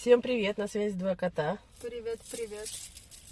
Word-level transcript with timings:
Всем 0.00 0.22
привет, 0.22 0.56
на 0.56 0.66
связи 0.66 0.96
два 0.96 1.14
кота. 1.14 1.58
Привет, 1.82 2.18
привет. 2.32 2.66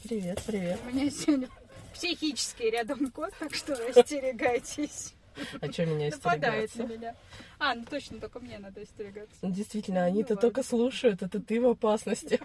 Привет, 0.04 0.42
привет. 0.46 0.78
У 0.86 0.94
меня 0.94 1.08
сегодня 1.08 1.48
психический 1.94 2.68
рядом 2.68 3.10
кот, 3.10 3.32
так 3.38 3.54
что 3.54 3.72
остерегайтесь. 3.72 5.14
А 5.62 5.72
что 5.72 5.86
меня 5.86 6.10
Нападает 6.10 6.68
остерегаться? 6.68 6.78
на 6.82 6.86
меня. 6.86 7.16
А, 7.58 7.74
ну 7.74 7.86
точно, 7.86 8.20
только 8.20 8.40
мне 8.40 8.58
надо 8.58 8.82
остерегаться. 8.82 9.34
Ну, 9.40 9.50
Действительно, 9.50 10.04
они-то 10.04 10.34
Ну, 10.34 10.40
только 10.42 10.62
слушают, 10.62 11.22
это 11.22 11.40
ты 11.40 11.58
в 11.58 11.66
опасности. 11.68 12.38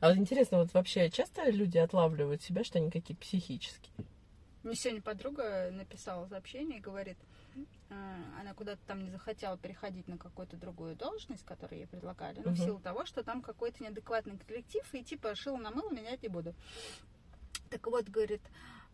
А 0.00 0.08
вот 0.08 0.16
интересно, 0.16 0.58
вот 0.58 0.74
вообще 0.74 1.10
часто 1.10 1.48
люди 1.48 1.78
отлавливают 1.78 2.42
себя, 2.42 2.64
что 2.64 2.80
они 2.80 2.90
какие-то 2.90 3.22
психические? 3.22 3.92
Мне 4.64 4.74
сегодня 4.74 5.00
подруга 5.00 5.70
написала 5.70 6.26
сообщение 6.26 6.78
и 6.78 6.82
говорит, 6.82 7.18
она 7.90 8.54
куда-то 8.54 8.80
там 8.86 9.02
не 9.02 9.10
захотела 9.10 9.58
переходить 9.58 10.06
на 10.08 10.16
какую-то 10.16 10.56
другую 10.56 10.94
должность, 10.96 11.44
которую 11.44 11.80
ей 11.80 11.86
предлагали, 11.86 12.38
ну, 12.38 12.50
в 12.50 12.54
Мгм. 12.54 12.56
силу 12.64 12.80
того, 12.80 13.04
что 13.04 13.22
там 13.24 13.42
какой-то 13.42 13.82
неадекватный 13.82 14.38
коллектив, 14.38 14.82
и 14.94 15.02
типа 15.02 15.34
шил 15.34 15.56
на 15.56 15.70
мыло 15.70 15.90
менять 15.90 16.22
не 16.22 16.28
буду. 16.28 16.54
Так 17.68 17.86
вот, 17.86 18.08
говорит, 18.08 18.42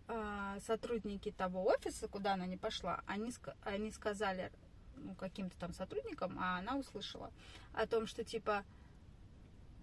а, 0.08 0.58
сотрудники 0.60 1.30
того 1.30 1.64
офиса, 1.66 2.08
куда 2.08 2.34
она 2.34 2.46
не 2.46 2.56
пошла, 2.56 3.02
они, 3.06 3.32
они 3.62 3.90
сказали 3.90 4.50
ну, 4.96 5.14
каким-то 5.14 5.58
там 5.58 5.74
сотрудникам, 5.74 6.38
а 6.38 6.58
она 6.58 6.76
услышала 6.76 7.30
о 7.74 7.86
том, 7.86 8.06
что 8.06 8.24
типа, 8.24 8.64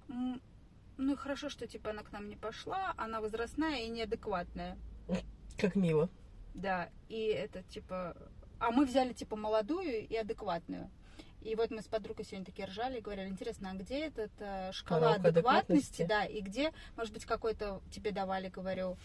«М, 0.09 0.41
ну 0.97 1.15
хорошо, 1.15 1.49
что 1.49 1.67
типа 1.67 1.91
она 1.91 2.03
к 2.03 2.11
нам 2.11 2.29
не 2.29 2.35
пошла, 2.35 2.93
она 2.97 3.21
возрастная 3.21 3.81
и 3.81 3.89
неадекватная. 3.89 4.77
Как 5.57 5.75
мило. 5.75 6.09
Да, 6.55 6.89
и 7.09 7.25
это 7.25 7.61
типа... 7.63 8.15
А 8.63 8.71
мы 8.71 8.85
взяли 8.85 9.11
типа 9.11 9.35
молодую 9.35 10.07
и 10.07 10.15
адекватную. 10.15 10.89
И 11.41 11.53
вот 11.55 11.69
мы 11.69 11.81
с 11.81 11.87
подругой 11.87 12.23
сегодня 12.23 12.45
такие 12.45 12.65
ржали 12.65 12.99
и 12.99 13.01
говорили, 13.01 13.27
интересно, 13.27 13.71
а 13.71 13.73
где 13.73 14.05
этот 14.05 14.31
э, 14.39 14.71
шкала 14.71 15.15
адекватности, 15.15 16.03
адекватности? 16.03 16.05
да, 16.05 16.23
и 16.23 16.39
где, 16.39 16.71
может 16.95 17.11
быть, 17.11 17.25
какой-то 17.25 17.81
тебе 17.91 18.11
давали, 18.11 18.47
говорю, 18.47 18.95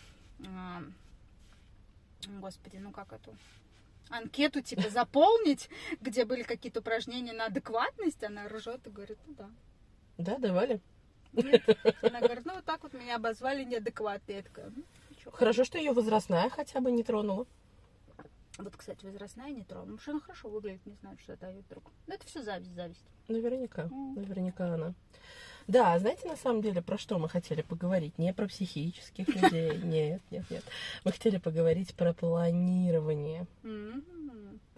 а, 0.46 0.84
господи, 2.40 2.76
ну 2.76 2.92
как 2.92 3.12
эту 3.12 3.34
анкету 4.10 4.60
типа 4.60 4.88
заполнить, 4.90 5.68
где 6.00 6.24
были 6.24 6.44
какие-то 6.44 6.78
упражнения 6.78 7.32
на 7.32 7.46
адекватность, 7.46 8.22
она 8.22 8.46
ржет 8.46 8.86
и 8.86 8.90
говорит, 8.90 9.18
ну 9.26 9.34
да. 9.34 9.50
Да, 10.18 10.38
давали? 10.38 10.80
Нет. 11.32 11.62
Она 12.02 12.20
говорит, 12.20 12.44
ну 12.46 12.54
вот 12.54 12.64
так 12.64 12.84
вот 12.84 12.92
меня 12.92 13.16
обозвали 13.16 13.64
неадекватной. 13.64 14.36
Я 14.36 14.42
такая, 14.42 14.70
ну. 14.70 14.84
Хорошо, 15.32 15.64
что 15.64 15.78
ее 15.78 15.92
возрастная 15.92 16.48
хотя 16.48 16.80
бы 16.80 16.92
не 16.92 17.02
тронула. 17.02 17.46
Вот, 18.58 18.76
кстати, 18.76 19.04
возрастная 19.06 19.50
не 19.50 19.62
тронула. 19.64 19.84
Потому 19.86 19.98
что 20.00 20.10
она 20.12 20.20
хорошо 20.20 20.48
выглядит, 20.48 20.84
не 20.84 20.94
знаю, 20.96 21.16
что 21.22 21.32
это 21.34 21.50
вдруг. 21.66 21.84
Ну, 22.06 22.14
это 22.14 22.26
все 22.26 22.42
зависть, 22.42 22.74
зависть. 22.74 23.04
Наверняка, 23.28 23.82
М. 23.84 24.14
наверняка 24.14 24.74
она. 24.74 24.94
Да, 25.68 25.92
а 25.94 25.98
знаете, 25.98 26.26
на 26.26 26.36
самом 26.36 26.62
деле, 26.62 26.80
про 26.82 26.96
что 26.98 27.18
мы 27.18 27.28
хотели 27.28 27.60
поговорить? 27.62 28.16
Не 28.18 28.32
про 28.32 28.46
психических 28.48 29.28
людей, 29.28 29.76
нет, 29.84 30.22
нет, 30.30 30.50
нет. 30.50 30.64
Мы 31.04 31.12
хотели 31.12 31.36
поговорить 31.36 31.94
про 31.94 32.12
планирование. 32.14 33.46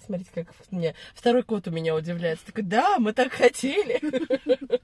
Смотрите, 0.05 0.31
как 0.35 0.53
мне 0.71 0.95
второй 1.15 1.43
кот 1.43 1.69
у 1.69 1.71
меня 1.71 1.95
удивляется. 1.95 2.45
Такой, 2.47 2.65
да, 2.65 2.99
мы 2.99 3.13
так 3.13 3.33
хотели. 3.33 4.01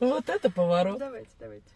Вот 0.00 0.28
это 0.28 0.50
поворот. 0.50 0.98
давайте, 0.98 1.30
давайте. 1.38 1.66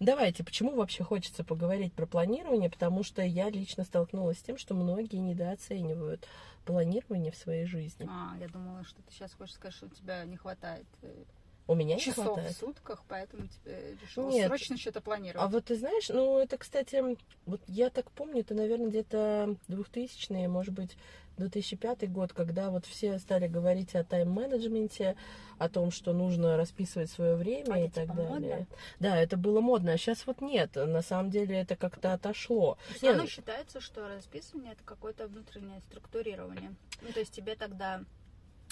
Давайте, 0.00 0.44
почему 0.44 0.76
вообще 0.76 1.02
хочется 1.02 1.42
поговорить 1.42 1.92
про 1.92 2.06
планирование? 2.06 2.70
Потому 2.70 3.02
что 3.02 3.22
я 3.22 3.50
лично 3.50 3.84
столкнулась 3.84 4.38
с 4.38 4.42
тем, 4.42 4.56
что 4.56 4.74
многие 4.74 5.16
недооценивают 5.16 6.26
планирование 6.64 7.32
в 7.32 7.36
своей 7.36 7.66
жизни. 7.66 8.06
А, 8.08 8.36
я 8.38 8.48
думала, 8.48 8.84
что 8.84 9.02
ты 9.02 9.12
сейчас 9.12 9.32
хочешь 9.34 9.54
сказать, 9.54 9.74
что 9.74 9.86
у 9.86 9.88
тебя 9.88 10.24
не 10.24 10.36
хватает 10.36 10.86
э, 11.02 11.24
У 11.66 11.74
меня 11.74 11.96
не 11.96 12.00
часов 12.00 12.26
хватает. 12.26 12.52
в 12.52 12.58
сутках, 12.58 13.02
поэтому 13.08 13.46
тебе 13.48 13.96
решила 14.02 14.30
Нет. 14.30 14.46
срочно 14.46 14.76
что-то 14.76 15.00
планировать. 15.00 15.44
А 15.44 15.48
вот 15.48 15.64
ты 15.64 15.76
знаешь, 15.76 16.08
ну 16.10 16.38
это, 16.38 16.58
кстати, 16.58 17.16
вот 17.46 17.60
я 17.66 17.90
так 17.90 18.10
помню, 18.12 18.40
это, 18.40 18.54
наверное, 18.54 18.88
где-то 18.88 19.56
2000-е, 19.68 20.46
может 20.46 20.74
быть, 20.74 20.96
2005 21.38 22.10
год, 22.10 22.32
когда 22.32 22.70
вот 22.70 22.84
все 22.86 23.18
стали 23.18 23.46
говорить 23.48 23.94
о 23.94 24.04
тайм-менеджменте, 24.04 25.16
о 25.58 25.68
том, 25.68 25.90
что 25.90 26.12
нужно 26.12 26.56
расписывать 26.56 27.10
свое 27.10 27.34
время 27.34 27.72
А 27.74 27.78
и 27.80 27.88
так 27.88 28.04
типа 28.04 28.14
далее. 28.14 28.28
модно? 28.30 28.66
Да, 29.00 29.16
это 29.16 29.36
было 29.36 29.60
модно, 29.60 29.92
а 29.92 29.96
сейчас 29.98 30.26
вот 30.26 30.40
нет. 30.40 30.74
На 30.76 31.02
самом 31.02 31.30
деле 31.30 31.56
это 31.60 31.76
как-то 31.76 32.12
отошло. 32.12 32.78
Все 32.94 33.08
равно 33.10 33.26
считается, 33.26 33.80
что 33.80 34.06
расписывание 34.08 34.72
это 34.72 34.82
какое-то 34.84 35.26
внутреннее 35.26 35.80
структурирование. 35.80 36.74
Ну, 37.02 37.12
то 37.12 37.20
есть 37.20 37.32
тебе 37.32 37.54
тогда 37.56 38.02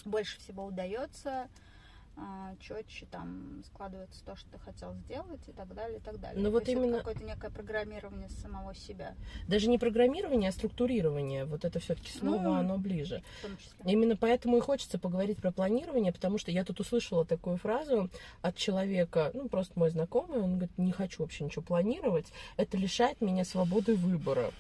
больше 0.05 0.39
всего 0.39 0.65
удается 0.65 1.49
четче 2.61 3.07
там 3.11 3.63
складывается 3.67 4.25
то, 4.25 4.35
что 4.37 4.49
ты 4.51 4.59
хотел 4.59 4.95
сделать 4.95 5.41
и 5.47 5.53
так 5.53 5.75
далее, 5.75 5.99
и 5.99 6.01
так 6.01 6.19
далее. 6.19 6.39
Ну, 6.43 6.45
То 6.49 6.51
вот 6.53 6.69
именно- 6.69 6.99
какое-то 6.99 7.25
некое 7.25 7.51
программирование 7.51 8.29
самого 8.29 8.75
себя, 8.75 9.15
Даже 9.49 9.69
не 9.69 9.79
программирование, 9.79 10.49
а 10.49 10.53
структурирование. 10.53 11.45
Вот 11.45 11.65
это 11.65 11.79
все-таки 11.79 12.11
слово, 12.17 12.41
Ну, 12.43 12.55
оно 12.55 12.79
ближе. 12.79 13.23
в 13.41 13.43
том 13.43 13.57
числе. 13.59 13.93
Именно 13.93 14.17
поэтому 14.17 14.57
и 14.57 14.61
хочется 14.61 14.99
поговорить 14.99 15.39
про 15.39 15.53
планирование, 15.53 16.13
потому 16.13 16.39
что 16.39 16.51
я 16.51 16.65
тут 16.65 16.81
услышала 16.81 17.25
такую 17.25 17.59
фразу 17.59 18.11
от 18.43 18.57
человека, 18.57 19.31
ну, 19.35 19.49
просто 19.49 19.79
мой 19.79 19.91
знакомый, 19.91 20.41
он 20.41 20.53
говорит, 20.57 20.77
не 20.79 20.93
хочу 20.93 21.23
вообще 21.23 21.45
ничего 21.45 21.63
планировать, 21.63 22.27
это 22.57 22.77
лишает 22.79 23.21
меня 23.21 23.45
свободы 23.45 23.95
выбора. 23.95 24.53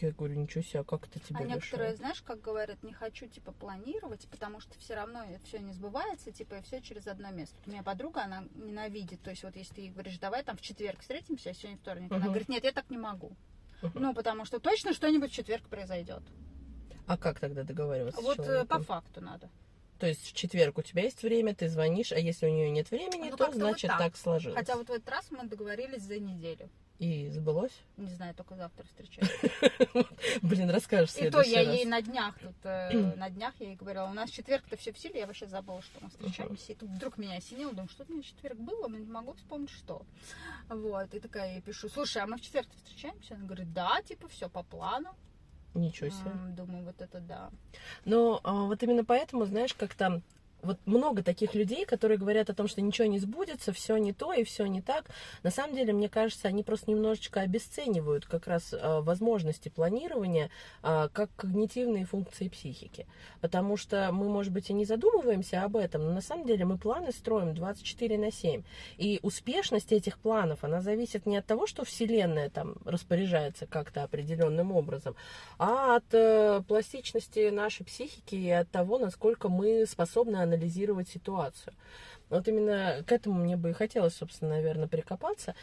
Я 0.00 0.12
говорю, 0.12 0.34
ничего 0.34 0.62
себе, 0.62 0.80
а 0.80 0.84
как 0.84 1.06
это 1.08 1.18
тебя 1.18 1.40
А 1.40 1.42
некоторые, 1.42 1.90
лишает? 1.90 1.96
знаешь, 1.98 2.22
как 2.22 2.40
говорят, 2.40 2.82
не 2.82 2.92
хочу, 2.92 3.26
типа, 3.26 3.52
планировать, 3.52 4.28
потому 4.30 4.60
что 4.60 4.78
все 4.78 4.94
равно 4.94 5.24
все 5.44 5.58
не 5.58 5.72
сбывается, 5.72 6.30
типа, 6.30 6.54
и 6.56 6.62
все 6.62 6.80
через 6.80 7.06
одно 7.06 7.30
место. 7.30 7.56
У 7.66 7.70
меня 7.70 7.82
подруга, 7.82 8.22
она 8.22 8.44
ненавидит, 8.54 9.20
то 9.22 9.30
есть 9.30 9.42
вот 9.42 9.56
если 9.56 9.74
ты 9.74 9.80
ей 9.82 9.90
говоришь, 9.90 10.18
давай 10.18 10.42
там 10.44 10.56
в 10.56 10.60
четверг 10.60 11.00
встретимся, 11.00 11.50
а 11.50 11.54
сегодня 11.54 11.78
вторник, 11.78 12.10
она 12.10 12.20
Мгм. 12.20 12.28
говорит, 12.28 12.48
нет, 12.48 12.64
я 12.64 12.72
так 12.72 12.90
не 12.90 12.98
могу. 12.98 13.32
Мгм. 13.82 13.92
Ну, 14.02 14.14
потому 14.14 14.44
что 14.44 14.60
точно 14.60 14.92
что-нибудь 14.92 15.30
в 15.30 15.34
четверг 15.34 15.68
произойдет. 15.68 16.22
А 17.06 17.16
как 17.16 17.40
тогда 17.40 17.62
договариваться 17.64 18.20
Вот 18.20 18.38
э, 18.40 18.64
по 18.66 18.80
факту 18.80 19.20
надо. 19.20 19.48
То 19.98 20.06
есть 20.06 20.26
в 20.26 20.32
четверг 20.32 20.78
у 20.78 20.82
тебя 20.82 21.02
есть 21.02 21.22
время, 21.22 21.54
ты 21.54 21.68
звонишь, 21.68 22.12
а 22.12 22.18
если 22.18 22.46
у 22.46 22.50
нее 22.50 22.70
нет 22.70 22.90
времени, 22.90 23.30
Ну, 23.30 23.36
то 23.36 23.46
как-то 23.46 23.58
вот 23.58 23.68
значит 23.70 23.88
так. 23.88 23.98
так 23.98 24.16
сложилось. 24.16 24.56
Хотя 24.56 24.76
вот 24.76 24.88
в 24.88 24.92
этот 24.92 25.08
раз 25.08 25.28
мы 25.30 25.44
договорились 25.48 26.02
за 26.02 26.18
неделю. 26.20 26.68
И 26.98 27.28
сбылось? 27.30 27.72
Не 27.96 28.10
знаю, 28.10 28.34
только 28.34 28.56
завтра 28.56 28.84
встречаюсь. 28.84 29.30
Блин, 30.42 30.68
расскажешь 30.68 31.14
И 31.14 31.30
то 31.30 31.42
я 31.42 31.64
раз. 31.64 31.76
ей 31.76 31.84
на 31.84 32.02
днях 32.02 32.36
тут, 32.40 32.56
э, 32.64 33.14
на 33.14 33.30
днях 33.30 33.54
я 33.60 33.68
ей 33.68 33.76
говорила, 33.76 34.06
у 34.06 34.14
нас 34.14 34.30
четверг-то 34.30 34.76
все 34.76 34.92
в 34.92 34.98
силе, 34.98 35.20
я 35.20 35.26
вообще 35.28 35.46
забыла, 35.46 35.80
что 35.80 36.00
мы 36.00 36.10
встречаемся. 36.10 36.72
И 36.72 36.74
тут 36.74 36.90
вдруг 36.90 37.16
меня 37.16 37.36
осенило, 37.36 37.70
думаю, 37.70 37.88
что 37.88 38.04
у 38.08 38.12
меня 38.12 38.22
четверг 38.22 38.58
было, 38.58 38.88
но 38.88 38.98
не 38.98 39.06
могу 39.06 39.34
вспомнить, 39.34 39.70
что. 39.70 40.02
Вот, 40.68 41.14
и 41.14 41.20
такая 41.20 41.52
ей 41.54 41.60
пишу, 41.60 41.88
слушай, 41.88 42.20
а 42.20 42.26
мы 42.26 42.36
в 42.36 42.40
четверг 42.40 42.66
встречаемся? 42.74 43.36
Она 43.36 43.44
говорит, 43.44 43.72
да, 43.72 44.02
типа, 44.02 44.26
все 44.26 44.48
по 44.48 44.64
плану. 44.64 45.14
Ничего 45.74 46.10
себе. 46.10 46.32
Думаю, 46.56 46.84
вот 46.84 47.00
это 47.00 47.20
да. 47.20 47.50
Но 48.04 48.40
а, 48.42 48.64
вот 48.64 48.82
именно 48.82 49.04
поэтому, 49.04 49.44
знаешь, 49.44 49.74
как 49.74 49.94
там 49.94 50.22
вот 50.62 50.78
много 50.86 51.22
таких 51.22 51.54
людей, 51.54 51.84
которые 51.84 52.18
говорят 52.18 52.50
о 52.50 52.54
том, 52.54 52.68
что 52.68 52.80
ничего 52.80 53.06
не 53.06 53.18
сбудется, 53.18 53.72
все 53.72 53.96
не 53.96 54.12
то 54.12 54.32
и 54.32 54.44
все 54.44 54.66
не 54.66 54.82
так. 54.82 55.06
На 55.42 55.50
самом 55.50 55.74
деле, 55.74 55.92
мне 55.92 56.08
кажется, 56.08 56.48
они 56.48 56.62
просто 56.62 56.90
немножечко 56.90 57.40
обесценивают 57.40 58.26
как 58.26 58.46
раз 58.46 58.72
а, 58.72 59.00
возможности 59.00 59.68
планирования 59.68 60.50
а, 60.82 61.08
как 61.08 61.30
когнитивные 61.36 62.04
функции 62.04 62.48
психики. 62.48 63.06
Потому 63.40 63.76
что 63.76 64.10
мы, 64.12 64.28
может 64.28 64.52
быть, 64.52 64.70
и 64.70 64.72
не 64.72 64.84
задумываемся 64.84 65.62
об 65.62 65.76
этом, 65.76 66.04
но 66.04 66.12
на 66.12 66.20
самом 66.20 66.46
деле 66.46 66.64
мы 66.64 66.76
планы 66.76 67.12
строим 67.12 67.54
24 67.54 68.18
на 68.18 68.32
7. 68.32 68.62
И 68.96 69.20
успешность 69.22 69.92
этих 69.92 70.18
планов, 70.18 70.64
она 70.64 70.80
зависит 70.80 71.26
не 71.26 71.36
от 71.36 71.46
того, 71.46 71.66
что 71.66 71.84
Вселенная 71.84 72.50
там 72.50 72.76
распоряжается 72.84 73.66
как-то 73.66 74.02
определенным 74.02 74.72
образом, 74.72 75.14
а 75.58 75.96
от 75.96 76.12
э, 76.12 76.62
пластичности 76.66 77.50
нашей 77.50 77.84
психики 77.84 78.34
и 78.34 78.50
от 78.50 78.70
того, 78.70 78.98
насколько 78.98 79.48
мы 79.48 79.86
способны 79.86 80.47
анализировать 80.48 81.08
ситуацию. 81.08 81.74
Вот 82.28 82.48
именно 82.48 83.02
к 83.06 83.12
этому 83.12 83.38
мне 83.38 83.56
бы 83.56 83.70
и 83.70 83.74
хотелось, 83.74 84.14
собственно, 84.14 84.56
наверное, 84.56 84.88
прикопаться. 84.88 85.54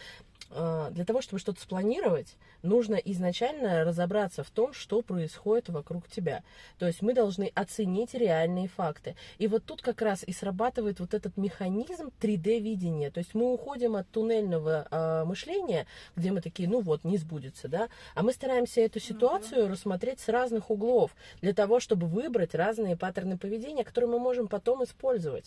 Э, 0.56 0.90
Для 0.92 1.04
того, 1.04 1.22
чтобы 1.22 1.40
что-то 1.40 1.60
спланировать, 1.62 2.38
нужно 2.64 2.96
изначально 2.96 3.84
разобраться 3.84 4.44
в 4.44 4.50
том, 4.50 4.74
что 4.74 5.02
происходит 5.02 5.68
вокруг 5.70 6.08
тебя. 6.08 6.44
То 6.80 6.88
есть 6.88 7.02
мы 7.02 7.14
должны 7.14 7.52
оценить 7.54 8.14
реальные 8.14 8.70
факты. 8.70 9.16
И 9.38 9.48
вот 9.48 9.66
тут 9.66 9.82
как 9.82 10.02
раз 10.02 10.24
и 10.24 10.32
срабатывает 10.32 11.02
вот 11.02 11.14
этот 11.14 11.36
механизм 11.36 12.10
3D-видения. 12.22 13.12
То 13.12 13.20
есть 13.20 13.34
мы 13.34 13.52
уходим 13.54 13.98
от 13.98 14.10
туннельного 14.10 14.88
э, 14.90 15.26
мышления, 15.26 15.88
где 16.16 16.32
мы 16.32 16.40
такие, 16.40 16.70
ну 16.70 16.80
вот, 16.80 17.04
не 17.04 17.18
сбудется, 17.18 17.68
да, 17.68 17.90
а 18.14 18.24
мы 18.24 18.32
стараемся 18.32 18.80
эту 18.80 19.02
ситуацию 19.02 19.68
рассмотреть 19.68 20.22
с 20.22 20.30
разных 20.30 20.72
углов, 20.72 21.16
для 21.42 21.54
того, 21.54 21.82
чтобы 21.82 22.08
выбрать 22.08 22.56
разные 22.56 22.96
паттерны 22.96 23.38
поведения, 23.38 23.84
которые 23.84 24.10
мы 24.10 24.20
можем 24.20 24.48
потом 24.48 24.84
использовать. 24.86 25.46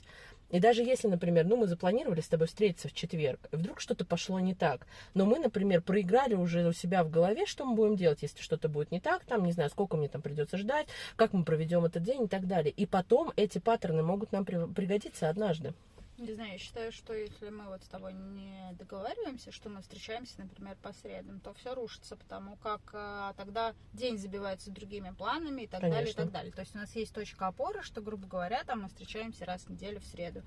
И 0.51 0.61
даже 0.61 0.83
если, 0.83 1.09
например, 1.09 1.47
ну 1.47 1.57
мы 1.57 1.67
запланировали 1.67 2.21
с 2.21 2.29
тобой 2.29 2.47
встретиться 2.47 2.89
в 2.89 2.93
четверг, 2.93 3.41
и 3.53 3.57
вдруг 3.57 3.81
что-то 3.81 4.05
пошло 4.05 4.41
не 4.41 4.55
так, 4.55 4.87
но 5.15 5.27
мы, 5.27 5.39
например, 5.39 5.83
проиграли 5.83 6.35
уже 6.35 6.67
у 6.67 6.73
себя 6.73 7.05
в 7.05 7.11
голове, 7.11 7.45
что 7.45 7.65
мы 7.65 7.75
будем 7.75 7.97
делать, 7.97 8.23
если 8.23 8.41
что-то 8.41 8.69
будет 8.69 8.91
не 8.91 9.01
так, 9.01 9.25
там, 9.25 9.45
не 9.45 9.53
знаю, 9.53 9.71
сколько 9.71 9.97
мне 9.97 10.09
там 10.09 10.23
придется 10.23 10.57
ждать, 10.57 10.89
как 11.17 11.33
мы 11.33 11.45
проведем 11.45 11.85
этот 11.85 12.03
день 12.03 12.25
и 12.25 12.29
так 12.29 12.47
далее. 12.47 12.73
И 12.73 12.87
потом 12.87 13.33
эти 13.37 13.59
паттерны 13.59 14.03
могут 14.03 14.33
нам 14.33 14.45
при- 14.45 14.73
пригодиться 14.73 15.29
однажды. 15.29 15.75
Не 16.19 16.33
знаю, 16.33 16.53
я 16.53 16.59
считаю, 16.59 16.91
что 16.91 17.15
если 17.15 17.49
мы 17.49 17.67
вот 17.67 17.85
с 17.85 17.89
тобой 17.89 18.13
не 18.13 18.73
договариваемся, 18.73 19.53
что 19.53 19.69
мы 19.69 19.83
встречаемся, 19.83 20.35
например, 20.39 20.77
по 20.83 20.93
средам, 20.93 21.39
то 21.39 21.55
все 21.55 21.75
рушится, 21.75 22.17
потому 22.17 22.57
как 22.57 22.81
а, 22.93 23.35
тогда 23.35 23.73
день 23.93 24.19
забивается 24.19 24.73
другими 24.73 25.11
планами 25.11 25.63
и 25.63 25.67
так 25.69 25.81
Конечно. 25.81 25.97
далее, 25.97 26.13
и 26.13 26.17
так 26.17 26.31
далее. 26.33 26.53
То 26.53 26.63
есть 26.63 26.75
у 26.75 26.79
нас 26.79 26.95
есть 26.97 27.15
точка 27.15 27.47
опоры, 27.47 27.83
что, 27.83 28.01
грубо 28.01 28.27
говоря, 28.27 28.65
там 28.65 28.83
мы 28.83 28.89
встречаемся 28.89 29.45
раз 29.45 29.63
в 29.63 29.71
неделю 29.71 30.01
в 30.01 30.07
среду. 30.07 30.43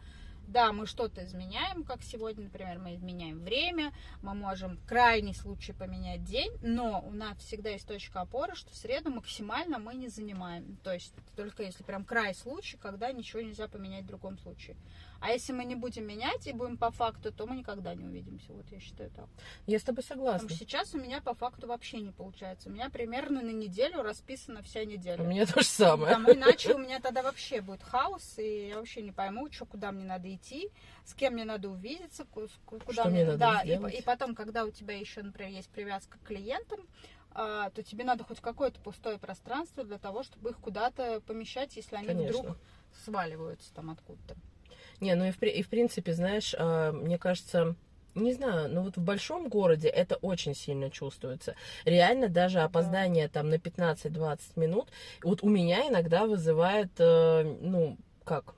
Да, 0.52 0.74
мы 0.74 0.86
что-то 0.86 1.24
изменяем, 1.24 1.86
как 1.86 2.04
сегодня, 2.04 2.44
например, 2.44 2.78
мы 2.78 2.96
изменяем 2.96 3.40
время, 3.40 3.94
мы 4.22 4.34
можем 4.34 4.76
в 4.76 4.86
крайний 4.86 5.34
случай 5.34 5.72
поменять 5.72 6.26
день, 6.26 6.52
но 6.62 7.02
у 7.08 7.12
нас 7.12 7.38
всегда 7.38 7.70
есть 7.70 7.88
точка 7.88 8.20
опоры, 8.20 8.54
что 8.56 8.70
в 8.70 8.76
среду 8.76 9.12
максимально 9.12 9.80
мы 9.80 9.94
не 9.94 10.10
занимаем. 10.10 10.78
То 10.84 10.94
есть 10.94 11.14
только 11.38 11.64
если 11.64 11.84
прям 11.84 12.04
край 12.04 12.36
случай, 12.36 12.76
когда 12.76 13.14
ничего 13.14 13.42
нельзя 13.42 13.70
поменять 13.70 14.04
в 14.04 14.08
другом 14.08 14.38
случае. 14.40 14.76
А 15.22 15.30
если 15.32 15.54
мы 15.54 15.66
не 15.66 15.76
будем 15.76 16.06
менять 16.08 16.48
и 16.48 16.52
будем 16.52 16.78
по 16.78 16.90
факту, 16.90 17.32
то 17.32 17.46
мы 17.46 17.56
никогда 17.56 17.94
не 17.94 18.06
увидимся. 18.06 18.52
Вот 18.54 18.66
я 18.72 18.80
считаю 18.80 19.12
так. 19.12 19.30
Я 19.68 19.78
с 19.78 19.84
тобой 19.84 20.04
Потому 20.04 20.26
согласна. 20.26 20.50
что 20.50 20.58
сейчас 20.58 20.96
у 20.96 20.98
меня 20.98 21.22
по 21.22 21.36
факту 21.36 21.68
вообще 21.68 22.00
не 22.02 22.12
получается. 22.12 22.70
У 22.70 22.72
меня 22.72 22.90
примерно 22.90 23.42
на 23.42 23.52
неделю 23.52 24.02
расписана 24.02 24.64
вся 24.64 24.84
неделя. 24.84 25.24
У 25.24 25.28
меня 25.28 25.46
то 25.46 25.62
же 25.62 25.68
самое. 25.68 26.16
Потому 26.16 26.34
иначе 26.34 26.74
у 26.74 26.80
меня 26.80 27.00
тогда 27.00 27.22
вообще 27.22 27.62
будет 27.62 27.84
хаос, 27.84 28.40
и 28.40 28.70
я 28.70 28.78
вообще 28.78 29.04
не 29.04 29.12
пойму, 29.12 29.52
что, 29.52 29.66
куда 29.68 29.92
мне 29.92 30.06
надо 30.06 30.34
идти, 30.34 30.41
с 31.06 31.14
кем 31.14 31.34
мне 31.34 31.46
надо 31.46 31.70
увидеться, 31.70 32.26
ку- 32.26 32.48
ку- 32.66 32.80
куда 32.80 33.04
Что 33.04 33.10
мне 33.12 33.26
надо 33.26 33.38
да, 33.38 33.62
и, 33.62 33.68
сделать. 33.68 33.94
и 33.94 34.02
потом, 34.02 34.36
когда 34.36 34.66
у 34.66 34.72
тебя 34.72 34.98
еще, 34.98 35.22
например, 35.22 35.52
есть 35.54 35.70
привязка 35.70 36.18
к 36.18 36.28
клиентам, 36.28 36.80
а, 37.34 37.70
то 37.70 37.84
тебе 37.84 38.04
надо 38.04 38.24
хоть 38.24 38.40
какое-то 38.42 38.80
пустое 38.82 39.18
пространство 39.18 39.84
для 39.84 39.98
того, 39.98 40.24
чтобы 40.24 40.50
их 40.52 40.58
куда-то 40.58 41.22
помещать, 41.22 41.76
если 41.76 41.96
они 41.96 42.08
Конечно. 42.08 42.40
вдруг 42.40 42.58
сваливаются 43.06 43.74
там 43.74 43.90
откуда-то. 43.92 44.36
Не, 45.00 45.16
ну 45.16 45.26
и 45.26 45.32
в, 45.32 45.42
и 45.42 45.62
в 45.62 45.70
принципе, 45.70 46.14
знаешь, 46.14 46.54
а, 46.58 46.92
мне 46.92 47.18
кажется, 47.18 47.76
не 48.14 48.34
знаю, 48.34 48.70
но 48.70 48.84
вот 48.84 48.98
в 48.98 49.02
большом 49.02 49.48
городе 49.48 49.88
это 49.88 50.18
очень 50.18 50.54
сильно 50.54 50.92
чувствуется. 50.92 51.56
Реально 51.86 52.28
даже 52.28 52.60
опоздание 52.60 53.30
там 53.30 53.50
на 53.50 53.56
15-20 53.56 54.58
минут, 54.58 54.90
вот 55.24 55.44
у 55.44 55.50
меня 55.50 55.88
иногда 55.88 56.26
вызывает, 56.26 56.92
э, 57.00 57.44
ну, 57.62 57.98
как, 58.26 58.54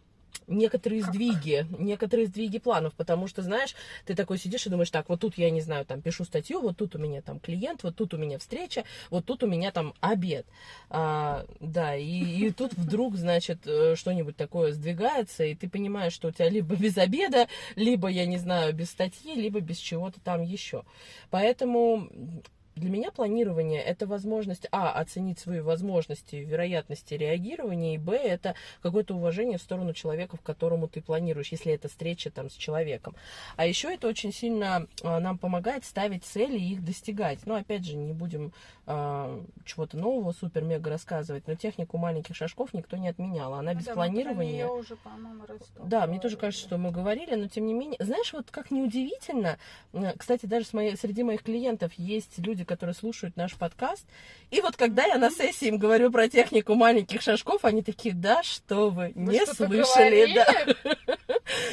некоторые 0.48 1.04
сдвиги, 1.04 1.66
некоторые 1.78 2.28
сдвиги 2.28 2.60
планов, 2.60 2.94
потому 2.94 3.28
что, 3.28 3.42
знаешь, 3.42 3.76
ты 4.06 4.16
такой 4.16 4.38
сидишь 4.38 4.66
и 4.66 4.70
думаешь, 4.70 4.90
так, 4.90 5.10
вот 5.10 5.22
тут 5.22 5.38
я, 5.38 5.50
не 5.50 5.62
знаю, 5.62 5.86
там, 5.86 6.02
пишу 6.02 6.26
статью, 6.26 6.62
вот 6.62 6.78
тут 6.78 6.96
у 6.96 7.00
меня 7.00 7.22
там 7.22 7.40
клиент, 7.40 7.84
вот 7.84 7.96
тут 7.96 8.14
у 8.14 8.18
меня 8.18 8.38
встреча, 8.40 8.84
вот 9.10 9.26
тут 9.26 9.44
у 9.44 9.48
меня 9.48 9.72
там 9.72 9.94
обед. 10.02 10.46
А, 10.90 11.46
да, 11.60 11.96
и, 11.96 12.48
и 12.48 12.52
тут 12.52 12.74
вдруг, 12.74 13.16
значит, 13.16 13.66
э, 13.66 13.96
что-нибудь 13.96 14.38
такое 14.38 14.74
сдвигается, 14.74 15.44
и 15.44 15.56
ты 15.56 15.70
понимаешь, 15.70 16.14
что 16.14 16.30
у 16.30 16.32
тебя 16.32 16.50
либо 16.50 16.76
без 16.76 16.98
обеда, 16.98 17.48
либо, 17.76 18.08
я 18.08 18.26
не 18.26 18.38
знаю, 18.38 18.74
без 18.74 18.90
статьи, 18.90 19.34
либо 19.36 19.60
без 19.60 19.78
чего-то 19.78 20.20
там 20.20 20.42
еще. 20.42 20.84
Поэтому 21.30 22.10
для 22.76 22.90
меня 22.90 23.12
планирование 23.12 23.82
это 23.82 24.08
возможность, 24.08 24.68
а, 24.72 24.92
оценить 24.92 25.40
свои 25.40 25.60
возможности, 25.60 26.38
вероятности 26.38 27.14
реагирования, 27.14 27.96
и, 27.96 27.98
б, 27.98 28.16
это 28.16 28.56
какое-то 28.82 29.16
уважение 29.16 29.58
в 29.58 29.62
сторону 29.62 29.94
человека, 29.94 30.38
в 30.38 30.42
которому 30.42 30.88
ты 30.88 31.02
планируешь, 31.02 31.50
если 31.50 31.74
это 31.74 31.88
встреча 31.88 32.32
там 32.32 32.50
с 32.50 32.54
человеком. 32.54 33.16
А 33.56 33.66
еще 33.66 33.94
это 33.94 34.08
очень 34.08 34.34
сильно 34.34 34.88
а, 35.04 35.20
нам 35.20 35.38
помогает 35.38 35.86
ставить 35.86 36.24
цели 36.24 36.58
и 36.58 36.74
их 36.74 36.84
достигать. 36.84 37.46
Но, 37.46 37.56
опять 37.56 37.86
же, 37.86 37.96
не 37.96 38.14
будем 38.14 38.54
а, 38.86 39.42
чего-то 39.66 39.98
нового 39.98 40.34
супер-мега 40.34 40.90
рассказывать, 40.90 41.48
но 41.48 41.56
технику 41.56 41.98
маленьких 41.98 42.36
шажков 42.36 42.74
никто 42.74 42.98
не 42.98 43.08
отменял. 43.08 43.54
Она 43.54 43.74
без 43.74 43.86
Ну 43.88 43.94
Да, 43.94 44.02
мы 44.02 44.08
про 44.08 44.12
планирования... 44.12 44.68
уже, 44.68 44.96
Да, 45.86 46.08
мне 46.08 46.20
тоже 46.20 46.38
кажется, 46.38 46.66
что 46.66 46.78
мы 46.78 46.92
говорили, 46.92 47.36
но 47.36 47.48
тем 47.48 47.66
не 47.66 47.74
менее, 47.74 47.98
знаешь, 48.00 48.34
вот 48.34 48.52
как 48.52 48.72
неудивительно, 48.72 49.58
э, 49.94 50.14
кстати, 50.18 50.46
даже 50.46 50.66
моей, 50.74 50.98
среди 50.98 51.24
моих 51.24 51.44
клиентов 51.44 51.94
есть 51.94 52.38
люди, 52.40 52.63
которые 52.66 52.96
слушают 52.96 53.36
наш 53.36 53.54
подкаст, 53.56 54.06
и 54.52 54.62
вот 54.62 54.76
когда 54.76 55.06
я 55.06 55.18
на 55.18 55.30
сессии 55.30 55.68
им 55.68 55.78
говорю 55.78 56.12
про 56.12 56.28
технику 56.28 56.76
маленьких 56.76 57.22
шажков, 57.22 57.66
они 57.66 57.82
такие, 57.82 58.14
да, 58.14 58.44
что 58.44 58.90
вы, 58.90 59.12
Вы 59.16 59.34
не 59.34 59.42
что-то 59.42 59.68
слышали, 59.68 60.34
да. 60.34 60.98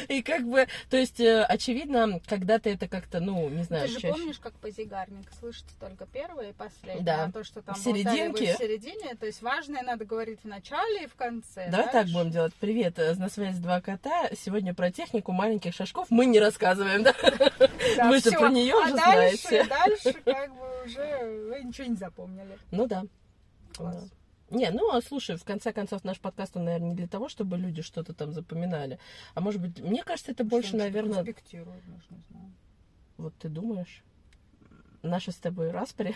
И 0.07 0.21
как 0.21 0.43
бы, 0.47 0.67
то 0.89 0.97
есть, 0.97 1.19
э, 1.19 1.43
очевидно, 1.43 2.19
когда-то 2.27 2.69
это 2.69 2.87
как-то, 2.87 3.19
ну, 3.19 3.49
не 3.49 3.63
знаю, 3.63 3.87
Ты 3.87 3.93
же 3.93 3.99
чаще- 3.99 4.13
помнишь, 4.13 4.39
как 4.39 4.53
позигарник, 4.53 5.27
слышите 5.39 5.69
только 5.79 6.05
первое 6.05 6.49
и 6.49 6.53
последнее, 6.53 7.03
Да. 7.05 7.25
а 7.25 7.31
то, 7.31 7.43
что 7.43 7.61
там 7.61 7.75
В 7.75 7.77
серединке. 7.79 8.53
в 8.53 8.57
середине, 8.57 9.15
то 9.15 9.25
есть 9.25 9.41
важное 9.41 9.81
надо 9.83 10.05
говорить 10.05 10.39
в 10.43 10.47
начале 10.47 11.03
и 11.03 11.07
в 11.07 11.15
конце. 11.15 11.69
Давай 11.69 11.85
так 11.85 12.07
знаешь? 12.07 12.11
будем 12.13 12.31
делать. 12.31 12.53
Привет, 12.59 12.99
э, 12.99 13.13
на 13.15 13.29
связи 13.29 13.61
два 13.61 13.81
кота. 13.81 14.29
Сегодня 14.37 14.73
про 14.73 14.91
технику 14.91 15.31
маленьких 15.31 15.73
шажков 15.73 16.07
мы 16.09 16.25
не 16.25 16.39
рассказываем, 16.39 17.03
да? 17.03 17.13
Да, 17.97 18.09
Вы 18.09 18.19
же 18.19 18.31
про 18.31 18.49
неё 18.49 18.79
а 18.79 18.85
уже 18.85 18.95
дальше, 18.95 19.47
знаете. 19.47 19.69
дальше 19.69 20.13
как 20.23 20.49
бы 20.55 20.83
уже 20.85 21.47
вы 21.49 21.63
ничего 21.63 21.87
не 21.87 21.95
запомнили. 21.95 22.57
Ну 22.71 22.87
да. 22.87 23.03
Класс. 23.75 23.95
Да. 23.95 24.15
Не, 24.51 24.69
ну 24.69 24.93
а 24.93 25.01
слушай, 25.01 25.37
в 25.37 25.43
конце 25.45 25.71
концов, 25.71 26.03
наш 26.03 26.19
подкаст, 26.19 26.57
он, 26.57 26.65
наверное, 26.65 26.89
не 26.89 26.95
для 26.95 27.07
того, 27.07 27.29
чтобы 27.29 27.57
люди 27.57 27.81
что-то 27.81 28.13
там 28.13 28.33
запоминали. 28.33 28.99
А 29.33 29.41
может 29.41 29.61
быть, 29.61 29.79
мне 29.79 30.03
кажется, 30.03 30.31
это 30.31 30.43
больше, 30.43 30.69
Что-нибудь 30.69 30.93
наверное, 30.93 31.23
конспектируют, 31.23 31.83
вот 33.17 33.33
ты 33.39 33.49
думаешь, 33.49 34.03
наши 35.03 35.31
с 35.31 35.37
тобой 35.37 35.71
распри? 35.71 36.15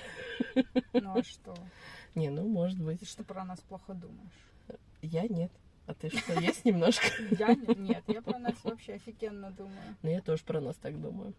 Ну 0.93 1.17
а 1.17 1.23
что? 1.23 1.55
Не, 2.15 2.29
ну, 2.29 2.47
может 2.47 2.79
быть. 2.79 2.99
Ты 2.99 3.05
что 3.05 3.23
про 3.23 3.45
нас 3.45 3.59
плохо 3.61 3.93
думаешь? 3.93 4.79
Я 5.01 5.23
нет. 5.27 5.51
А 5.87 5.93
ты 5.93 6.09
что, 6.09 6.33
есть 6.39 6.65
немножко? 6.65 7.05
Я 7.37 7.53
не- 7.53 7.75
нет, 7.75 8.03
я 8.07 8.21
про 8.21 8.39
нас 8.39 8.55
вообще 8.63 8.93
офигенно 8.93 9.51
думаю. 9.51 9.95
Ну, 10.01 10.09
я 10.09 10.19
тоже 10.21 10.43
про 10.43 10.59
нас 10.59 10.75
так 10.77 10.99
думаю. 10.99 11.33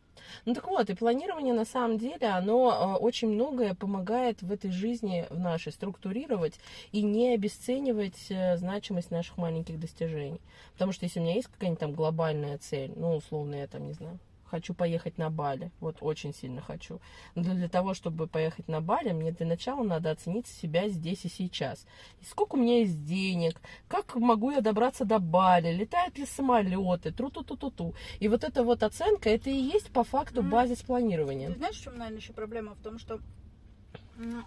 Ну, 0.44 0.54
так 0.54 0.68
вот, 0.68 0.88
и 0.88 0.94
планирование, 0.94 1.52
на 1.52 1.64
самом 1.64 1.98
деле, 1.98 2.28
оно 2.28 2.96
э, 2.96 3.02
очень 3.02 3.28
многое 3.28 3.74
помогает 3.74 4.42
в 4.42 4.52
этой 4.52 4.70
жизни, 4.70 5.26
в 5.30 5.38
нашей, 5.38 5.72
структурировать 5.72 6.60
и 6.92 7.02
не 7.02 7.34
обесценивать 7.34 8.26
э, 8.30 8.56
значимость 8.56 9.10
наших 9.10 9.36
маленьких 9.36 9.80
достижений. 9.80 10.40
Потому 10.74 10.92
что 10.92 11.06
если 11.06 11.18
у 11.18 11.22
меня 11.24 11.34
есть 11.34 11.48
какая-нибудь 11.48 11.80
там 11.80 11.92
глобальная 11.92 12.58
цель, 12.58 12.92
ну, 12.94 13.16
условно, 13.16 13.56
я 13.56 13.66
там, 13.66 13.86
не 13.86 13.94
знаю, 13.94 14.18
хочу 14.50 14.74
поехать 14.74 15.18
на 15.18 15.30
Бали, 15.30 15.70
вот 15.80 15.96
очень 16.00 16.32
сильно 16.34 16.60
хочу. 16.60 17.00
Но 17.34 17.42
для, 17.42 17.54
для 17.54 17.68
того, 17.68 17.94
чтобы 17.94 18.26
поехать 18.26 18.68
на 18.68 18.80
Бали, 18.80 19.12
мне 19.12 19.32
для 19.32 19.46
начала 19.46 19.82
надо 19.82 20.10
оценить 20.10 20.46
себя 20.46 20.88
здесь 20.88 21.24
и 21.24 21.28
сейчас. 21.28 21.86
И 22.20 22.24
сколько 22.24 22.54
у 22.56 22.58
меня 22.58 22.80
есть 22.80 23.04
денег, 23.04 23.60
как 23.88 24.14
могу 24.16 24.50
я 24.50 24.60
добраться 24.60 25.04
до 25.04 25.18
Бали, 25.18 25.72
летают 25.72 26.18
ли 26.18 26.26
самолеты, 26.26 27.12
тру-ту-ту-ту-ту. 27.12 27.94
И 28.20 28.28
вот 28.28 28.44
эта 28.44 28.62
вот 28.62 28.82
оценка, 28.82 29.30
это 29.30 29.50
и 29.50 29.54
есть 29.54 29.90
по 29.92 30.04
факту 30.04 30.42
базис 30.42 30.78
Ты 30.78 30.86
планирования. 30.86 31.54
знаешь, 31.54 31.76
в 31.76 31.82
чем, 31.82 31.96
наверное, 31.98 32.20
еще 32.20 32.32
проблема? 32.32 32.74
В 32.74 32.82
том, 32.82 32.98
что 32.98 33.20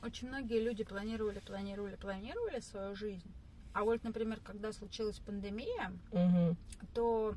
очень 0.03 0.27
многие 0.27 0.59
люди 0.61 0.83
планировали, 0.83 1.39
планировали, 1.39 1.95
планировали 1.95 2.59
свою 2.59 2.95
жизнь. 2.95 3.31
А 3.73 3.83
вот, 3.83 4.03
например, 4.03 4.39
когда 4.43 4.71
случилась 4.73 5.19
пандемия, 5.19 5.91
Мгм. 6.11 6.57
то 6.93 7.35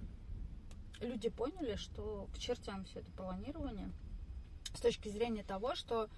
люди 1.03 1.29
поняли, 1.29 1.77
что 1.77 2.29
к 2.33 2.39
чертям 2.39 2.85
все 2.85 3.01
это 3.01 3.11
планирование 3.13 3.91
с 4.75 4.81
точки 4.81 5.09
зрения 5.09 5.43
того, 5.43 5.75
что 5.75 6.09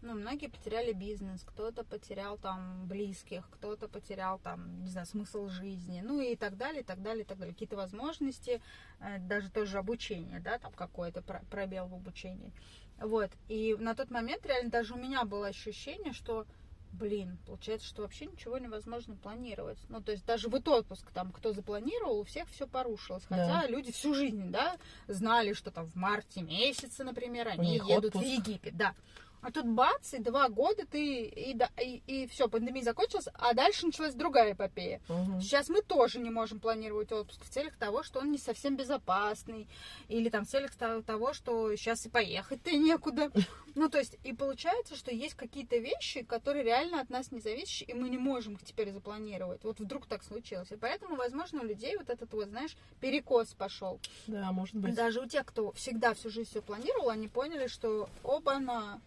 ну, 0.00 0.14
многие 0.14 0.46
потеряли 0.46 0.92
бизнес, 0.92 1.42
кто-то 1.42 1.84
потерял 1.84 2.38
там 2.38 2.86
близких, 2.86 3.48
кто-то 3.50 3.88
потерял 3.88 4.38
там, 4.38 4.82
не 4.84 4.90
знаю, 4.90 5.06
смысл 5.06 5.48
жизни, 5.48 6.02
ну 6.04 6.20
и 6.20 6.36
так 6.36 6.56
далее, 6.56 6.82
и 6.82 6.84
так 6.84 7.02
далее, 7.02 7.24
и 7.24 7.26
так 7.26 7.38
далее. 7.38 7.52
Какие-то 7.52 7.76
возможности, 7.76 8.62
э, 9.00 9.18
даже 9.18 9.50
тоже 9.50 9.78
обучение, 9.78 10.38
да, 10.38 10.58
там 10.58 10.72
какой-то 10.72 11.20
про- 11.20 11.42
пробел 11.50 11.88
в 11.88 11.94
обучении. 11.94 12.52
Вот. 13.00 13.30
И 13.48 13.76
на 13.78 13.94
тот 13.94 14.10
момент 14.10 14.46
реально 14.46 14.70
даже 14.70 14.94
у 14.94 14.98
меня 14.98 15.24
было 15.24 15.48
ощущение, 15.48 16.12
что 16.12 16.46
блин, 16.92 17.38
получается, 17.46 17.86
что 17.86 18.02
вообще 18.02 18.26
ничего 18.26 18.58
невозможно 18.58 19.14
планировать. 19.16 19.78
Ну, 19.88 20.00
то 20.00 20.12
есть 20.12 20.24
даже 20.26 20.48
вот 20.48 20.66
отпуск 20.68 21.10
там, 21.12 21.30
кто 21.32 21.52
запланировал, 21.52 22.20
у 22.20 22.24
всех 22.24 22.48
все 22.50 22.66
порушилось. 22.66 23.24
Хотя 23.28 23.62
Да. 23.62 23.66
люди 23.68 23.92
всю 23.92 24.14
жизнь, 24.14 24.50
да, 24.50 24.76
знали, 25.06 25.52
что 25.52 25.70
там 25.70 25.86
в 25.86 25.94
марте 25.94 26.42
месяце, 26.42 27.04
например, 27.04 27.48
они 27.48 27.74
едут 27.76 28.06
отпуск. 28.14 28.24
в 28.24 28.26
Египет, 28.28 28.76
да. 28.76 28.94
А 29.40 29.52
тут 29.52 29.66
бац, 29.66 30.14
и 30.14 30.18
два 30.18 30.48
года 30.48 30.84
ты, 30.90 31.22
и, 31.24 31.54
да- 31.54 31.70
и, 31.80 32.26
все, 32.26 32.48
пандемия 32.48 32.82
закончилась, 32.82 33.28
а 33.34 33.54
дальше 33.54 33.86
началась 33.86 34.14
другая 34.14 34.52
эпопея. 34.52 35.00
Мгм. 35.08 35.40
Сейчас 35.40 35.68
мы 35.68 35.80
тоже 35.82 36.18
не 36.18 36.30
можем 36.30 36.58
планировать 36.60 37.12
отпуск 37.12 37.44
в 37.44 37.48
целях 37.48 37.76
того, 37.76 38.02
что 38.02 38.18
он 38.20 38.32
не 38.32 38.38
совсем 38.38 38.76
безопасный, 38.76 39.68
или 40.08 40.28
там 40.28 40.44
в 40.44 40.48
целях 40.48 40.74
то- 40.74 41.02
того, 41.02 41.32
что 41.32 41.74
сейчас 41.76 42.04
и 42.06 42.08
поехать-то 42.08 42.72
некуда. 42.76 43.30
Ну, 43.74 43.88
то 43.88 43.98
есть, 43.98 44.16
и 44.24 44.32
получается, 44.32 44.96
что 44.96 45.12
есть 45.14 45.34
какие-то 45.34 45.76
вещи, 45.76 46.22
которые 46.22 46.64
реально 46.64 47.00
от 47.00 47.10
нас 47.10 47.30
не 47.30 47.38
зависят, 47.38 47.88
и 47.88 47.94
мы 47.94 48.08
не 48.08 48.18
можем 48.18 48.54
их 48.54 48.64
теперь 48.64 48.90
запланировать. 48.90 49.62
Вот 49.62 49.78
вдруг 49.78 50.06
так 50.06 50.24
случилось. 50.24 50.72
И 50.72 50.76
поэтому, 50.76 51.14
возможно, 51.14 51.60
у 51.60 51.64
людей 51.64 51.96
вот 51.96 52.10
этот 52.10 52.32
вот, 52.32 52.48
знаешь, 52.48 52.76
перекос 53.00 53.54
пошел. 53.54 54.00
Да, 54.26 54.50
может 54.50 54.74
быть. 54.74 54.96
Даже 54.96 55.20
у 55.20 55.26
тех, 55.26 55.46
кто 55.46 55.70
всегда 55.72 56.14
всю 56.14 56.28
жизнь 56.28 56.50
все 56.50 56.60
планировал, 56.60 57.10
они 57.10 57.28
поняли, 57.28 57.68
что 57.68 58.08
оба-на, 58.24 59.00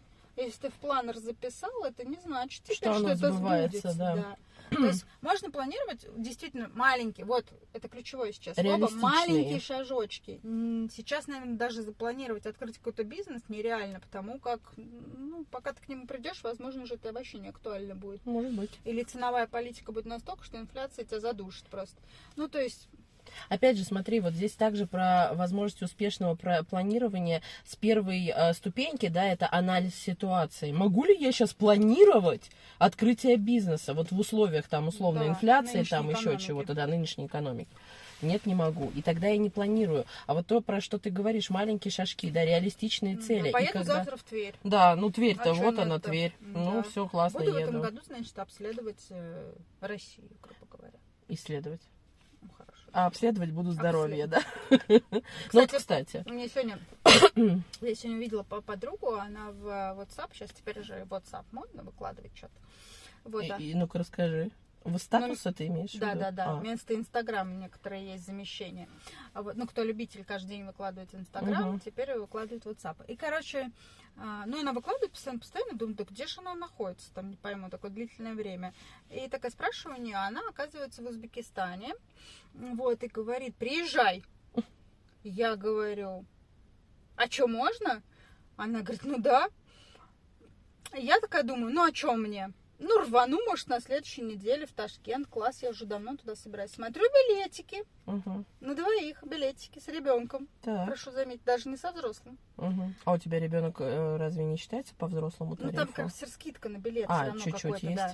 Если 0.44 0.62
ты 0.62 0.70
в 0.70 0.76
планер 0.76 1.18
записал, 1.18 1.84
это 1.84 2.04
не 2.06 2.18
значит 2.18 2.64
теперь, 2.64 2.78
Что 2.78 2.94
что, 3.00 3.10
это 3.10 3.32
сбудется. 3.32 3.94
да. 3.98 4.38
То 4.72 4.86
есть 4.86 5.06
можно 5.22 5.52
планировать 5.52 6.06
действительно 6.16 6.70
маленькие, 6.74 7.26
вот 7.26 7.46
это 7.74 7.90
ключевое 7.90 8.32
сейчас 8.32 8.56
слово, 8.56 8.90
маленькие 8.90 9.60
шажочки. 9.60 10.40
Сейчас, 10.44 11.28
наверное, 11.28 11.58
даже 11.58 11.82
запланировать 11.82 12.46
открыть 12.46 12.78
какой-то 12.78 13.04
бизнес 13.04 13.42
нереально, 13.50 14.00
потому 14.00 14.40
как, 14.40 14.62
ну, 14.78 15.46
пока 15.52 15.74
ты 15.74 15.82
к 15.84 15.90
нему 15.90 16.08
придешь, 16.08 16.42
возможно, 16.44 16.84
уже 16.84 16.96
это 16.96 17.12
вообще 17.12 17.40
не 17.40 17.50
актуально 17.50 17.96
будет. 17.96 18.26
Может 18.26 18.54
быть. 18.54 18.72
Или 18.86 19.04
ценовая 19.04 19.46
политика 19.46 19.92
будет 19.92 20.06
настолько, 20.06 20.46
что 20.46 20.58
инфляция 20.58 21.04
тебя 21.04 21.20
задушит 21.20 21.66
просто. 21.66 22.02
Ну, 22.38 22.48
то 22.48 22.60
есть, 22.60 22.88
Опять 23.50 23.78
же, 23.78 23.84
смотри, 23.84 24.20
вот 24.20 24.34
здесь 24.34 24.54
также 24.54 24.86
про 24.88 25.32
возможность 25.34 25.82
успешного 25.82 26.36
планирования 26.70 27.42
с 27.66 27.76
первой 27.76 28.28
э, 28.36 28.54
ступеньки, 28.54 29.08
да, 29.08 29.26
это 29.26 29.48
анализ 29.52 29.96
ситуации. 29.96 30.72
Могу 30.72 31.06
ли 31.06 31.16
я 31.18 31.32
сейчас 31.32 31.54
планировать 31.54 32.50
открытие 32.78 33.38
бизнеса 33.38 33.94
вот 33.94 34.12
в 34.12 34.20
условиях 34.20 34.68
там 34.68 34.88
условной 34.88 35.26
Да, 35.26 35.32
инфляции, 35.32 35.84
там 35.84 36.10
еще 36.10 36.20
экономики. 36.22 36.44
чего-то, 36.46 36.74
да, 36.74 36.88
нынешней 36.88 37.26
экономики? 37.26 37.70
Нет, 38.22 38.46
не 38.46 38.54
могу. 38.54 38.92
И 38.96 39.02
тогда 39.02 39.30
я 39.30 39.38
не 39.38 39.50
планирую. 39.50 40.06
А 40.28 40.36
вот 40.36 40.46
то, 40.46 40.62
про 40.62 40.80
что 40.80 41.00
ты 41.00 41.10
говоришь, 41.10 41.50
маленькие 41.50 41.92
шажки, 41.92 42.30
да, 42.30 42.46
реалистичные 42.46 43.18
цели. 43.18 43.40
ну, 43.42 43.48
И 43.48 43.52
поеду 43.52 43.72
когда- 43.74 43.96
завтра 43.96 44.16
в 44.18 44.22
Тверь. 44.24 44.54
Да, 44.64 44.96
ну 44.96 45.10
Тверь-то, 45.10 45.50
А 45.50 45.54
вот 45.56 45.80
она, 45.80 45.96
нет-то? 45.96 46.10
Тверь. 46.10 46.34
Ну, 46.40 46.84
Да. 46.84 46.84
все 46.84 47.08
классно, 47.08 47.40
Буду 47.40 47.54
в 47.54 47.58
еду. 47.58 47.70
этом 47.70 47.82
году, 47.82 48.02
значит, 48.06 48.38
обследовать 48.38 49.04
э, 49.10 49.54
Россию, 49.80 50.28
грубо 50.40 50.78
говоря. 50.78 50.94
Исследовать. 51.30 51.82
Ну. 52.94 53.00
А 53.00 53.06
обследовать 53.06 53.52
буду 53.52 53.72
здоровье, 53.72 54.28
да? 54.28 54.42
Ну 54.70 55.02
вот, 55.54 55.72
кстати. 55.72 56.24
Мне 56.28 56.48
сегодня, 56.50 56.80
я 57.82 57.96
сегодня 57.96 58.20
видела 58.20 58.44
по- 58.44 58.62
подругу, 58.62 59.16
она 59.16 59.52
в 59.52 59.66
WhatsApp, 59.68 60.30
сейчас 60.34 60.50
теперь 60.52 60.80
уже 60.80 61.06
WhatsApp 61.10 61.46
модно 61.52 61.84
выкладывать 61.84 62.36
что-то. 62.36 62.54
Вот, 63.24 63.48
да. 63.48 63.58
И- 63.58 63.72
и 63.72 63.76
Ну-ка 63.76 64.00
расскажи. 64.00 64.52
В 64.84 64.98
статуса 64.98 65.54
ты 65.54 65.68
имеешь 65.68 65.92
в 65.94 66.00
Да, 66.00 66.10
виду? 66.12 66.20
да, 66.22 66.32
да. 66.32 66.46
А. 66.52 66.56
Вместо 66.56 66.96
Инстаграма 66.96 67.54
некоторые 67.54 68.14
есть 68.14 68.26
замещения. 68.26 68.90
А 69.34 69.44
вот, 69.44 69.56
ну, 69.56 69.68
кто 69.68 69.84
любитель 69.84 70.26
каждый 70.26 70.50
день 70.50 70.66
выкладывать 70.66 71.14
Инстаграм, 71.14 71.70
Мгм. 71.74 71.80
теперь 71.80 72.18
выкладывает 72.18 72.66
WhatsApp. 72.66 73.06
И, 73.08 73.16
короче, 73.16 73.70
а, 74.18 74.46
ну, 74.46 74.60
она 74.60 74.74
выкладывает 74.74 75.12
постоянно, 75.12 75.40
постоянно, 75.40 75.74
думаю, 75.74 75.96
да 75.96 76.04
где 76.04 76.28
же 76.28 76.42
она 76.42 76.54
находится, 76.54 77.14
там, 77.14 77.30
не 77.30 77.36
пойму, 77.36 77.70
такое 77.70 77.92
длительное 77.92 78.34
время. 78.34 78.74
И 79.10 79.28
такая 79.30 79.52
спрашиваю 79.52 80.00
у 80.00 80.02
нее, 80.02 80.18
она 80.18 80.42
оказывается 80.48 81.02
в 81.02 81.08
Узбекистане, 81.08 81.96
вот, 82.54 83.04
и 83.04 83.08
говорит, 83.08 83.56
приезжай. 83.56 84.24
Я 85.24 85.56
говорю, 85.56 86.26
а 87.16 87.28
что, 87.30 87.48
можно? 87.48 88.02
Она 88.58 88.82
говорит, 88.82 89.04
ну 89.04 89.18
да. 89.18 89.50
Я 90.94 91.20
такая 91.20 91.44
думаю, 91.44 91.74
ну 91.74 91.84
а 91.84 91.94
что 91.94 92.16
мне? 92.16 92.52
Ну, 92.84 92.98
рвану, 93.06 93.38
может, 93.46 93.68
на 93.68 93.80
следующей 93.80 94.24
неделе 94.24 94.66
в 94.66 94.72
Ташкент. 94.74 95.28
Класс, 95.28 95.62
я 95.62 95.70
уже 95.70 95.86
давно 95.86 96.18
туда 96.18 96.36
собираюсь. 96.36 96.72
Смотрю 96.72 97.04
билетики. 97.04 97.84
Мгм. 98.08 98.44
На 98.60 98.74
двоих 98.76 99.22
билетики 99.24 99.78
с 99.78 99.88
ребенком. 99.88 100.48
Так. 100.64 100.88
Прошу 100.88 101.12
заметить, 101.12 101.44
даже 101.44 101.70
не 101.70 101.78
со 101.78 101.92
взрослым. 101.92 102.40
мгм. 102.58 102.96
А 103.06 103.14
у 103.14 103.18
тебя 103.20 103.40
ребенок 103.40 103.80
э, 103.82 104.16
разве 104.18 104.44
не 104.46 104.58
считается 104.58 104.96
по 104.96 105.06
взрослому 105.08 105.52
Ну, 105.52 105.58
тарифу? 105.58 105.78
там 105.78 105.88
как 105.94 106.10
скидка 106.12 106.70
на 106.70 106.78
билет 106.78 107.06
А, 107.08 107.32
чуть-чуть 107.38 107.84
есть. 107.84 107.96
да. 107.96 108.14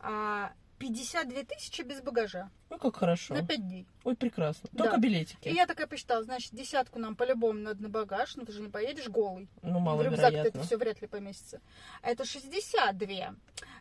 А, 0.00 0.52
52 0.82 1.44
тысячи 1.44 1.82
без 1.82 2.00
багажа 2.00 2.50
Ну, 2.68 2.76
как 2.76 2.96
хорошо. 2.96 3.34
на 3.34 3.46
5 3.46 3.60
дней. 3.68 3.86
Ой, 4.02 4.16
прекрасно. 4.16 4.68
Да. 4.72 4.84
Только 4.84 4.98
билетики. 4.98 5.48
И 5.48 5.54
я 5.54 5.66
такая 5.66 5.86
посчитала, 5.86 6.24
значит, 6.24 6.52
десятку 6.52 6.98
нам 6.98 7.14
по-любому 7.14 7.60
надо 7.60 7.80
на 7.84 7.88
багаж, 7.88 8.34
но 8.34 8.44
ты 8.44 8.50
же 8.50 8.60
не 8.60 8.68
поедешь 8.68 9.08
голый. 9.08 9.48
Ну, 9.62 9.78
в 9.96 10.02
рюкзак 10.02 10.32
это 10.34 10.60
все 10.62 10.76
вряд 10.76 11.00
ли 11.00 11.06
поместится. 11.06 11.60
А 12.02 12.10
это 12.10 12.24
62. 12.24 13.36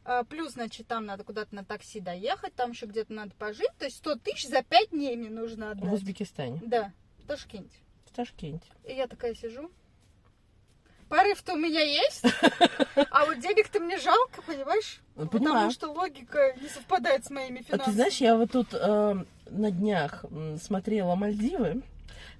А, 0.05 0.23
Плюс, 0.25 0.53
значит, 0.53 0.85
там 0.87 1.07
надо 1.07 1.23
куда-то 1.23 1.55
на 1.55 1.65
такси 1.65 1.99
доехать, 1.99 2.53
там 2.53 2.71
еще 2.71 2.85
где-то 2.85 3.11
надо 3.13 3.33
пожить. 3.33 3.71
То 3.79 3.85
есть 3.85 3.97
100 3.97 4.15
тысяч 4.17 4.47
за 4.47 4.61
5 4.61 4.91
дней 4.91 5.15
мне 5.17 5.31
нужно 5.31 5.71
отдать. 5.71 5.89
В 5.89 5.93
Узбекистане, 5.93 6.59
Да, 6.63 6.93
в 7.17 7.25
Ташкенте. 7.25 7.77
в 8.05 8.11
Ташкенте. 8.11 8.67
И 8.83 8.93
я 8.93 9.07
такая 9.07 9.33
сижу. 9.33 9.71
Порыв-то 11.11 11.53
у 11.55 11.57
меня 11.57 11.81
есть, 11.81 12.23
а 13.11 13.25
вот 13.25 13.37
денег-то 13.39 13.81
мне 13.81 13.97
жалко, 13.97 14.41
понимаешь? 14.47 15.01
Ну, 15.17 15.25
Потому 15.27 15.43
понимаю. 15.45 15.71
что 15.71 15.91
логика 15.91 16.55
не 16.61 16.69
совпадает 16.69 17.25
с 17.25 17.29
моими 17.29 17.59
А 17.59 17.63
финансами. 17.63 17.85
ты 17.85 17.91
знаешь, 17.91 18.17
я 18.21 18.37
вот 18.37 18.51
тут 18.53 18.67
э, 18.73 19.15
на 19.49 19.71
днях 19.71 20.23
смотрела 20.63 21.15
Мальдивы. 21.15 21.81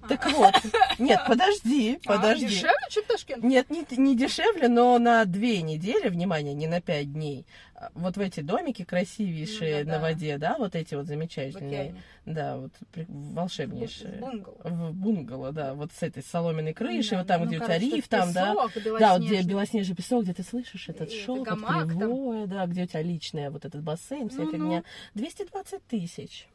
Так 0.08 0.32
вот. 0.32 0.54
Нет, 0.98 1.20
подожди, 1.28 1.98
А, 2.06 2.08
подожди. 2.16 2.46
дешевле, 2.46 2.86
чем 2.90 3.04
Ташкент? 3.04 3.44
Нет, 3.44 3.70
не, 3.70 3.84
не 3.96 4.16
дешевле, 4.16 4.68
но 4.68 4.98
на 4.98 5.24
две 5.24 5.62
недели, 5.62 6.08
внимание, 6.08 6.54
не 6.54 6.66
на 6.66 6.80
пять 6.80 7.12
дней. 7.12 7.46
А, 7.74 7.90
Вот 7.94 8.16
в 8.16 8.20
эти 8.20 8.40
домики 8.40 8.84
красивейшие 8.84 9.80
Ну 9.80 9.84
да, 9.84 9.92
на 9.92 9.98
да. 9.98 10.02
воде, 10.02 10.38
да, 10.38 10.56
вот 10.58 10.74
эти 10.74 10.94
вот 10.94 11.06
замечательные. 11.06 11.94
Да, 12.26 12.56
вот 12.58 12.72
при- 12.92 13.04
В 13.04 13.34
волшебнейшие. 13.34 14.12
бунгало. 14.20 14.56
В 14.64 14.92
бунгало, 14.92 15.52
да, 15.52 15.74
вот 15.74 15.90
с 15.92 16.02
этой 16.02 16.22
соломенной 16.22 16.74
крышей, 16.74 17.12
Да, 17.12 17.18
вот 17.18 17.26
там, 17.28 17.40
да, 17.42 17.46
где 17.46 17.58
ну, 17.58 17.62
у 17.64 17.66
тебя 17.66 17.78
риф, 17.78 18.08
там, 18.08 18.32
да. 18.32 18.54
Да, 18.98 19.12
вот 19.18 19.22
где 19.22 19.42
белоснежный. 19.42 19.96
песок, 19.96 20.24
где 20.24 20.34
ты 20.34 20.42
слышишь 20.42 20.88
этот 20.88 21.10
И 21.10 21.14
это 21.16 21.24
шелк, 21.24 21.46
гамак 21.46 21.88
кривое, 21.88 22.46
да, 22.46 22.66
где 22.66 22.82
у 22.82 22.86
тебя 22.86 23.02
личная 23.02 23.50
вот 23.50 23.64
этот 23.64 23.82
бассейн, 23.82 24.28
вся 24.28 24.38
Ну-ну. 24.38 24.50
фигня. 24.52 24.84
220 25.14 25.84
тысяч 25.86 26.48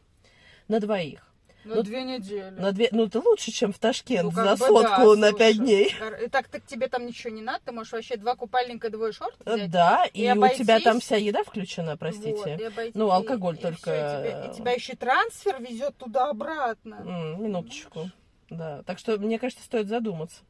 на 0.68 0.80
двоих. 0.80 1.24
На 1.68 1.76
Ну, 1.76 1.84
две 1.84 2.04
недели. 2.04 2.50
На 2.60 2.72
две, 2.72 2.90
ну 2.92 3.06
это 3.06 3.20
лучше, 3.20 3.52
чем 3.52 3.74
в 3.74 3.80
Ташкент 3.80 4.24
Ну, 4.24 4.32
за 4.32 4.56
сотку 4.58 5.16
да, 5.16 5.16
на 5.16 5.34
пять 5.34 5.58
дней. 5.58 5.94
И 6.24 6.28
так, 6.30 6.48
так 6.48 6.66
тебе 6.66 6.88
там 6.88 7.06
ничего 7.06 7.34
не 7.34 7.42
надо, 7.42 7.62
ты 7.66 7.72
можешь 7.72 7.92
вообще 7.94 8.16
два 8.18 8.36
купальника, 8.36 8.90
двое 8.90 9.12
шорт 9.12 9.36
взять. 9.46 9.70
Да, 9.70 10.06
и, 10.14 10.26
И 10.28 10.32
у 10.32 10.48
тебя 10.50 10.80
там 10.80 10.92
обойтись. 10.94 11.04
вся 11.04 11.16
еда 11.18 11.44
включена, 11.44 11.92
Вот, 11.92 12.00
простите. 12.00 12.58
и 12.60 12.64
обойти- 12.64 12.98
Ну, 12.98 13.12
алкоголь 13.12 13.56
и 13.56 13.62
только, 13.62 13.76
и, 13.78 13.82
тебя, 13.82 14.46
э, 14.46 14.52
и 14.52 14.56
тебя 14.56 14.72
еще 14.72 14.96
трансфер 14.96 15.62
везет 15.62 15.96
туда-обратно. 15.98 16.96
М, 17.06 17.44
минуточку. 17.44 18.10
Да, 18.50 18.82
так 18.84 18.98
что, 18.98 19.18
мне 19.18 19.40
кажется, 19.40 19.64
стоит 19.64 19.88
задуматься. 19.88 20.42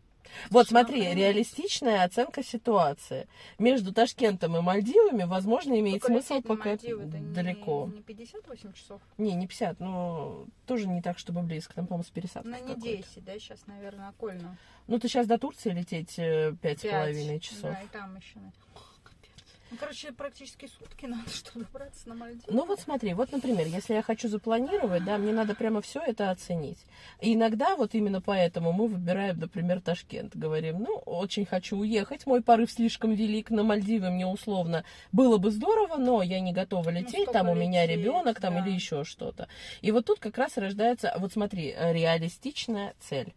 Вот, 0.50 0.67
Слушай, 0.67 0.69
смотри, 0.84 1.07
ну, 1.07 1.13
реалистичная 1.15 2.03
оценка 2.03 2.43
ситуации. 2.43 3.27
Между 3.60 3.93
Ташкентом 3.93 4.55
и 4.57 4.62
Мальдивами, 4.62 5.24
возможно, 5.24 5.79
имеет 5.79 6.01
Только 6.01 6.22
смысл 6.22 6.41
пока 6.41 6.69
Мальдивы 6.69 7.03
это 7.03 7.17
не- 7.19 7.34
далеко. 7.34 7.89
Не 7.93 8.01
58 8.01 8.74
часов. 8.74 9.01
Не, 9.17 9.34
не 9.36 9.48
50, 9.48 9.79
но 9.79 10.46
тоже 10.65 10.88
не 10.88 11.01
так, 11.01 11.17
чтобы 11.17 11.41
близко. 11.41 11.74
Там, 11.75 11.88
по-моему, 11.88 12.03
с 12.03 12.10
пересадкой 12.10 12.51
На 12.51 12.60
не 12.60 12.75
какой-то. 12.75 12.98
10, 12.98 13.24
да, 13.25 13.34
сейчас, 13.39 13.65
наверное, 13.67 14.10
окольно. 14.10 14.57
Ну, 14.88 15.00
ты 15.00 15.07
сейчас 15.07 15.27
до 15.27 15.38
Турции 15.38 15.72
лететь 15.72 16.17
э, 16.17 16.53
пять 16.62 16.79
с 16.79 16.81
Пять. 16.84 16.91
половиной 16.91 17.39
часов. 17.39 17.63
Да, 17.72 17.81
и 17.81 17.88
там 17.88 18.15
еще. 18.15 18.39
Ну, 19.69 19.77
короче, 19.77 20.12
практически 20.13 20.67
сутки 20.67 21.05
надо, 21.05 21.29
чтобы 21.33 21.65
добраться 21.65 22.07
на 22.07 22.15
Мальдивы. 22.15 22.45
Ну 22.47 22.65
вот 22.65 22.79
смотри, 22.79 23.13
вот, 23.13 23.31
например, 23.31 23.67
если 23.67 23.95
я 23.95 24.01
хочу 24.01 24.29
запланировать, 24.29 25.03
да, 25.03 25.17
мне 25.17 25.33
надо 25.33 25.55
прямо 25.55 25.81
все 25.81 26.01
это 26.01 26.31
оценить. 26.31 26.77
И 27.21 27.33
иногда 27.33 27.75
вот 27.75 27.93
именно 27.93 28.21
поэтому 28.21 28.71
мы 28.71 28.88
выбираем, 28.88 29.39
например, 29.39 29.81
Ташкент. 29.81 30.36
Говорим, 30.36 30.79
ну, 30.79 30.95
очень 31.05 31.45
хочу 31.45 31.77
уехать, 31.77 32.25
мой 32.25 32.41
порыв 32.41 32.71
слишком 32.71 33.13
велик, 33.13 33.50
на 33.50 33.63
Мальдивы 33.63 34.09
мне 34.09 34.25
условно 34.25 34.83
было 35.12 35.38
бы 35.38 35.51
здорово, 35.51 35.97
но 35.97 36.21
я 36.21 36.39
не 36.39 36.53
готова 36.53 36.89
лететь, 36.89 37.27
Ну, 37.27 37.33
там 37.33 37.50
у 37.50 37.55
меня 37.55 37.86
ребенок, 37.86 38.39
там 38.39 38.53
да. 38.53 38.62
или 38.62 38.74
еще 38.74 39.03
что-то. 39.03 39.47
И 39.81 39.91
вот 39.91 40.05
тут 40.05 40.19
как 40.19 40.38
раз 40.38 40.57
рождается, 40.57 41.13
вот 41.17 41.33
смотри, 41.33 41.74
э, 41.75 41.93
реалистичная 41.93 42.93
цель. 43.00 43.33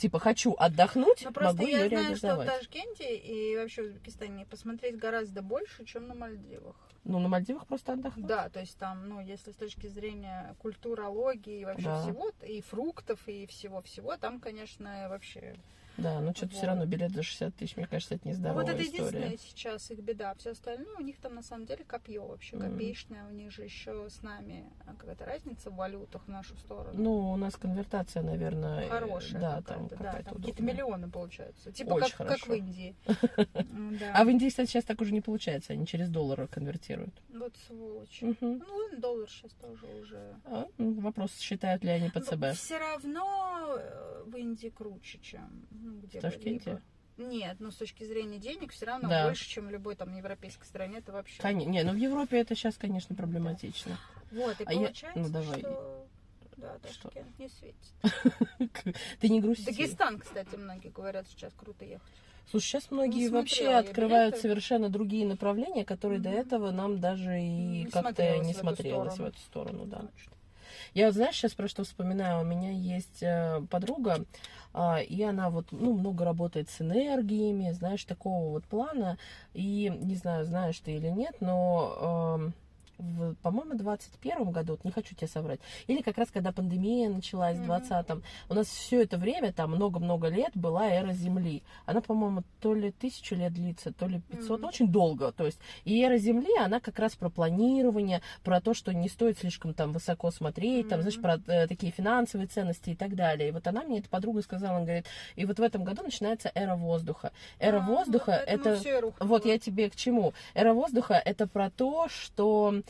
Типа, 0.00 0.18
хочу 0.18 0.54
отдохнуть, 0.54 1.22
Ну, 1.26 1.30
просто 1.30 1.56
могу 1.58 1.68
я 1.68 1.84
ее 1.84 1.88
знаю, 1.90 2.16
что 2.16 2.36
в. 2.36 2.44
Ташкенте 2.46 3.16
и 3.16 3.54
вообще 3.58 3.82
в 3.82 3.86
Узбекистане 3.86 4.46
посмотреть 4.46 4.96
гораздо 4.96 5.42
больше, 5.42 5.84
чем 5.84 6.08
на 6.08 6.14
Мальдивах. 6.14 6.74
Ну, 7.04 7.18
на 7.18 7.28
Мальдивах 7.28 7.66
просто 7.66 7.92
отдохнуть. 7.92 8.26
Да, 8.26 8.48
то 8.48 8.60
есть 8.60 8.78
там, 8.78 9.06
ну, 9.10 9.20
если 9.20 9.52
с 9.52 9.56
точки 9.56 9.88
зрения 9.88 10.56
культурологии 10.58 11.60
и 11.60 11.64
вообще 11.66 11.84
Да. 11.84 12.02
всего, 12.02 12.30
и 12.46 12.62
фруктов, 12.62 13.20
и 13.26 13.46
всего-всего, 13.46 14.16
там, 14.16 14.40
конечно, 14.40 15.08
вообще... 15.10 15.56
Да, 15.96 16.20
но 16.20 16.32
что-то 16.32 16.52
все 16.52 16.60
Вот. 16.62 16.66
равно 16.68 16.86
билет 16.86 17.12
за 17.12 17.22
60 17.22 17.54
тысяч, 17.54 17.76
мне 17.76 17.86
кажется, 17.86 18.14
это 18.14 18.22
Ну, 18.24 18.30
нездоровая 18.30 18.64
вот 18.64 18.72
это 18.74 18.82
история. 18.82 19.04
единственное 19.04 19.36
сейчас 19.36 19.90
их 19.90 19.98
беда. 20.00 20.34
Все 20.38 20.50
остальное 20.50 20.96
у 20.96 21.02
них 21.02 21.18
там 21.18 21.34
на 21.34 21.42
самом 21.42 21.66
деле 21.66 21.84
копье 21.84 22.26
вообще, 22.26 22.56
копеечное. 22.58 23.24
У 23.28 23.32
них 23.32 23.50
же 23.50 23.62
еще 23.64 24.08
с 24.08 24.22
нами 24.22 24.70
какая-то 24.86 25.24
разница 25.24 25.70
в 25.70 25.76
валютах 25.76 26.22
в 26.24 26.28
нашу 26.28 26.56
сторону. 26.56 26.92
Ну, 26.94 27.30
у 27.32 27.36
нас 27.36 27.56
конвертация, 27.56 28.22
наверное, 28.22 28.84
э, 28.84 28.88
хорошая 28.88 29.40
да, 29.40 29.56
какая-то, 29.56 29.68
там 29.74 29.88
да, 29.88 29.96
какая-то 29.96 30.28
там 30.30 30.38
какие-то 30.38 30.62
миллионы 30.62 31.10
получаются. 31.10 31.72
Типа 31.72 31.94
Очень 31.94 32.16
как, 32.16 32.28
как 32.28 32.46
в. 32.46 32.52
Индии. 32.52 32.94
Да. 34.00 34.12
А 34.14 34.24
в 34.24 34.28
Индии, 34.28 34.48
кстати, 34.48 34.68
сейчас 34.70 34.84
так 34.84 35.00
уже 35.00 35.12
не 35.12 35.20
получается, 35.20 35.72
они 35.72 35.86
через 35.86 36.08
доллары 36.08 36.46
конвертируют. 36.46 37.14
Вот 37.34 37.54
сволочи. 37.66 38.24
Мгм. 38.24 38.62
Ну, 38.66 38.98
доллар 38.98 39.28
сейчас 39.28 39.52
тоже 39.52 39.86
уже. 40.00 40.34
А, 40.44 40.66
вопрос, 40.78 41.36
считают 41.38 41.82
ли 41.84 41.90
они 41.90 42.08
по 42.10 42.20
ЦБ. 42.20 42.52
Все 42.54 42.78
равно 42.78 43.76
э, 43.78 44.22
в 44.26 44.36
Индии 44.36 44.68
круче, 44.68 45.18
чем 45.20 45.66
ну, 45.82 46.00
где 46.00 46.18
В 46.18 46.22
Ташкенте? 46.22 46.80
Нет, 47.16 47.56
ну 47.58 47.70
с 47.70 47.76
точки 47.76 48.04
зрения 48.04 48.38
денег 48.38 48.72
все 48.72 48.86
равно 48.86 49.08
Да. 49.08 49.26
больше, 49.26 49.46
чем 49.48 49.66
в 49.66 49.70
любой 49.70 49.94
там 49.94 50.16
европейской 50.16 50.64
стране. 50.64 50.98
Это 50.98 51.12
вообще. 51.12 51.42
Коне- 51.42 51.66
Не, 51.66 51.82
ну 51.82 51.92
в 51.92 51.96
Европе 51.96 52.38
это 52.40 52.54
сейчас, 52.54 52.76
конечно, 52.78 53.14
проблематично. 53.14 53.98
Вот, 54.32 54.58
и 54.60 54.64
А 54.64 54.72
я- 54.72 54.78
получается, 54.86 55.20
ну, 55.20 55.28
давай. 55.28 55.58
что 55.60 56.06
Да, 56.56 56.76
Что? 56.90 57.08
Ташкент 57.08 57.38
не 57.38 57.48
светит. 57.48 57.76
Ты 59.20 59.28
не 59.30 59.40
грусти. 59.40 59.64
Дагестан, 59.64 60.18
кстати, 60.18 60.56
многие 60.56 60.88
говорят, 60.88 61.26
сейчас 61.28 61.52
круто 61.54 61.84
ехать. 61.86 62.06
Слушай, 62.50 62.64
сейчас 62.66 62.90
многие 62.90 63.28
смотрела 63.28 63.40
вообще 63.40 63.64
я 63.64 63.78
открывают 63.78 64.34
билеты. 64.34 64.42
совершенно 64.48 64.88
другие 64.90 65.26
направления, 65.26 65.84
которые 65.86 66.20
до 66.20 66.30
Мгм. 66.30 66.38
этого 66.38 66.70
нам 66.70 66.98
даже 66.98 67.40
и 67.40 67.86
как-то 67.90 68.38
не 68.38 68.52
смотрелось 68.54 69.16
в 69.18 69.24
эту 69.24 69.38
сторону, 69.38 69.86
да. 69.86 69.98
Точно. 70.00 70.32
Я 70.94 71.06
вот, 71.06 71.14
знаешь, 71.14 71.36
сейчас 71.36 71.54
про 71.54 71.66
что 71.68 71.84
вспоминаю. 71.84 72.40
У 72.42 72.44
меня 72.44 72.72
есть 72.72 73.22
э, 73.22 73.62
подруга, 73.70 74.24
и 75.08 75.22
она 75.22 75.50
вот, 75.50 75.66
ну, 75.72 75.94
много 75.94 76.24
работает 76.24 76.68
с 76.70 76.80
энергиями, 76.80 77.72
знаешь, 77.72 78.04
такого 78.04 78.50
вот 78.50 78.64
плана. 78.64 79.18
И 79.52 79.92
не 80.00 80.14
знаю, 80.14 80.44
знаешь 80.44 80.78
ты 80.80 80.92
или 80.96 81.08
нет, 81.08 81.36
но 81.40 82.52
в, 83.00 83.34
по-моему, 83.36 83.74
в 83.74 83.78
21 83.78 84.50
году, 84.50 84.72
вот 84.72 84.84
не 84.84 84.90
хочу 84.90 85.14
тебе 85.14 85.26
соврать, 85.28 85.60
или 85.86 86.02
как 86.02 86.18
раз 86.18 86.28
когда 86.30 86.52
пандемия 86.52 87.08
началась 87.08 87.56
в 87.56 87.60
Мгм. 87.60 87.66
20 87.66 88.10
у 88.48 88.54
нас 88.54 88.66
все 88.68 89.02
это 89.02 89.16
время, 89.16 89.52
там 89.52 89.70
много-много 89.72 90.28
лет 90.28 90.50
была 90.54 90.88
эра 90.88 91.12
Земли. 91.12 91.62
Она, 91.86 92.00
по-моему, 92.00 92.42
то 92.60 92.74
ли 92.74 92.90
тысячу 92.92 93.34
лет 93.34 93.52
длится, 93.52 93.92
то 93.92 94.06
ли 94.06 94.20
500, 94.30 94.50
Мгм. 94.50 94.62
ну, 94.62 94.68
очень 94.68 94.88
долго. 94.88 95.32
То 95.32 95.46
есть, 95.46 95.58
и 95.84 96.00
эра 96.02 96.18
Земли, 96.18 96.50
она 96.58 96.80
как 96.80 96.98
раз 96.98 97.16
про 97.16 97.30
планирование, 97.30 98.22
про 98.44 98.60
то, 98.60 98.74
что 98.74 98.92
не 98.92 99.08
стоит 99.08 99.38
слишком 99.38 99.74
там 99.74 99.92
высоко 99.92 100.30
смотреть, 100.30 100.88
там, 100.88 101.00
знаешь, 101.00 101.18
про 101.18 101.38
э, 101.46 101.66
такие 101.66 101.92
финансовые 101.92 102.46
ценности 102.46 102.90
и 102.90 102.94
так 102.94 103.14
далее. 103.14 103.48
И 103.48 103.52
вот 103.52 103.66
она 103.66 103.82
мне, 103.82 103.98
эта 104.00 104.08
подруга 104.08 104.42
сказала, 104.42 104.76
она 104.76 104.84
говорит, 104.84 105.06
и 105.36 105.44
вот 105.44 105.58
в 105.58 105.62
этом 105.62 105.84
году 105.84 106.02
начинается 106.02 106.50
эра 106.54 106.76
воздуха. 106.76 107.32
Эра 107.58 107.78
А, 107.78 107.80
воздуха 107.80 108.42
вот 108.46 108.48
это... 108.48 108.76
Вот 109.20 109.44
я 109.44 109.58
тебе 109.58 109.90
к 109.90 109.96
чему. 109.96 110.32
Эра 110.54 110.72
воздуха 110.72 111.14
это 111.14 111.46
про 111.46 111.70
то, 111.70 112.08
что 112.08 112.82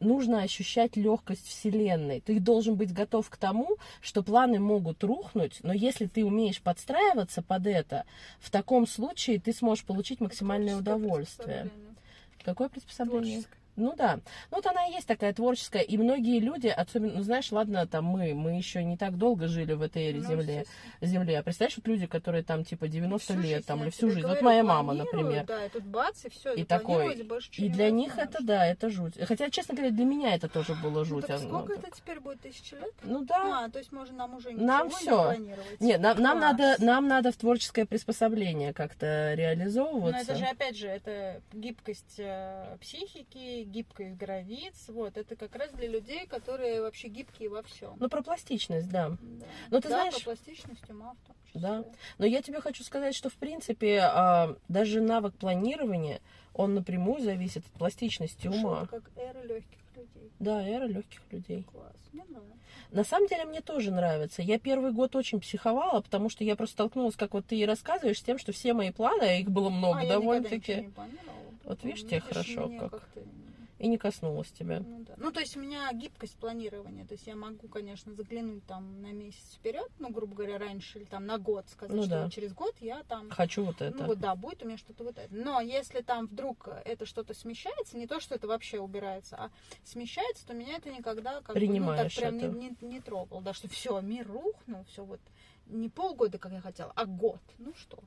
нужно 0.00 0.42
ощущать 0.42 0.96
легкость 0.96 1.46
Вселенной. 1.46 2.20
Ты 2.20 2.40
должен 2.40 2.74
быть 2.74 2.92
готов 2.92 3.28
к 3.28 3.36
тому, 3.36 3.76
что 4.00 4.22
планы 4.22 4.58
могут 4.58 5.04
рухнуть, 5.04 5.58
но 5.62 5.72
если 5.72 6.06
ты 6.06 6.24
умеешь 6.24 6.60
подстраиваться 6.60 7.42
под 7.42 7.66
это, 7.66 8.04
в 8.40 8.50
таком 8.50 8.86
случае 8.86 9.38
ты 9.38 9.52
сможешь 9.52 9.84
получить 9.84 10.20
максимальное 10.20 10.76
удовольствие. 10.76 11.70
Какое 12.42 12.70
приспособление? 12.70 13.44
Ну 13.80 13.94
да. 13.96 14.16
Ну 14.50 14.56
вот 14.58 14.66
она 14.66 14.86
и 14.86 14.92
есть 14.92 15.06
такая 15.06 15.32
творческая. 15.32 15.82
И 15.82 15.96
многие 15.96 16.38
люди, 16.40 16.68
особенно, 16.68 17.14
ну 17.14 17.22
знаешь, 17.22 17.50
ладно, 17.50 17.86
там 17.86 18.04
мы, 18.04 18.34
мы 18.34 18.56
еще 18.56 18.84
не 18.84 18.96
так 18.96 19.16
долго 19.16 19.48
жили 19.48 19.72
в 19.72 19.82
этой 19.82 20.04
эре 20.10 20.20
Ну, 20.20 20.36
естественно. 20.36 20.64
земли. 21.00 21.34
А 21.34 21.42
представляешь, 21.42 21.76
вот 21.76 21.86
люди, 21.88 22.06
которые 22.06 22.42
там 22.42 22.64
типа 22.64 22.88
90 22.88 23.24
Всю 23.32 23.40
лет, 23.40 23.42
жизнь, 23.56 23.66
там, 23.66 23.82
или 23.82 23.90
всю 23.90 24.08
жизнь. 24.08 24.20
Вот 24.22 24.28
говорю, 24.28 24.44
моя 24.44 24.62
мама, 24.62 24.92
например. 24.94 25.44
Да, 25.46 25.64
и 25.64 25.68
тут 25.70 25.84
бац, 25.84 26.24
и 26.24 26.28
все, 26.30 26.54
И 26.54 26.64
такой. 26.64 27.14
И 27.56 27.68
для 27.68 27.90
них 27.90 28.18
это, 28.18 28.42
да, 28.42 28.66
это 28.66 28.90
жуть. 28.90 29.14
Хотя, 29.26 29.50
честно 29.50 29.74
говоря, 29.74 29.90
для 29.92 30.04
меня 30.04 30.34
это 30.34 30.48
тоже 30.48 30.74
было 30.74 30.98
Ну, 31.00 31.04
жуть. 31.04 31.26
так 31.26 31.40
ну, 31.42 31.48
сколько 31.48 31.74
так. 31.76 31.84
это 31.88 31.96
теперь 31.96 32.20
будет, 32.20 32.40
тысячи 32.40 32.74
лет? 32.74 32.92
Ну 33.02 33.24
да. 33.24 33.64
А, 33.64 33.70
то 33.70 33.78
есть 33.78 33.92
можно 33.92 34.16
нам 34.16 34.34
уже 34.36 34.50
Нам 34.52 34.90
всё. 34.90 35.10
не 35.32 35.36
планировать. 35.36 35.80
Нет, 35.80 36.00
нам, 36.00 36.20
нам 36.20 36.38
надо, 36.40 36.76
нам 36.78 37.08
надо 37.08 37.32
в 37.32 37.36
творческое 37.36 37.86
приспособление 37.86 38.72
как-то 38.72 39.06
Но 39.30 39.34
реализовываться. 39.40 40.20
это 40.20 40.36
же, 40.36 40.44
опять 40.44 40.76
же, 40.76 40.86
это 40.88 41.40
гибкость 41.52 42.16
э, 42.18 42.76
психики, 42.80 43.62
гибкость 43.70 44.16
границ. 44.16 44.74
Вот, 44.88 45.16
это 45.16 45.36
как 45.36 45.54
раз 45.56 45.70
для 45.72 45.88
людей, 45.88 46.26
которые 46.26 46.82
вообще 46.82 47.08
гибкие 47.08 47.48
во 47.48 47.62
всем. 47.62 47.96
Ну, 47.98 48.08
про 48.08 48.22
пластичность, 48.22 48.88
да. 48.90 49.10
да. 49.10 49.16
ну, 49.70 49.80
ты 49.80 49.88
Да, 49.88 49.94
знаешь- 49.96 50.14
про 50.14 50.24
пластичность 50.24 50.90
ума 50.90 51.14
в 51.14 51.26
том 51.26 51.36
числе. 51.46 51.60
Да. 51.60 51.84
Но 52.18 52.26
я 52.26 52.42
тебе 52.42 52.60
хочу 52.60 52.84
сказать, 52.84 53.14
что, 53.14 53.28
в 53.30 53.34
принципе, 53.34 54.00
а, 54.02 54.56
даже 54.68 55.00
навык 55.00 55.34
планирования, 55.34 56.20
он 56.54 56.74
напрямую 56.74 57.22
зависит 57.22 57.64
от 57.64 57.72
пластичности 57.72 58.48
ума. 58.48 58.82
это 58.84 59.00
как 59.00 59.10
эра 59.16 59.42
легких 59.42 59.78
людей. 59.96 60.30
Да, 60.38 60.66
эра 60.66 60.84
легких 60.86 61.20
людей. 61.30 61.62
Класс. 61.62 61.92
Мне 62.12 62.24
нравится. 62.28 62.56
На 62.90 63.04
самом 63.04 63.28
деле 63.28 63.44
мне 63.44 63.60
тоже 63.60 63.92
нравится. 63.92 64.42
Я 64.42 64.58
первый 64.58 64.92
год 64.92 65.14
очень 65.14 65.38
психовала, 65.40 66.00
потому 66.00 66.28
что 66.28 66.42
я 66.42 66.56
просто 66.56 66.72
столкнулась, 66.74 67.14
как 67.14 67.34
вот 67.34 67.46
ты 67.46 67.56
и 67.56 67.64
рассказываешь, 67.64 68.18
с 68.18 68.22
тем, 68.22 68.36
что 68.38 68.50
все 68.52 68.72
мои 68.74 68.90
планы, 68.90 69.22
а 69.22 69.34
их 69.34 69.48
было 69.48 69.70
много 69.70 69.98
а, 70.00 70.02
никогда 70.04 70.16
ничего 70.16 70.32
довольно-таки. 70.34 70.90
Вот 71.64 71.84
видишь, 71.84 72.02
Ну, 72.02 72.08
тебе 72.08 72.20
хорошо 72.20 72.66
мне 72.66 72.80
как. 72.80 73.08
И 73.80 73.88
не 73.88 73.96
коснулась 73.96 74.52
тебя. 74.52 74.80
Ну, 74.80 75.04
да. 75.06 75.14
ну, 75.16 75.32
то 75.32 75.40
есть 75.40 75.56
у 75.56 75.60
меня 75.60 75.90
гибкость 75.94 76.36
планирования. 76.36 77.06
То 77.06 77.14
есть 77.14 77.26
я 77.26 77.34
могу, 77.34 77.66
конечно, 77.66 78.12
заглянуть 78.12 78.64
там 78.66 79.00
на 79.00 79.10
месяц 79.12 79.54
вперед, 79.54 79.90
ну, 79.98 80.10
грубо 80.10 80.36
говоря, 80.36 80.58
раньше 80.58 80.98
или 80.98 81.06
там 81.06 81.24
на 81.24 81.38
год 81.38 81.66
сказать, 81.70 81.96
Ну 81.96 82.02
что 82.02 82.10
да. 82.10 82.24
вот 82.24 82.32
через 82.32 82.52
год 82.52 82.74
я 82.80 83.02
там 83.04 83.30
Хочу 83.30 83.64
вот 83.64 83.80
это. 83.80 83.96
Ну 83.96 84.06
вот 84.06 84.20
да, 84.20 84.34
будет 84.34 84.62
у 84.62 84.66
меня 84.66 84.76
что-то 84.76 85.02
вот 85.04 85.16
это. 85.16 85.34
Но 85.34 85.62
если 85.62 86.02
там 86.02 86.26
вдруг 86.26 86.68
это 86.84 87.06
что-то 87.06 87.32
смещается, 87.32 87.96
не 87.96 88.06
то, 88.06 88.20
что 88.20 88.34
это 88.34 88.46
вообще 88.46 88.80
убирается, 88.80 89.36
а 89.36 89.50
смещается, 89.82 90.46
то 90.46 90.52
меня 90.52 90.76
это 90.76 90.90
никогда 90.90 91.40
как 91.40 91.46
бы, 91.46 91.46
ну, 91.46 91.46
так 91.46 91.54
Принимаешь 91.54 92.16
прям 92.16 92.36
не, 92.36 92.48
не, 92.48 92.76
не 92.82 93.00
трогало. 93.00 93.40
Да, 93.40 93.54
что 93.54 93.66
все, 93.68 93.98
мир 94.02 94.28
рухнул, 94.28 94.84
все 94.90 95.04
вот 95.04 95.20
не 95.70 95.88
полгода, 95.88 96.38
как 96.38 96.52
я 96.52 96.60
хотела, 96.60 96.92
а 96.94 97.06
год. 97.06 97.40
Ну 97.58 97.72
что? 97.74 97.98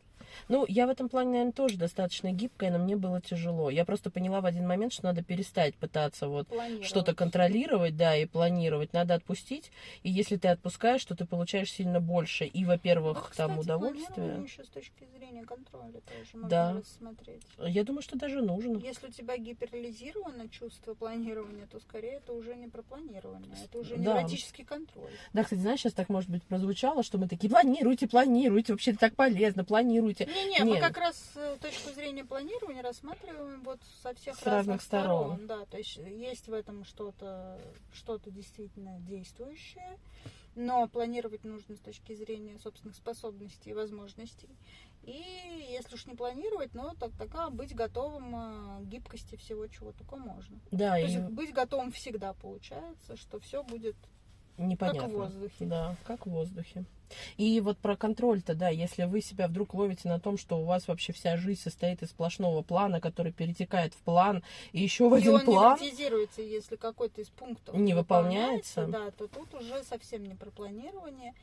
Ну, 0.48 0.66
я 0.68 0.88
в 0.88 0.90
этом 0.90 1.10
плане, 1.10 1.32
наверное, 1.32 1.52
тоже 1.52 1.78
достаточно 1.78 2.32
гибкая, 2.32 2.72
но 2.72 2.80
мне 2.80 2.96
было 2.96 3.22
тяжело. 3.22 3.70
Я 3.70 3.86
просто 3.86 4.10
поняла 4.10 4.42
в 4.42 4.46
один 4.46 4.68
момент, 4.68 4.92
что 4.94 5.04
надо 5.06 5.24
перестать 5.24 5.76
пытаться 5.76 6.28
вот 6.28 6.48
что-то 6.82 7.14
контролировать, 7.14 7.96
да, 7.96 8.16
и 8.16 8.26
планировать. 8.26 8.94
Надо 8.94 9.14
отпустить. 9.14 9.72
И 10.02 10.10
если 10.10 10.38
ты 10.38 10.48
отпускаешь, 10.48 11.04
то 11.06 11.16
ты 11.16 11.26
получаешь 11.26 11.72
сильно 11.72 12.00
больше. 12.00 12.46
И, 12.46 12.64
Ну, 12.64 12.70
во-первых, 12.70 13.30
кстати, 13.30 13.48
там 13.48 13.60
удовольствие. 13.60 14.42
еще 14.44 14.64
с 14.64 14.70
точки 14.70 15.06
зрения 15.16 15.44
контроля 15.44 16.02
тоже 16.02 16.30
можно 16.34 16.50
Да. 16.50 16.74
рассмотреть. 16.80 17.44
Я 17.60 17.84
думаю, 17.84 18.02
что 18.02 18.18
даже 18.18 18.42
нужно. 18.42 18.78
Если 18.80 19.08
у 19.08 19.12
тебя 19.12 19.38
гиперлизировано 19.38 20.50
чувство 20.50 20.94
планирования, 20.96 21.68
то 21.68 21.80
скорее 21.80 22.14
это 22.16 22.34
уже 22.34 22.56
не 22.56 22.68
про 22.68 22.82
планирование, 22.82 23.56
это 23.64 23.78
уже 23.80 23.98
Да. 23.98 24.18
невротический 24.18 24.64
контроль. 24.64 25.12
Да, 25.34 25.44
кстати, 25.44 25.60
знаешь, 25.60 25.80
сейчас 25.82 25.94
так, 25.94 26.10
может 26.10 26.30
быть, 26.30 26.44
прозвучало, 26.44 27.04
что 27.04 27.18
мы 27.18 27.28
такие, 27.28 27.50
планируйте, 27.54 28.08
планируйте, 28.08 28.74
вообще 28.74 28.92
это 28.92 29.00
так 29.02 29.16
полезно, 29.16 29.64
планируйте. 29.64 30.26
Не-не, 30.26 30.60
Не. 30.60 30.64
мы 30.64 30.80
как 30.80 30.98
раз 30.98 31.32
э, 31.36 31.58
точку 31.62 31.92
зрения 31.92 32.26
планирования 32.26 32.82
рассматриваем 32.82 33.62
вот 33.64 33.80
со 34.02 34.14
всех 34.16 34.36
С 34.36 34.44
разных, 34.44 34.54
разных 34.54 34.82
сторон. 34.82 35.48
Да, 35.48 35.66
то 35.66 35.78
есть 35.78 35.98
есть 35.98 36.48
в 36.48 36.54
этом 36.54 36.84
что-то, 36.86 37.60
что-то 37.94 38.32
действительно 38.32 39.00
действующее, 39.02 39.98
но 40.56 40.88
планировать 40.88 41.44
нужно 41.44 41.76
с 41.76 41.80
точки 41.80 42.14
зрения 42.14 42.58
собственных 42.60 42.96
способностей 42.96 43.72
и 43.72 43.74
возможностей. 43.74 44.50
И 45.04 45.22
если 45.70 45.96
уж 45.96 46.06
не 46.06 46.16
планировать, 46.16 46.74
ну 46.74 46.92
так 46.98 47.12
тогда 47.18 47.50
быть 47.50 47.76
готовым 47.76 48.36
э, 48.36 48.84
к 48.84 48.88
гибкости 48.88 49.36
всего, 49.36 49.68
чего 49.68 49.92
только 49.92 50.16
можно. 50.16 50.58
Да, 50.72 50.92
То 50.92 50.98
и 50.98 51.02
есть 51.04 51.20
быть 51.20 51.54
готовым 51.54 51.92
всегда 51.92 52.34
получается, 52.34 53.18
что 53.18 53.40
все 53.40 53.64
будет 53.64 53.98
непонятно. 54.58 55.02
как 55.02 55.10
в 55.10 55.14
воздухе. 55.14 55.66
Да, 55.66 55.96
как 56.06 56.26
в 56.26 56.30
воздухе. 56.30 56.86
И 57.38 57.60
вот 57.62 57.78
про 57.78 57.96
контроль-то, 57.96 58.56
да, 58.56 58.70
если 58.70 59.04
вы 59.04 59.22
себя 59.22 59.48
вдруг 59.48 59.74
ловите 59.74 60.08
на 60.08 60.20
том, 60.20 60.38
что 60.38 60.60
у 60.60 60.66
вас 60.66 60.88
вообще 60.88 61.14
вся 61.14 61.38
жизнь 61.38 61.62
состоит 61.62 62.02
из 62.02 62.10
сплошного 62.10 62.62
плана, 62.62 63.02
который 63.02 63.32
перетекает 63.32 63.94
в 63.94 63.98
план, 63.98 64.44
и 64.72 64.82
еще 64.82 65.10
в 65.10 65.16
И 65.16 65.20
один 65.20 65.36
он 65.36 65.42
план, 65.42 65.78
невротизируется, 65.80 66.42
если 66.42 66.76
какой-то 66.76 67.22
из 67.22 67.30
пунктов 67.30 67.76
Не 67.76 67.94
выполняется. 67.94 68.88
Да, 68.88 69.12
то 69.12 69.28
тут 69.28 69.54
уже 69.54 69.84
совсем 69.84 70.24
не 70.24 70.36
про 70.36 70.50
планирование 70.50 71.34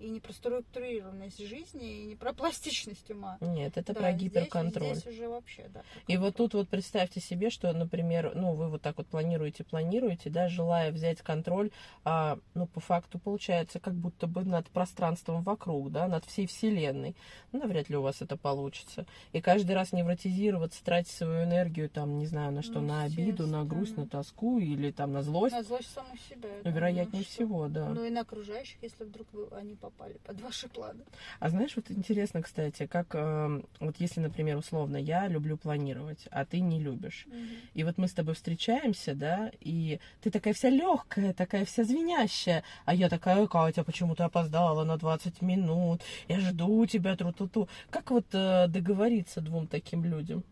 и 0.00 0.08
не 0.08 0.18
про 0.20 0.32
структурированность 0.32 1.38
жизни, 1.46 2.02
и 2.02 2.04
не 2.06 2.16
про 2.16 2.32
пластичность 2.32 3.10
ума. 3.10 3.36
нет, 3.40 3.76
это 3.76 3.92
Да, 3.92 4.00
про 4.00 4.12
здесь- 4.12 4.22
гиперконтроль. 4.30 4.94
Здесь, 4.94 5.06
уже 5.14 5.28
вообще, 5.28 5.68
да. 5.72 5.82
И 6.08 6.16
вот 6.16 6.36
тут 6.36 6.54
вот 6.54 6.68
представьте 6.68 7.20
себе, 7.20 7.50
что, 7.50 7.72
например, 7.72 8.32
ну, 8.34 8.54
вы 8.54 8.68
вот 8.68 8.82
так 8.82 8.96
вот 8.98 9.06
планируете, 9.06 9.62
планируете, 9.64 10.30
да, 10.30 10.48
желая 10.48 10.90
взять 10.90 11.20
контроль, 11.22 11.70
а, 12.04 12.38
ну, 12.54 12.66
по 12.66 12.80
факту 12.80 13.18
получается 13.18 13.78
как 13.78 13.94
будто 13.94 14.26
бы 14.26 14.44
над 14.44 14.68
пространством 14.70 15.42
вокруг, 15.42 15.92
да, 15.92 16.08
над 16.08 16.24
всей 16.24 16.46
Вселенной. 16.46 17.14
Ну, 17.52 17.60
навряд 17.60 17.90
ли 17.90 17.96
у 17.96 18.02
вас 18.02 18.22
это 18.22 18.36
получится. 18.36 19.06
И 19.32 19.40
каждый 19.40 19.72
раз 19.72 19.92
невротизироваться, 19.92 20.82
тратить 20.84 21.12
свою 21.12 21.44
энергию, 21.44 21.90
там, 21.90 22.18
не 22.18 22.26
знаю, 22.26 22.52
на 22.52 22.62
что, 22.62 22.80
Ну, 22.80 22.88
на 22.88 23.02
обиду, 23.02 23.46
на 23.46 23.64
грусть, 23.64 23.96
на 23.96 24.06
тоску 24.06 24.58
или 24.58 24.90
там 24.90 25.12
на 25.12 25.22
злость, 25.22 25.54
На 25.54 25.62
злость 25.62 25.92
саму 25.92 26.16
себя. 26.28 26.48
ну, 26.64 26.70
вероятнее 26.70 27.22
что- 27.22 27.32
всего, 27.32 27.68
да. 27.68 27.88
Ну 27.90 28.04
и 28.04 28.10
на 28.10 28.22
окружающих, 28.22 28.78
если 28.82 29.04
вдруг 29.04 29.26
они 29.52 29.74
попали 29.90 30.18
под 30.24 30.40
ваши 30.40 30.68
планы. 30.68 31.04
А 31.38 31.48
знаешь, 31.48 31.76
вот 31.76 31.90
интересно, 31.90 32.42
кстати, 32.42 32.86
как 32.86 33.14
э, 33.14 33.62
вот 33.80 33.96
если, 33.98 34.20
например, 34.20 34.56
условно, 34.56 34.96
я 34.96 35.28
люблю 35.28 35.56
планировать, 35.56 36.26
а 36.30 36.44
ты 36.44 36.60
не 36.60 36.80
любишь. 36.80 37.26
И 37.74 37.84
вот 37.84 37.98
мы 37.98 38.06
с 38.06 38.12
тобой 38.12 38.34
встречаемся, 38.34 39.14
да, 39.14 39.50
и 39.60 40.00
ты 40.22 40.30
такая 40.30 40.54
вся 40.54 40.70
легкая, 40.70 41.32
такая 41.32 41.64
вся 41.64 41.84
звенящая, 41.84 42.62
а 42.84 42.94
я 42.94 43.08
такая, 43.08 43.46
Катя, 43.46 43.84
почему 43.84 44.14
ты 44.14 44.22
опоздала 44.22 44.84
на 44.84 44.96
20 44.96 45.42
минут? 45.42 46.02
Я 46.28 46.40
жду 46.40 46.86
тебя, 46.86 47.16
тру-ту-ту. 47.16 47.68
Как 47.90 48.10
вот 48.10 48.26
э, 48.32 48.66
договориться 48.68 49.40
двум 49.40 49.66
таким 49.66 50.04
людям? 50.04 50.44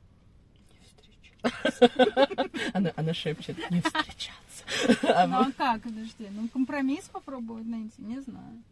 Не 1.43 1.51
встречу. 1.53 2.71
Она, 2.73 2.93
она 2.97 3.15
шепчет, 3.15 3.57
не 3.71 3.81
встречаться. 3.81 4.39
Ну 5.03 5.41
а 5.41 5.53
как, 5.57 5.83
подожди, 5.83 6.29
ну 6.31 6.49
компромисс 6.49 7.05
попробовать 7.05 7.67
найти, 7.67 8.03
не 8.03 8.21
знаю. 8.21 8.63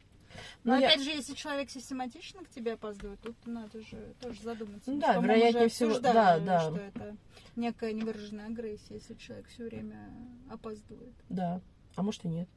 Ну, 0.65 0.73
Но 0.73 0.79
я- 0.79 0.89
опять 0.89 1.03
же, 1.03 1.11
если 1.11 1.35
человек 1.35 1.71
систематично 1.71 2.45
к 2.45 2.49
тебе 2.51 2.75
опаздывает, 2.75 3.21
тут 3.21 3.37
надо 3.47 3.81
же 3.81 4.15
тоже 4.21 4.43
задуматься. 4.43 4.91
Ну 4.91 5.01
да, 5.01 5.19
вероятнее 5.19 5.69
всего, 5.69 5.99
да, 5.99 6.39
да. 6.39 6.61
Что 6.61 6.77
это 6.77 7.17
некая 7.57 7.93
невыраженная 7.93 8.47
агрессия, 8.47 8.95
если 8.95 9.15
человек 9.15 9.47
все 9.49 9.65
время 9.65 10.11
опаздывает. 10.51 11.15
Да, 11.29 11.61
а 11.95 12.03
может 12.03 12.25
и 12.25 12.29
нет. 12.29 12.49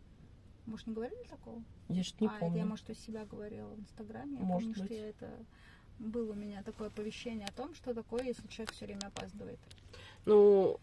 Может, 0.66 0.86
не 0.88 0.94
говорили 0.94 1.24
такого? 1.30 1.64
Я 1.88 2.04
что-то 2.04 2.26
не 2.26 2.28
а, 2.28 2.40
помню. 2.40 2.54
это 2.56 2.58
я, 2.60 2.66
может, 2.66 2.90
у 2.90 2.94
себя 2.94 3.26
говорила 3.26 3.70
в 3.70 3.80
Инстаграме. 3.80 4.38
Я 4.38 4.46
Может 4.46 4.70
помню, 4.70 4.74
быть. 4.76 4.86
что 4.86 4.94
я 4.94 5.10
это... 5.10 5.30
Было 5.98 6.32
у 6.32 6.36
меня 6.36 6.64
такое 6.64 6.88
оповещение 6.88 7.48
о 7.48 7.52
том, 7.52 7.74
что 7.74 7.94
такое, 7.94 8.24
если 8.24 8.48
человек 8.48 8.72
все 8.74 8.86
время 8.86 9.08
опаздывает. 9.08 9.60
Ну, 10.26 10.80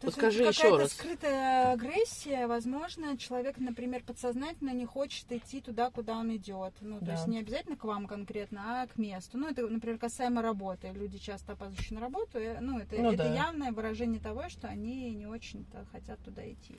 То 0.00 0.08
Вот 0.08 0.08
есть 0.08 0.18
скажи 0.18 0.42
это 0.42 0.50
еще 0.50 0.76
раз. 0.76 0.92
скрытая 0.92 1.72
агрессия, 1.72 2.46
возможно, 2.46 3.16
человек, 3.16 3.56
например, 3.56 4.02
подсознательно 4.04 4.70
не 4.70 4.84
хочет 4.84 5.32
идти 5.32 5.62
туда, 5.62 5.90
куда 5.90 6.18
он 6.18 6.36
идет. 6.36 6.74
Ну, 6.82 6.98
то 6.98 7.06
Да. 7.06 7.12
есть 7.12 7.26
не 7.28 7.38
обязательно 7.38 7.76
к 7.76 7.84
вам 7.84 8.06
конкретно, 8.06 8.82
а 8.82 8.86
к 8.86 8.98
месту. 8.98 9.38
Ну, 9.38 9.48
это, 9.48 9.66
например, 9.66 9.98
касаемо 9.98 10.42
работы. 10.42 10.88
Люди 10.92 11.16
часто 11.16 11.52
опаздывающие 11.52 11.94
на 11.94 12.02
работу, 12.02 12.38
ну, 12.60 12.78
это, 12.78 12.96
Ну 12.96 13.08
это 13.12 13.24
да. 13.24 13.34
явное 13.34 13.72
выражение 13.72 14.20
того, 14.20 14.50
что 14.50 14.68
они 14.68 15.12
не 15.14 15.26
очень-то 15.26 15.86
хотят 15.92 16.18
туда 16.20 16.46
идти. 16.46 16.76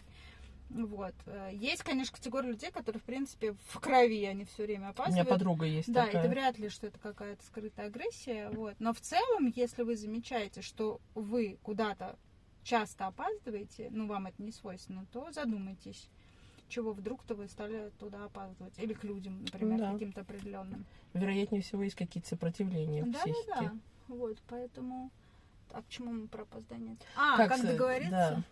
Вот. 0.69 1.13
Э, 1.25 1.49
Есть, 1.53 1.81
конечно, 1.83 2.15
категория 2.15 2.49
людей, 2.49 2.69
которые, 2.71 2.99
в 2.99 3.03
принципе, 3.05 3.55
в 3.69 3.79
крови 3.79 4.25
они 4.25 4.43
все 4.43 4.63
время 4.63 4.79
у 4.79 4.81
меня 4.81 4.89
опаздывают. 4.91 5.29
подруга 5.29 5.65
есть 5.65 5.91
Да, 5.91 6.05
такая. 6.05 6.21
это 6.23 6.29
вряд 6.29 6.59
ли, 6.59 6.69
что 6.69 6.87
это 6.87 6.99
какая-то 6.99 7.43
скрытая 7.45 7.87
агрессия. 7.87 8.49
Вот. 8.51 8.75
Но 8.79 8.93
в 8.93 8.99
целом, 8.99 9.51
если 9.55 9.83
вы 9.83 9.95
замечаете, 9.95 10.61
что 10.61 10.99
вы 11.15 11.57
куда-то 11.63 12.17
часто 12.71 13.07
опаздываете, 13.07 13.87
ну, 13.91 14.07
вам 14.07 14.27
это 14.27 14.43
не 14.43 14.51
свойственно, 14.51 15.05
то 15.13 15.31
задумайтесь, 15.31 16.09
чего 16.67 16.91
вдруг-то 16.91 17.33
вы 17.33 17.47
стали 17.47 17.91
туда 17.97 18.25
опаздывать. 18.25 18.77
Или 18.77 18.93
к 18.93 19.03
людям, 19.05 19.41
например, 19.43 19.79
Да. 19.79 19.93
каким-то 19.93 20.21
определенным. 20.21 20.85
Вероятнее 21.13 21.61
всего, 21.61 21.83
есть 21.83 21.95
какие-то 21.95 22.27
сопротивления 22.27 23.03
в 23.03 23.11
Да, 23.11 23.19
да, 23.19 23.23
психике. 23.23 23.45
да. 23.61 23.71
Вот, 24.09 24.37
поэтому... 24.49 25.09
А 25.71 25.81
к 25.81 25.89
чему 25.89 26.11
мы 26.11 26.27
про 26.27 26.43
опоздание? 26.43 26.95
А, 27.15 27.35
Как 27.37 27.49
как, 27.49 27.61
договориться? 27.61 28.09
да. 28.11 28.43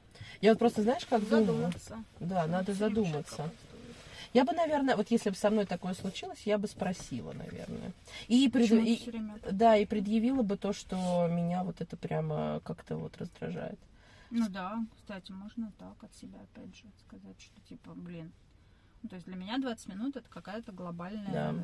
Я 0.41 0.51
вот 0.51 0.59
просто, 0.59 0.81
знаешь, 0.83 1.05
как 1.05 1.21
думаю? 1.27 1.45
Задуматься. 1.45 2.03
Да, 2.19 2.45
надо 2.47 2.73
задуматься. 2.73 3.49
Я 4.33 4.43
бы, 4.43 4.51
наверное, 4.51 4.97
вот 4.97 5.11
если 5.11 5.29
бы 5.29 5.35
со 5.37 5.49
мной 5.49 5.65
такое 5.65 5.93
случилось, 5.93 6.41
я 6.45 6.57
бы 6.57 6.67
спросила, 6.67 7.31
наверное. 7.31 7.93
И, 8.27 8.49
пред- 8.49 8.69
и- 8.71 9.11
да, 9.51 9.77
и 9.77 9.85
предъявила 9.85 10.41
бы 10.41 10.57
то, 10.57 10.73
что 10.73 11.27
меня 11.31 11.63
вот 11.63 11.79
это 11.79 11.95
прямо 11.95 12.59
как-то 12.65 12.97
вот 12.97 13.15
раздражает. 13.17 13.79
Ну 14.29 14.49
да, 14.49 14.85
кстати, 14.95 15.31
можно 15.31 15.71
так 15.77 16.03
от 16.03 16.13
себя 16.15 16.39
опять 16.41 16.75
же 16.75 16.85
сказать, 16.99 17.39
что 17.39 17.61
типа, 17.61 17.93
блин, 17.93 18.31
ну, 19.01 19.09
то 19.09 19.15
есть 19.15 19.27
для 19.27 19.35
меня 19.35 19.57
20 19.57 19.87
минут 19.87 20.15
это 20.15 20.29
какая-то 20.29 20.71
глобальная 20.71 21.31
Да. 21.31 21.55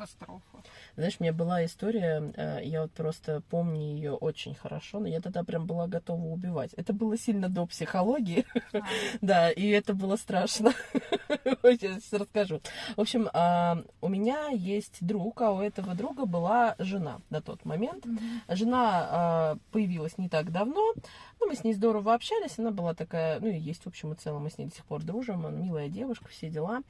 Катастрофа. 0.00 0.62
Знаешь, 0.96 1.16
у 1.18 1.22
меня 1.22 1.32
была 1.32 1.64
история, 1.64 2.32
э, 2.36 2.60
я 2.64 2.82
вот 2.82 2.92
просто 2.92 3.42
помню 3.50 3.80
ее 3.80 4.12
очень 4.12 4.54
хорошо, 4.54 5.00
но 5.00 5.08
я 5.08 5.20
тогда 5.20 5.44
прям 5.44 5.66
была 5.66 5.86
готова 5.86 6.24
убивать. 6.26 6.72
Это 6.74 6.92
было 6.92 7.18
сильно 7.18 7.48
до 7.48 7.66
психологии, 7.66 8.44
А, 8.72 8.80
да, 9.20 9.50
и 9.50 9.68
это 9.68 9.94
было 9.94 10.16
страшно. 10.16 10.72
Сейчас 11.62 12.12
расскажу. 12.12 12.60
В 12.96 13.00
общем, 13.00 13.28
а, 13.32 13.82
у 14.00 14.08
меня 14.08 14.48
есть 14.48 14.98
друг, 15.00 15.42
а 15.42 15.52
у 15.52 15.60
этого 15.60 15.94
друга 15.94 16.24
была 16.24 16.76
жена 16.78 17.20
на 17.30 17.40
тот 17.40 17.64
момент. 17.64 18.06
Жена 18.48 19.08
а, 19.10 19.58
появилась 19.70 20.18
не 20.18 20.28
так 20.28 20.50
давно, 20.50 20.94
ну, 21.40 21.46
мы 21.46 21.54
с 21.54 21.64
ней 21.64 21.74
здорово 21.74 22.14
общались, 22.14 22.58
она 22.58 22.70
была 22.70 22.94
такая, 22.94 23.40
ну, 23.40 23.48
и 23.48 23.58
есть, 23.58 23.84
в 23.84 23.86
общем 23.86 24.12
и 24.12 24.16
целом, 24.16 24.44
мы 24.44 24.50
с 24.50 24.58
ней 24.58 24.66
до 24.66 24.74
сих 24.74 24.84
пор 24.84 25.02
дружим, 25.02 25.46
она 25.46 25.56
милая 25.56 25.88
девушка, 25.88 26.28
все 26.28 26.48
дела. 26.48 26.82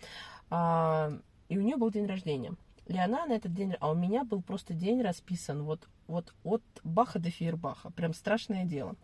А, 0.51 1.13
и 1.51 1.59
у 1.59 1.63
нее 1.63 1.77
был 1.77 1.91
день 1.91 2.07
рождения. 2.07 2.55
И 2.87 2.99
она 2.99 3.27
на 3.27 3.33
этот 3.35 3.55
день, 3.55 3.75
а 3.81 3.91
у 3.91 3.95
меня 3.95 4.25
был 4.25 4.43
просто 4.43 4.75
день 4.75 5.03
расписан 5.03 5.63
вот, 5.63 5.89
вот 6.07 6.35
от 6.43 6.63
Баха 6.83 7.19
до 7.19 7.31
Фейербаха, 7.31 7.91
прям 7.91 8.15
страшное 8.15 8.65
дело. 8.65 8.97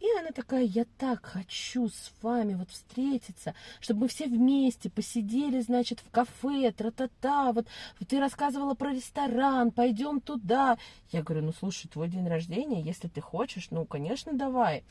И 0.00 0.06
она 0.18 0.30
такая, 0.30 0.62
я 0.62 0.86
так 0.96 1.26
хочу 1.26 1.88
с 1.88 2.10
вами 2.22 2.54
вот 2.54 2.70
встретиться, 2.70 3.54
чтобы 3.80 4.02
мы 4.02 4.08
все 4.08 4.26
вместе 4.26 4.88
посидели, 4.88 5.60
значит, 5.60 6.00
в 6.00 6.10
кафе, 6.10 6.72
тра-та-та, 6.72 7.52
вот 7.52 7.66
ты 8.08 8.18
рассказывала 8.18 8.72
про 8.72 8.94
ресторан, 8.94 9.70
пойдем 9.70 10.22
туда. 10.22 10.78
Я 11.10 11.22
говорю, 11.22 11.44
ну 11.44 11.52
слушай, 11.52 11.86
твой 11.86 12.08
день 12.08 12.26
рождения, 12.26 12.80
если 12.80 13.08
ты 13.08 13.20
хочешь, 13.20 13.68
ну, 13.70 13.84
конечно, 13.84 14.32
давай. 14.32 14.84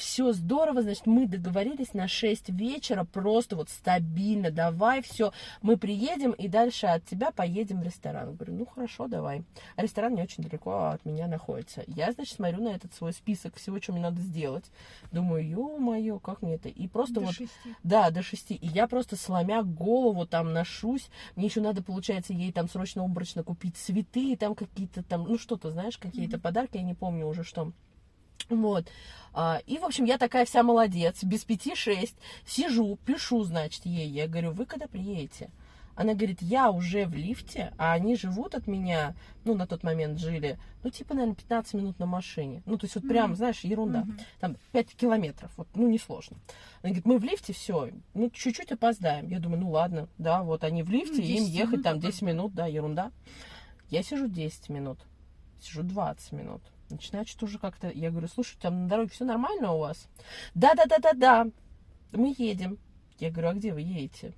Все 0.00 0.32
здорово, 0.32 0.80
значит, 0.80 1.06
мы 1.06 1.26
договорились 1.26 1.92
на 1.92 2.08
6 2.08 2.48
вечера, 2.48 3.04
просто 3.04 3.54
вот 3.54 3.68
стабильно, 3.68 4.50
давай, 4.50 5.02
все, 5.02 5.30
мы 5.60 5.76
приедем 5.76 6.30
и 6.32 6.48
дальше 6.48 6.86
от 6.86 7.04
тебя 7.04 7.30
поедем 7.32 7.80
в 7.80 7.82
ресторан. 7.82 8.34
Говорю, 8.34 8.54
ну 8.54 8.64
хорошо, 8.64 9.08
давай. 9.08 9.44
А 9.76 9.82
ресторан 9.82 10.14
не 10.14 10.22
очень 10.22 10.42
далеко 10.42 10.84
от 10.94 11.04
меня 11.04 11.26
находится. 11.26 11.84
Я, 11.86 12.12
значит, 12.12 12.34
смотрю 12.36 12.62
на 12.62 12.68
этот 12.68 12.94
свой 12.94 13.12
список 13.12 13.56
всего, 13.56 13.78
что 13.78 13.92
мне 13.92 14.00
надо 14.00 14.22
сделать. 14.22 14.64
Думаю, 15.12 15.46
ё-моё, 15.46 16.18
как 16.18 16.40
мне 16.40 16.54
это? 16.54 16.70
И 16.70 16.88
просто 16.88 17.16
До 17.16 17.20
вот 17.20 17.34
шести. 17.34 17.74
да, 17.82 18.08
до 18.08 18.22
шести. 18.22 18.54
И 18.54 18.68
я 18.68 18.88
просто 18.88 19.16
сломя 19.16 19.62
голову 19.62 20.26
там 20.26 20.54
ношусь. 20.54 21.10
Мне 21.36 21.44
еще 21.48 21.60
надо, 21.60 21.82
получается, 21.82 22.32
ей 22.32 22.52
там 22.52 22.70
срочно 22.70 23.04
обрачно 23.04 23.42
купить 23.42 23.76
цветы, 23.76 24.32
и 24.32 24.36
там 24.36 24.54
какие-то 24.54 25.02
там, 25.02 25.24
ну 25.24 25.36
что-то, 25.36 25.70
знаешь, 25.70 25.98
какие-то 25.98 26.38
Мгм. 26.38 26.42
подарки, 26.42 26.78
я 26.78 26.84
не 26.84 26.94
помню 26.94 27.26
уже 27.26 27.44
что. 27.44 27.72
Вот. 28.48 28.86
А, 29.32 29.60
И, 29.66 29.78
в 29.78 29.84
общем, 29.84 30.04
я 30.04 30.18
такая 30.18 30.44
вся 30.44 30.62
молодец, 30.62 31.22
без 31.22 31.44
пяти 31.44 31.74
шесть, 31.74 32.16
сижу, 32.46 32.98
пишу, 33.06 33.44
значит, 33.44 33.86
ей. 33.86 34.08
Я 34.08 34.26
говорю, 34.26 34.52
вы 34.52 34.66
когда 34.66 34.86
приедете? 34.88 35.50
Она 35.96 36.14
говорит, 36.14 36.40
я 36.40 36.70
уже 36.70 37.04
в 37.04 37.14
лифте, 37.14 37.74
а 37.76 37.92
они 37.92 38.16
живут 38.16 38.54
от 38.54 38.66
меня, 38.66 39.14
ну, 39.44 39.54
на 39.54 39.66
тот 39.66 39.82
момент 39.82 40.18
жили, 40.18 40.58
ну, 40.82 40.88
типа, 40.88 41.12
наверное, 41.12 41.34
15 41.34 41.74
минут 41.74 41.98
на 41.98 42.06
машине. 42.06 42.62
Ну, 42.64 42.78
то 42.78 42.86
есть 42.86 42.94
вот 42.94 43.06
прям, 43.06 43.30
Мгм. 43.30 43.36
знаешь, 43.36 43.60
ерунда 43.60 44.00
Мгм. 44.04 44.18
там 44.40 44.56
5 44.72 44.94
километров, 44.96 45.50
вот, 45.58 45.68
ну, 45.74 45.88
несложно. 45.90 46.38
Она 46.82 46.90
говорит, 46.94 47.04
мы 47.04 47.18
в 47.18 47.24
лифте, 47.24 47.52
все, 47.52 47.90
ну, 48.14 48.30
чуть-чуть 48.30 48.72
опоздаем. 48.72 49.28
Я 49.28 49.40
думаю, 49.40 49.60
ну, 49.60 49.70
ладно, 49.70 50.08
да, 50.16 50.42
вот 50.42 50.64
они 50.64 50.82
в 50.82 50.90
лифте, 50.90 51.16
Ну, 51.16 51.22
им 51.22 51.44
10 51.44 51.48
ехать 51.54 51.72
минут 51.72 51.84
там 51.84 52.00
10 52.00 52.06
опоздаем. 52.22 52.36
минут, 52.36 52.54
да, 52.54 52.66
ерунда. 52.66 53.12
Я 53.90 54.02
сижу 54.02 54.26
10 54.26 54.70
минут, 54.70 55.00
сижу 55.60 55.82
20 55.82 56.32
минут. 56.32 56.62
Начинает 56.90 57.28
что-то 57.28 57.46
уже 57.46 57.58
как-то, 57.58 57.90
я 57.90 58.10
говорю, 58.10 58.28
слушай, 58.28 58.56
там 58.60 58.82
на 58.82 58.88
дороге 58.88 59.10
все 59.10 59.24
нормально 59.24 59.72
у 59.72 59.78
вас? 59.78 60.08
Да-да-да-да-да, 60.54 61.46
мы 62.12 62.34
едем. 62.36 62.78
Я 63.18 63.30
говорю, 63.30 63.48
а 63.48 63.54
где 63.54 63.72
вы 63.72 63.80
едете? 63.80 64.32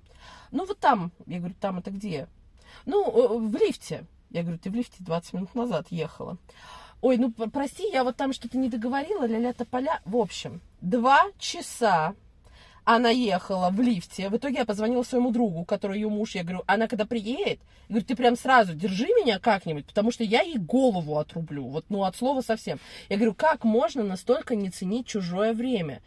Ну, 0.51 0.65
вот 0.65 0.79
там. 0.79 1.11
Я 1.25 1.39
говорю, 1.39 1.55
там 1.59 1.79
это 1.79 1.91
где? 1.91 2.27
Ну, 2.85 3.05
э, 3.05 3.39
в 3.47 3.55
лифте. 3.55 4.05
Я 4.29 4.41
говорю, 4.41 4.59
ты 4.59 4.69
в 4.69 4.75
лифте 4.75 4.97
20 4.99 5.33
минут 5.33 5.55
назад 5.55 5.87
ехала. 5.89 6.37
Ой, 7.01 7.17
ну 7.17 7.31
прости, 7.31 7.89
я 7.91 8.05
вот 8.05 8.15
там 8.15 8.31
что-то 8.31 8.57
не 8.57 8.69
договорила, 8.69 9.27
ля-ля 9.27 9.51
тополя. 9.51 10.01
В 10.05 10.15
общем, 10.15 10.61
два 10.79 11.25
часа 11.37 12.15
она 12.85 13.09
ехала 13.09 13.69
в 13.69 13.79
лифте. 13.79 14.29
В 14.29 14.37
итоге 14.37 14.57
я 14.59 14.65
позвонила 14.65 15.03
своему 15.03 15.31
другу, 15.31 15.63
который 15.63 15.99
ее 15.99 16.09
муж. 16.09 16.35
Я 16.35 16.43
говорю, 16.43 16.63
она 16.67 16.87
когда 16.87 17.05
приедет, 17.05 17.59
говорю, 17.89 18.05
ты 18.05 18.15
прям 18.15 18.35
сразу 18.35 18.73
держи 18.73 19.05
меня 19.05 19.39
как-нибудь, 19.39 19.85
потому 19.85 20.11
что 20.11 20.23
я 20.23 20.41
ей 20.41 20.57
голову 20.57 21.17
отрублю. 21.17 21.67
Вот, 21.67 21.85
ну, 21.89 22.03
от 22.03 22.15
слова 22.15 22.41
совсем. 22.41 22.79
Я 23.09 23.15
говорю, 23.17 23.33
как 23.33 23.63
можно 23.63 24.03
настолько 24.03 24.55
не 24.55 24.69
ценить 24.69 25.07
чужое 25.07 25.53
время? 25.53 26.01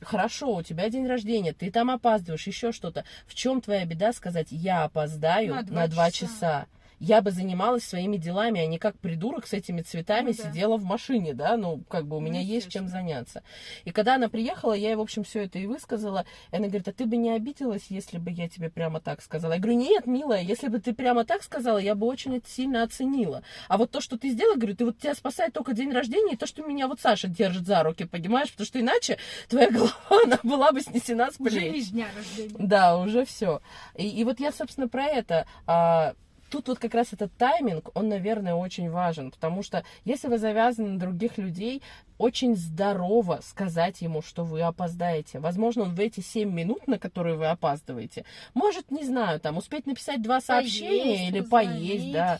Хорошо, 0.00 0.54
у 0.54 0.62
тебя 0.62 0.88
день 0.90 1.06
рождения, 1.06 1.52
ты 1.52 1.70
там 1.70 1.90
опаздываешь, 1.90 2.46
еще 2.46 2.72
что-то. 2.72 3.04
В 3.26 3.34
чем 3.34 3.60
твоя 3.60 3.84
беда 3.84 4.12
сказать, 4.12 4.48
я 4.50 4.84
опоздаю 4.84 5.54
На 5.54 5.62
на 5.62 5.62
два 5.64 5.86
два, 5.88 6.10
часа. 6.10 6.26
часа? 6.26 6.66
Я 7.00 7.22
бы 7.22 7.30
занималась 7.30 7.84
своими 7.84 8.16
делами, 8.16 8.60
а 8.60 8.66
не 8.66 8.78
как 8.78 8.98
придурок 8.98 9.46
с 9.46 9.52
этими 9.52 9.82
цветами 9.82 10.28
Ну 10.30 10.34
да. 10.36 10.50
сидела 10.50 10.76
в 10.76 10.84
машине, 10.84 11.32
да, 11.34 11.56
ну, 11.56 11.82
как 11.88 12.06
бы 12.06 12.16
у 12.16 12.20
Ну, 12.20 12.26
меня 12.26 12.40
есть 12.40 12.68
чем 12.70 12.88
заняться. 12.88 13.42
И 13.84 13.90
когда 13.92 14.16
она 14.16 14.28
приехала, 14.28 14.72
я 14.72 14.88
ей, 14.90 14.96
в 14.96 15.00
общем, 15.00 15.22
все 15.24 15.44
это 15.44 15.58
и 15.58 15.66
высказала. 15.66 16.24
И 16.50 16.56
она 16.56 16.66
говорит, 16.66 16.88
а 16.88 16.92
ты 16.92 17.06
бы 17.06 17.16
не 17.16 17.30
обиделась, 17.30 17.86
если 17.88 18.18
бы 18.18 18.30
я 18.30 18.48
тебе 18.48 18.68
прямо 18.68 19.00
так 19.00 19.22
сказала? 19.22 19.52
Я 19.54 19.58
говорю, 19.60 19.78
нет, 19.78 20.06
милая, 20.06 20.42
если 20.42 20.68
бы 20.68 20.80
ты 20.80 20.92
прямо 20.92 21.24
так 21.24 21.42
сказала, 21.42 21.78
я 21.78 21.94
бы 21.94 22.06
очень 22.06 22.36
это 22.36 22.48
сильно 22.50 22.82
оценила. 22.82 23.42
А 23.68 23.78
вот 23.78 23.90
то, 23.90 24.00
что 24.00 24.18
ты 24.18 24.30
сделала, 24.30 24.56
говорю, 24.56 24.74
ты 24.74 24.84
вот 24.84 24.98
тебя 24.98 25.14
спасает 25.14 25.52
только 25.52 25.72
день 25.74 25.92
рождения 25.92 26.34
и 26.34 26.36
то, 26.36 26.46
что 26.46 26.62
меня 26.62 26.88
вот 26.88 27.00
Саша 27.00 27.28
держит 27.28 27.66
за 27.66 27.82
руки, 27.82 28.04
понимаешь? 28.04 28.50
Потому 28.50 28.66
что 28.66 28.80
иначе 28.80 29.18
твоя 29.48 29.70
голова, 29.70 29.92
она 30.24 30.38
была 30.42 30.72
бы 30.72 30.80
снесена 30.80 31.30
с 31.30 31.38
Уже 31.38 31.50
плеч. 31.50 31.86
с 31.86 31.88
дня 31.90 32.06
рождения. 32.16 32.56
Да, 32.58 32.98
уже 32.98 33.24
все. 33.24 33.60
И, 33.94 34.08
и 34.08 34.24
вот 34.24 34.40
я, 34.40 34.50
собственно, 34.52 34.88
про 34.88 35.04
это. 35.04 35.46
А, 35.66 36.14
тут 36.50 36.68
вот 36.68 36.78
как 36.78 36.94
раз 36.94 37.12
этот 37.12 37.32
тайминг, 37.36 37.90
он, 37.94 38.08
наверное, 38.08 38.54
очень 38.54 38.90
важен, 38.90 39.30
потому 39.30 39.62
что 39.62 39.84
если 40.04 40.28
вы 40.28 40.38
завязаны 40.38 40.90
на 40.90 40.98
других 40.98 41.38
людей, 41.38 41.82
очень 42.18 42.56
здорово 42.56 43.40
сказать 43.42 44.00
ему, 44.02 44.22
что 44.22 44.44
вы 44.44 44.62
опоздаете. 44.62 45.38
Возможно, 45.38 45.84
он 45.84 45.94
в 45.94 46.00
эти 46.00 46.20
7 46.20 46.50
минут, 46.52 46.86
на 46.88 46.98
которые 46.98 47.36
вы 47.36 47.46
опаздываете, 47.46 48.24
может, 48.54 48.90
не 48.90 49.04
знаю, 49.04 49.40
там, 49.40 49.56
успеть 49.56 49.86
написать 49.86 50.22
два 50.22 50.40
сообщения 50.40 51.16
Поесть, 51.16 51.30
или 51.30 51.40
позвонить. 51.40 51.90
поесть, 51.90 52.12
да, 52.12 52.38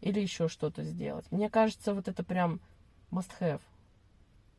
или 0.00 0.20
еще 0.20 0.48
что-то 0.48 0.82
сделать. 0.82 1.26
Мне 1.30 1.50
кажется, 1.50 1.92
вот 1.94 2.08
это 2.08 2.22
прям 2.22 2.60
must 3.10 3.30
have. 3.40 3.60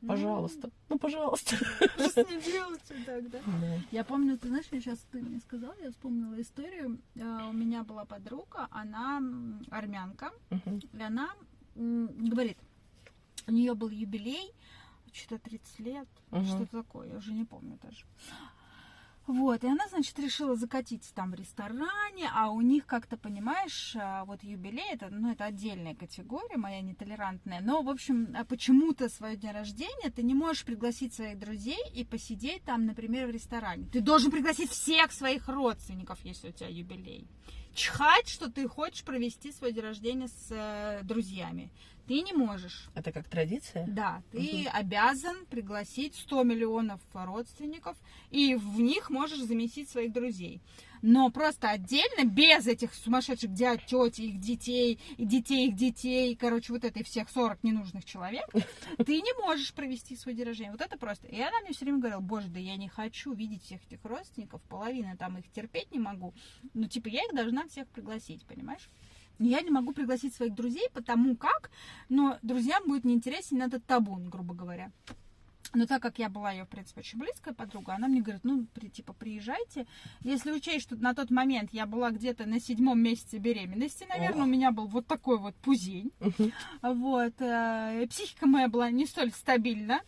Пожалуйста. 0.08 0.70
Ну, 0.88 0.98
пожалуйста. 0.98 1.56
Что 1.56 2.10
с 2.10 2.16
ней 2.30 2.42
делать 2.42 2.82
тогда? 3.06 3.40
Да. 3.62 3.80
Я 3.92 4.04
помню, 4.04 4.38
ты 4.38 4.48
знаешь, 4.48 4.66
я 4.72 4.80
сейчас 4.80 5.00
ты 5.12 5.22
мне 5.22 5.40
сказала, 5.40 5.76
я 5.82 5.92
вспомнила 5.92 6.40
историю. 6.42 7.00
Э, 7.16 7.50
У 7.50 7.54
меня 7.54 7.84
была 7.84 8.06
подруга, 8.06 8.68
она 8.72 9.22
армянка, 9.72 10.32
Мгм. 10.50 10.80
и 10.94 11.02
она 11.02 11.30
говорит, 11.76 12.58
у 13.48 13.52
нее 13.52 13.74
был 13.74 13.90
юбилей, 13.90 14.52
что-то 15.12 15.50
30 15.50 15.80
лет, 15.80 16.08
Мгм. 16.32 16.46
что-то 16.46 16.84
такое, 16.84 17.10
я 17.10 17.18
уже 17.18 17.34
не 17.34 17.46
помню 17.46 17.78
даже. 17.84 18.06
Вот, 19.30 19.64
и 19.64 19.68
она, 19.68 19.88
значит, 19.90 20.18
решила 20.18 20.56
закатиться 20.56 21.14
там 21.14 21.30
в 21.30 21.36
ресторане, 21.36 22.32
а 22.34 22.50
у 22.50 22.62
них, 22.62 22.88
как-то, 22.88 23.16
понимаешь, 23.16 23.96
а, 23.96 24.26
вот 24.26 24.42
юбилей, 24.42 24.92
это, 24.92 25.10
ну, 25.12 25.32
это 25.32 25.46
отдельная 25.46 25.94
категория, 25.94 26.58
моя 26.58 26.82
нетолерантная, 26.82 27.62
но, 27.62 27.84
в 27.84 27.90
общем, 27.90 28.36
а 28.36 28.44
почему-то 28.44 29.08
свое 29.08 29.38
день 29.38 29.52
рождения 29.52 30.10
ты 30.10 30.24
не 30.24 30.34
можешь 30.34 30.66
пригласить 30.66 31.14
своих 31.14 31.38
друзей 31.38 31.78
и 31.94 32.04
посидеть 32.04 32.64
там, 32.64 32.88
например, 32.88 33.28
в 33.28 33.30
ресторане. 33.30 33.86
Ты 33.94 34.02
должен 34.02 34.32
пригласить 34.32 34.72
всех 34.72 35.12
своих 35.12 35.48
родственников, 35.48 36.18
если 36.24 36.50
у 36.50 36.52
тебя 36.52 36.70
юбилей. 36.70 37.28
Чхать, 37.74 38.28
что 38.28 38.50
ты 38.50 38.68
хочешь 38.68 39.04
провести 39.04 39.52
свой 39.52 39.72
день 39.72 39.84
рождения 39.84 40.28
с 40.28 40.48
э, 40.50 41.02
друзьями. 41.04 41.70
Ты 42.08 42.22
не 42.22 42.34
можешь. 42.34 42.90
Это 42.96 43.12
как 43.12 43.28
традиция? 43.28 43.86
Да, 43.88 44.24
ты 44.32 44.66
обязан 44.66 45.46
пригласить 45.46 46.16
100 46.16 46.44
миллионов 46.44 47.00
родственников, 47.14 47.96
и 48.32 48.56
в 48.56 48.80
них 48.82 49.12
можешь 49.12 49.42
заместить 49.42 49.90
своих 49.90 50.12
друзей. 50.12 50.60
Но 51.02 51.30
просто 51.30 51.70
отдельно, 51.70 52.26
без 52.26 52.68
этих 52.68 52.94
сумасшедших 52.94 53.54
дядь, 53.54 53.86
тети, 53.86 54.22
их 54.22 54.40
детей, 54.40 55.00
и 55.18 55.26
детей 55.26 55.70
их 55.70 55.76
детей, 55.76 56.36
короче, 56.36 56.74
вот 56.74 56.84
этой 56.84 57.04
всех 57.04 57.30
40 57.30 57.64
ненужных 57.64 58.06
человек, 58.06 58.46
ты 58.98 59.22
не 59.22 59.42
можешь 59.42 59.74
провести 59.74 60.16
свой 60.16 60.36
день 60.36 60.46
рождения. 60.46 60.72
Вот 60.72 60.82
это 60.82 60.98
просто. 60.98 61.28
И 61.28 61.40
она 61.40 61.60
мне 61.62 61.74
все 61.74 61.86
время 61.86 62.00
говорила, 62.00 62.20
боже, 62.20 62.48
да 62.50 62.60
я 62.60 62.76
не 62.76 62.90
хочу 62.90 63.34
видеть 63.34 63.64
всех 63.64 63.84
этих 63.86 64.04
родственников, 64.04 64.62
половина 64.64 65.16
там 65.18 65.38
их 65.38 65.50
терпеть 65.52 65.92
не 65.92 66.00
могу. 66.00 66.34
Ну, 66.74 66.88
типа, 66.88 67.08
я 67.08 67.24
их 67.24 67.34
должна 67.34 67.68
всех 67.68 67.88
пригласить, 67.88 68.46
понимаешь? 68.46 68.90
Я 69.40 69.62
не 69.62 69.70
могу 69.70 69.94
пригласить 69.94 70.36
своих 70.36 70.54
друзей, 70.54 70.90
потому 70.94 71.38
как, 71.38 71.72
но 72.10 72.38
друзьям 72.42 72.84
будет 72.86 73.06
неинтересен 73.06 73.62
этот 73.62 73.86
табун, 73.86 74.30
грубо 74.30 74.54
говоря. 74.54 74.92
Но 75.74 75.86
так 75.86 76.02
как 76.02 76.20
я 76.20 76.30
была 76.30 76.52
ее, 76.52 76.66
в 76.66 76.70
принципе, 76.70 77.02
очень 77.02 77.20
близкая 77.20 77.54
подруга, 77.54 77.94
она 77.94 78.08
мне 78.08 78.22
говорит, 78.22 78.44
ну, 78.44 78.66
при, 78.74 78.90
типа, 78.90 79.14
приезжайте. 79.14 79.86
Если 80.22 80.52
учесть, 80.52 80.84
что 80.84 80.96
на 80.96 81.14
тот 81.14 81.30
момент 81.30 81.70
я 81.74 81.86
была 81.86 82.12
где-то 82.12 82.46
на 82.46 82.60
седьмом 82.60 83.00
месяце 83.00 83.38
беременности, 83.38 84.06
наверное, 84.10 84.42
Ох. 84.42 84.48
у 84.48 84.50
меня 84.50 84.72
был 84.72 84.88
вот 84.88 85.08
такой 85.08 85.38
вот 85.38 85.56
пузень. 85.56 86.12
Вот. 86.82 87.34
э, 87.40 88.08
Психика 88.10 88.48
моя 88.48 88.68
была 88.68 88.90
не 88.90 89.06
столь 89.06 89.32
стабильна. 89.32 90.02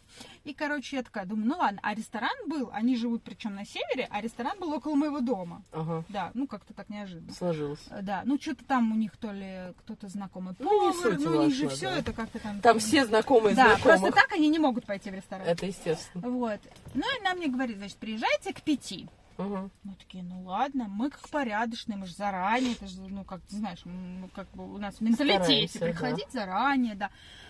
И, 0.44 0.54
короче, 0.54 0.96
я 0.98 1.04
такая 1.04 1.26
думаю, 1.26 1.48
ну 1.50 1.58
ладно, 1.58 1.80
а 1.84 1.94
ресторан 1.94 2.36
был, 2.48 2.70
они 2.74 2.96
живут 2.98 3.22
причем 3.24 3.54
на 3.54 3.64
севере, 3.66 4.08
а 4.10 4.22
ресторан 4.22 4.58
был 4.60 4.74
около 4.74 4.96
моего 4.96 5.20
дома. 5.20 5.62
Ага, 5.72 6.04
Да, 6.10 6.32
ну 6.34 6.48
как-то 6.48 6.74
так 6.74 6.90
неожиданно. 6.90 7.32
сложилось. 7.34 7.80
Э, 7.92 8.02
Да, 8.02 8.24
ну 8.26 8.40
что-то 8.42 8.66
там 8.66 8.92
у 8.92 8.96
них 8.96 9.16
то 9.18 9.32
ли 9.32 9.74
кто-то 9.80 10.08
знакомый 10.08 10.56
Ну, 10.58 10.88
не 10.88 10.94
повар, 10.94 11.12
суть 11.18 11.24
ну 11.26 11.38
у 11.40 11.44
них 11.44 11.54
же 11.54 11.64
важно, 11.66 11.76
все 11.78 11.90
да. 11.92 11.98
это 12.00 12.14
как-то 12.14 12.40
там... 12.40 12.60
Там 12.62 12.80
все 12.80 13.06
знакомые 13.06 13.56
Да, 13.56 13.76
знакомых. 13.76 13.84
просто 13.84 14.12
так 14.12 14.32
они 14.34 14.50
не 14.50 14.58
могут 14.60 14.86
пойти 14.88 15.12
в 15.12 15.14
ресторан. 15.14 15.46
Это 15.46 15.66
естественно. 15.68 16.28
Вот. 16.28 16.60
Ну 16.96 17.02
и 17.02 17.20
она 17.26 17.36
мне 17.36 17.48
говорит, 17.48 17.78
значит, 17.78 17.98
приезжайте 17.98 18.52
к 18.54 18.62
пяти. 18.62 19.08
Мгм. 19.38 19.72
Мы 19.84 19.96
такие, 19.96 20.24
ну 20.24 20.44
ладно, 20.44 20.86
мы 20.88 21.10
как 21.10 21.28
порядочные, 21.30 21.98
мы 21.98 22.06
же 22.06 22.14
заранее, 22.14 22.74
это 22.74 22.88
же, 22.88 23.02
ну, 23.02 23.24
как 23.24 23.42
ты 23.42 23.56
знаешь, 23.56 23.80
м, 23.86 24.30
как 24.36 24.48
бы 24.52 24.74
у 24.74 24.78
нас 24.78 24.96
в 24.96 25.02
менталитете 25.02 25.44
Стараемся, 25.68 25.80
да. 25.80 25.86
приходить 25.86 26.32
заранее, 26.32 26.96
да. 26.96 27.10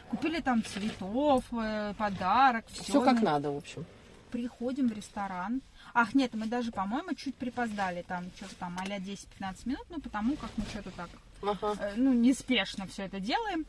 Купили 0.09 0.39
там 0.41 0.63
цветов, 0.63 1.43
э, 1.51 1.93
подарок, 1.97 2.65
все. 2.67 2.83
Все 2.83 3.01
как 3.03 3.21
надо, 3.21 3.51
в 3.51 3.57
общем. 3.57 3.85
Приходим 4.31 4.87
в 4.87 4.93
ресторан. 4.93 5.61
Ах, 5.93 6.13
нет, 6.13 6.33
мы 6.33 6.47
даже, 6.47 6.71
по-моему, 6.71 7.13
чуть 7.15 7.35
припоздали, 7.35 8.01
там, 8.03 8.25
что-то 8.37 8.55
там, 8.55 8.77
а 8.79 8.85
10-15 8.85 9.65
минут, 9.65 9.85
ну, 9.89 9.99
потому 9.99 10.37
как 10.37 10.51
мы 10.57 10.63
что-то 10.65 10.91
так 10.91 11.09
Ага. 11.41 11.75
э, 11.79 11.93
ну, 11.97 12.13
неспешно 12.13 12.87
все 12.87 13.03
это 13.03 13.19
делаем. 13.19 13.65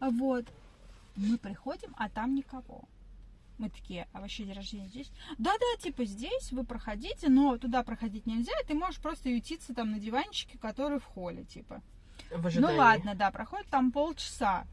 Вот. 0.00 0.44
Мы 1.16 1.36
приходим, 1.36 1.94
а 1.98 2.08
там 2.08 2.34
никого. 2.34 2.84
Мы 3.58 3.70
такие, 3.70 4.06
а 4.12 4.20
вообще 4.20 4.44
день 4.44 4.54
рождения 4.54 4.86
здесь? 4.86 5.10
Да-да, 5.36 5.82
типа 5.82 6.04
здесь, 6.04 6.52
вы 6.52 6.64
проходите, 6.64 7.28
но 7.28 7.58
туда 7.58 7.82
проходить 7.82 8.24
нельзя, 8.26 8.52
и 8.62 8.66
ты 8.66 8.74
можешь 8.74 9.00
просто 9.00 9.28
ютиться 9.28 9.74
там 9.74 9.90
на 9.90 9.98
диванчике, 9.98 10.58
который 10.58 11.00
в 11.00 11.04
холле, 11.04 11.44
типа. 11.44 11.82
В 12.30 12.60
Ну 12.60 12.76
ладно, 12.76 13.14
да, 13.14 13.30
проходит 13.30 13.66
там 13.66 13.90
полчаса. 13.90 14.64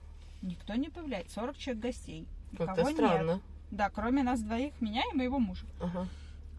Никто 0.42 0.76
не 0.76 0.90
появляется, 0.90 1.36
40 1.36 1.58
человек 1.58 1.84
гостей. 1.84 2.28
Как-то 2.58 2.86
странно. 2.92 3.32
нет. 3.34 3.42
Да, 3.72 3.90
кроме 3.90 4.24
нас 4.24 4.42
двоих, 4.42 4.80
меня 4.80 5.02
и 5.12 5.16
моего 5.16 5.40
мужа. 5.40 5.66
Ага. 5.82 6.08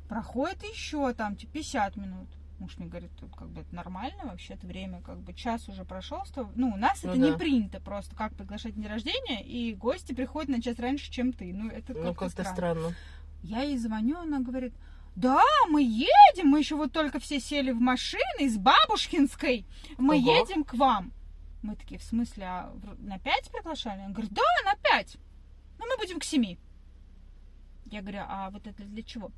Проходит 0.08 0.62
еще 0.64 1.12
там, 1.14 1.36
типа, 1.36 1.52
50 1.54 1.96
минут. 1.96 2.28
Муж 2.58 2.78
мне 2.78 2.86
говорит, 2.88 3.10
тут 3.20 3.34
как 3.36 3.48
бы 3.50 3.60
это 3.60 3.74
нормально, 3.74 4.24
вообще-то 4.24 4.66
время 4.66 5.02
как 5.02 5.18
бы 5.20 5.34
час 5.34 5.68
уже 5.68 5.84
прошел. 5.84 6.24
сто- 6.24 6.50
Ну, 6.54 6.70
у 6.70 6.76
нас 6.76 7.02
Ну 7.02 7.10
это 7.12 7.20
да. 7.20 7.30
не 7.30 7.36
принято 7.36 7.80
просто, 7.80 8.16
как 8.16 8.34
приглашать 8.34 8.74
день 8.74 8.86
рождения, 8.86 9.42
и 9.42 9.74
гости 9.74 10.14
приходят 10.14 10.48
на 10.48 10.62
час 10.62 10.78
раньше, 10.78 11.10
чем 11.10 11.32
ты. 11.34 11.52
Ну, 11.52 11.68
это 11.68 11.88
как-то, 11.92 12.02
Ну, 12.02 12.14
как-то 12.14 12.30
странно. 12.30 12.54
странно. 12.54 12.94
Я 13.42 13.60
ей 13.62 13.76
звоню, 13.76 14.16
она 14.18 14.40
говорит, 14.40 14.72
да, 15.16 15.42
мы 15.68 15.82
едем, 15.82 16.48
мы 16.48 16.58
еще 16.60 16.76
вот 16.76 16.92
только 16.92 17.20
все 17.20 17.40
сели 17.40 17.72
в 17.72 17.80
машины 17.80 18.40
из 18.40 18.56
Бабушкинской, 18.56 19.66
мы 19.98 20.16
Ого. 20.16 20.36
едем 20.36 20.64
к 20.64 20.72
вам. 20.74 21.12
Мы 21.62 21.76
такие, 21.76 21.98
в 22.00 22.04
смысле, 22.04 22.44
а 22.46 22.74
на 23.00 23.18
пять 23.18 23.50
приглашали? 23.50 24.00
Он 24.00 24.12
говорит, 24.12 24.32
да, 24.32 24.42
на 24.64 24.74
пять. 24.76 25.16
Но 25.78 25.84
мы 25.86 25.96
будем 25.98 26.20
к 26.20 26.24
семи. 26.24 26.58
Я 27.86 28.00
говорю, 28.00 28.20
а 28.26 28.50
вот 28.50 28.66
это 28.66 28.82
для 28.82 29.02
чего? 29.02 29.30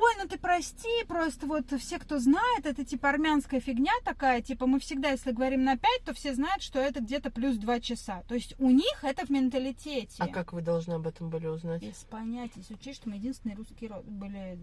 Ой, 0.00 0.14
ну 0.22 0.28
ты 0.28 0.38
прости, 0.38 0.88
просто 1.08 1.46
вот 1.46 1.72
все, 1.80 1.98
кто 1.98 2.20
знает, 2.20 2.66
это 2.66 2.84
типа 2.84 3.08
армянская 3.10 3.58
фигня 3.58 3.92
такая, 4.04 4.40
типа 4.42 4.66
мы 4.66 4.78
всегда, 4.78 5.10
если 5.10 5.32
говорим 5.32 5.64
на 5.64 5.76
5, 5.76 6.04
то 6.04 6.14
все 6.14 6.34
знают, 6.34 6.62
что 6.62 6.78
это 6.78 7.00
где-то 7.00 7.30
плюс 7.30 7.56
2 7.56 7.80
часа. 7.80 8.22
То 8.28 8.36
есть 8.36 8.54
у 8.60 8.70
них 8.70 9.02
это 9.02 9.26
в 9.26 9.30
менталитете. 9.30 10.14
А 10.18 10.28
как 10.28 10.52
вы 10.52 10.62
должны 10.62 10.94
об 10.94 11.06
этом 11.08 11.30
были 11.30 11.46
узнать? 11.48 11.82
Без 11.82 12.04
понятия, 12.04 12.52
если 12.60 12.74
учесть, 12.74 13.00
что 13.00 13.08
мы 13.08 13.16
единственные 13.16 13.56
русские 13.56 13.90
были 14.04 14.56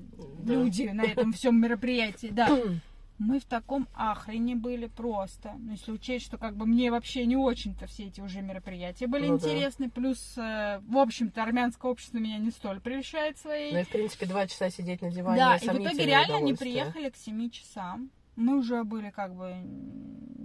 Да. 0.43 0.53
люди 0.53 0.83
на 0.83 1.01
этом 1.03 1.33
всем 1.33 1.59
мероприятии, 1.59 2.27
да. 2.31 2.47
Мы 3.17 3.39
в 3.39 3.45
таком 3.45 3.87
ахрене 3.93 4.55
были 4.55 4.87
просто. 4.87 5.53
Ну, 5.57 5.71
если 5.71 5.91
учесть, 5.91 6.25
что 6.25 6.37
как 6.37 6.57
бы 6.57 6.65
мне 6.65 6.91
вообще 6.91 7.25
не 7.25 7.37
очень-то 7.37 7.87
все 7.87 8.07
эти 8.07 8.19
уже 8.19 8.41
мероприятия 8.41 9.07
были 9.07 9.27
Ну 9.27 9.37
да. 9.37 9.47
интересны, 9.47 9.89
плюс, 9.89 10.37
э, 10.37 10.81
в 10.85 10.97
общем-то, 10.97 11.41
армянское 11.41 11.89
общество 11.89 12.17
меня 12.17 12.37
не 12.37 12.51
столь 12.51 12.81
прельщает 12.81 13.37
своей 13.37 13.71
Ну 13.71 13.79
и, 13.79 13.83
в 13.83 13.89
принципе, 13.89 14.25
два 14.25 14.47
часа 14.47 14.69
сидеть 14.69 15.01
на 15.01 15.11
диване 15.11 15.37
да, 15.37 15.55
и 15.55 15.67
в 15.67 15.81
итоге 15.81 16.05
реально 16.05 16.37
они 16.37 16.53
приехали 16.53 17.09
к 17.09 17.15
7 17.15 17.49
часам. 17.49 18.11
Мы 18.35 18.57
уже 18.57 18.83
были 18.83 19.09
как 19.09 19.35
бы 19.35 19.53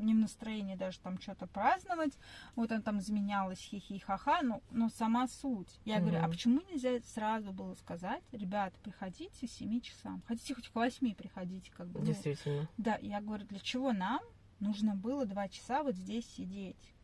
не 0.00 0.14
в 0.14 0.18
настроении 0.18 0.74
даже 0.74 0.98
там 1.00 1.20
что-то 1.20 1.46
праздновать. 1.46 2.12
Вот 2.56 2.72
он 2.72 2.82
там 2.82 3.00
заменялась 3.00 3.58
хихи-ха-ха, 3.58 4.42
но, 4.42 4.62
но 4.70 4.88
сама 4.88 5.26
суть. 5.28 5.80
Я 5.84 6.00
говорю, 6.00 6.18
а 6.22 6.28
почему 6.28 6.60
нельзя 6.70 6.98
сразу 7.14 7.52
было 7.52 7.74
сказать, 7.74 8.22
ребята, 8.32 8.76
приходите 8.82 9.46
к 9.46 9.50
7 9.50 9.80
часам. 9.80 10.22
Хотите 10.26 10.54
хоть 10.54 10.68
к 10.68 10.74
8 10.74 11.14
приходите, 11.14 11.70
как 11.76 11.88
бы. 11.88 12.00
ну, 12.00 12.06
Действительно. 12.06 12.68
да, 12.78 12.98
я 13.00 13.20
говорю, 13.20 13.46
для 13.46 13.60
чего 13.60 13.92
нам 13.92 14.20
нужно 14.58 14.94
было 14.94 15.26
два 15.26 15.48
часа 15.48 15.82
вот 15.82 15.94
здесь 15.94 16.26
сидеть? 16.26 16.94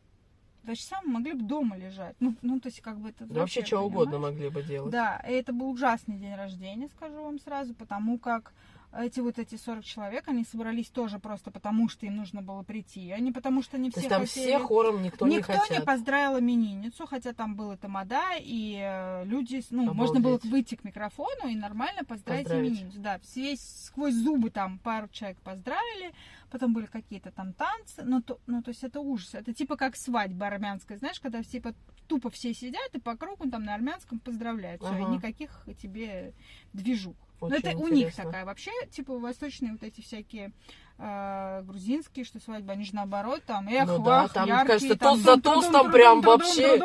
Два 0.63 0.75
часа 0.75 1.01
мы 1.05 1.13
могли 1.13 1.33
бы 1.33 1.43
дома 1.43 1.77
лежать. 1.77 2.15
Ну, 2.19 2.35
ну 2.41 2.59
то 2.59 2.67
есть 2.67 2.81
как 2.81 2.99
бы 2.99 3.09
это... 3.09 3.25
Да 3.25 3.41
вообще 3.41 3.63
что 3.63 3.79
угодно 3.79 4.19
могли 4.19 4.49
бы 4.49 4.63
делать. 4.63 4.91
Да, 4.91 5.23
и 5.27 5.31
это 5.31 5.53
был 5.53 5.69
ужасный 5.69 6.17
день 6.17 6.35
рождения, 6.35 6.89
скажу 6.89 7.23
вам 7.23 7.39
сразу, 7.39 7.73
потому 7.73 8.19
как 8.19 8.53
эти 8.99 9.19
вот 9.19 9.37
эти 9.39 9.55
40 9.55 9.83
человек, 9.83 10.27
они 10.27 10.43
собрались 10.43 10.89
тоже 10.89 11.19
просто 11.19 11.51
потому, 11.51 11.87
что 11.89 12.05
им 12.05 12.15
нужно 12.17 12.41
было 12.41 12.63
прийти, 12.63 13.11
а 13.11 13.19
не 13.19 13.31
потому, 13.31 13.61
что 13.61 13.77
То 13.77 13.83
все 13.91 13.99
есть 13.99 14.09
там 14.09 14.21
хотели. 14.21 14.45
все 14.45 14.59
хором 14.59 15.01
никто, 15.03 15.27
Никто 15.27 15.53
не 15.53 15.59
не 15.59 15.65
хотят. 15.67 15.85
поздравил 15.85 16.39
именинницу, 16.39 17.05
хотя 17.05 17.33
там 17.33 17.55
был 17.55 17.75
тамада, 17.77 18.21
и 18.39 18.77
э, 18.81 19.25
люди, 19.25 19.63
ну, 19.69 19.93
можно 19.93 20.19
было 20.19 20.33
Обалдеть. 20.35 20.51
выйти 20.51 20.75
к 20.75 20.83
микрофону 20.83 21.47
и 21.49 21.55
нормально 21.55 22.03
поздравить, 22.03 22.45
Поздравить. 22.45 22.71
именинницу. 22.71 22.99
Да, 22.99 23.19
все 23.19 23.55
сквозь 23.57 24.13
зубы 24.15 24.49
там 24.49 24.79
пару 24.79 25.07
человек 25.09 25.37
поздравили, 25.39 26.13
потом 26.49 26.73
были 26.73 26.85
какие-то 26.87 27.31
там 27.31 27.53
танцы, 27.53 28.03
ну 28.03 28.21
то, 28.21 28.39
ну, 28.47 28.61
то 28.63 28.69
есть 28.69 28.83
это 28.83 28.99
ужас. 28.99 29.35
Это 29.35 29.53
типа 29.53 29.75
как 29.75 29.95
свадьба 29.95 30.47
армянская, 30.47 30.97
знаешь, 30.97 31.19
когда 31.19 31.41
все 31.43 31.61
по- 31.61 31.73
тупо 32.07 32.29
все 32.29 32.53
сидят 32.53 32.89
и 32.93 32.99
по 32.99 33.15
кругу 33.17 33.49
там 33.49 33.63
на 33.65 33.75
армянском 33.75 34.19
поздравляют. 34.19 34.81
Всё, 34.81 34.97
и 34.97 35.03
никаких 35.11 35.65
тебе 35.81 36.33
движух. 36.73 37.15
Ну, 37.39 37.47
Очень 37.47 37.57
это 37.59 37.77
у 37.77 37.87
них 37.87 38.07
интересно. 38.07 38.23
такая. 38.25 38.45
Вообще, 38.45 38.71
типа, 38.91 39.17
восточные 39.19 39.71
вот 39.73 39.83
эти 39.83 40.01
всякие 40.01 40.51
э, 40.97 41.61
грузинские, 41.63 42.25
что 42.25 42.39
свадьба, 42.39 42.73
они 42.73 42.83
же 42.83 42.95
наоборот, 42.95 43.43
там, 43.45 43.67
эх, 43.67 43.85
Ну 43.87 43.99
да, 43.99 44.21
вах, 44.23 44.33
там, 44.33 44.47
яркие, 44.47 44.65
кажется, 44.67 44.97
там, 44.97 45.13
тост 45.21 45.25
за 45.25 45.41
трудум, 45.41 45.91
прям 45.91 46.21
вообще. 46.21 46.79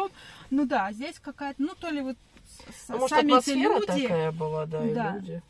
Ну 0.50 0.66
да, 0.66 0.86
а 0.86 0.92
здесь 0.92 1.18
какая-то, 1.18 1.62
ну, 1.62 1.74
то 1.78 1.88
ли 1.88 2.02
вот 2.02 2.16
Ну, 2.88 2.98
может, 2.98 3.16
сами 3.16 3.38
эти 3.38 3.50
люди... 3.50 4.02
такая 4.02 4.32
была, 4.32 4.66
да, 4.66 4.86
и 4.86 4.94
Да. 4.94 5.14
люди. 5.16 5.42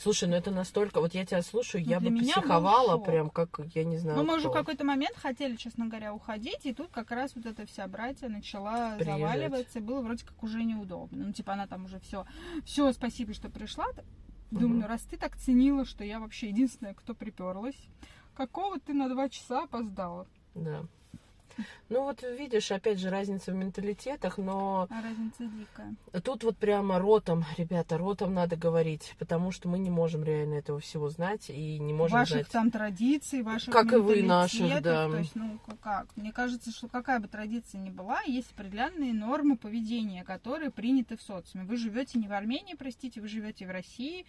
Слушай, 0.00 0.28
ну 0.28 0.36
это 0.36 0.52
настолько... 0.52 1.00
Вот 1.00 1.12
я 1.14 1.26
тебя 1.26 1.42
слушаю, 1.42 1.82
Ну, 1.84 1.90
я 1.90 1.98
бы 1.98 2.16
психовала 2.16 2.98
прям, 2.98 3.30
как, 3.30 3.60
я 3.74 3.82
не 3.82 3.98
знаю, 3.98 4.16
Ну, 4.18 4.24
мы 4.24 4.36
уже 4.36 4.46
в 4.46 4.50
кто. 4.50 4.60
какой-то 4.60 4.84
момент 4.84 5.16
хотели, 5.16 5.56
честно 5.56 5.86
говоря, 5.86 6.14
уходить, 6.14 6.64
и 6.66 6.72
тут 6.72 6.90
как 6.92 7.10
раз 7.10 7.32
вот 7.34 7.46
эта 7.46 7.66
вся 7.66 7.86
братья 7.88 8.28
начала 8.28 8.94
Приезжать. 8.96 9.18
заваливаться, 9.18 9.78
и 9.80 9.82
было 9.82 10.00
вроде 10.00 10.24
как 10.24 10.40
уже 10.42 10.62
неудобно. 10.62 11.26
Ну, 11.26 11.32
типа, 11.32 11.54
она 11.54 11.66
там 11.66 11.86
уже 11.86 11.98
все, 11.98 12.24
все, 12.64 12.92
спасибо, 12.92 13.34
что 13.34 13.48
пришла. 13.48 13.86
Думаю, 14.50 14.68
Мгм. 14.70 14.80
ну, 14.80 14.86
раз 14.86 15.02
ты 15.02 15.16
так 15.16 15.36
ценила, 15.36 15.84
что 15.84 16.04
я 16.04 16.20
вообще 16.20 16.48
единственная, 16.48 16.94
кто 16.94 17.14
приперлась, 17.14 17.76
какого 18.34 18.78
ты 18.80 18.94
на 18.94 19.08
два 19.08 19.28
часа 19.28 19.64
опоздала? 19.64 20.26
Да. 20.54 20.84
Ну 21.88 22.02
вот 22.02 22.22
видишь, 22.22 22.70
опять 22.70 22.98
же, 22.98 23.10
разница 23.10 23.52
в 23.52 23.54
менталитетах, 23.54 24.38
но 24.38 24.86
А 24.90 25.02
разница 25.02 25.44
дикая. 25.46 25.94
тут 26.22 26.44
вот 26.44 26.56
прямо 26.56 26.98
ротом, 26.98 27.44
ребята, 27.56 27.96
ротом 27.98 28.34
надо 28.34 28.56
говорить, 28.56 29.14
потому 29.18 29.50
что 29.50 29.68
мы 29.68 29.78
не 29.78 29.90
можем 29.90 30.22
реально 30.24 30.54
этого 30.54 30.80
всего 30.80 31.08
знать 31.08 31.48
и 31.50 31.78
не 31.78 31.92
можем 31.92 32.18
ваших 32.18 32.36
знать. 32.36 32.48
там 32.48 32.70
традиций, 32.70 33.42
ваших 33.42 33.72
Как 33.72 33.92
и 33.92 33.96
вы 33.96 34.22
наших, 34.22 34.82
да. 34.82 35.08
То 35.08 35.18
есть, 35.18 35.34
ну, 35.34 35.58
как? 35.82 36.06
Мне 36.16 36.32
кажется, 36.32 36.70
что 36.70 36.88
какая 36.88 37.20
бы 37.20 37.28
традиция 37.28 37.80
ни 37.80 37.90
была, 37.90 38.20
есть 38.22 38.52
определенные 38.52 39.12
нормы 39.12 39.56
поведения, 39.56 40.24
которые 40.24 40.70
приняты 40.70 41.16
в 41.16 41.22
социуме. 41.22 41.64
Вы 41.64 41.76
живете 41.76 42.18
не 42.18 42.28
в 42.28 42.32
Армении, 42.32 42.74
простите, 42.74 43.20
вы 43.20 43.28
живете 43.28 43.66
в 43.66 43.70
России, 43.70 44.26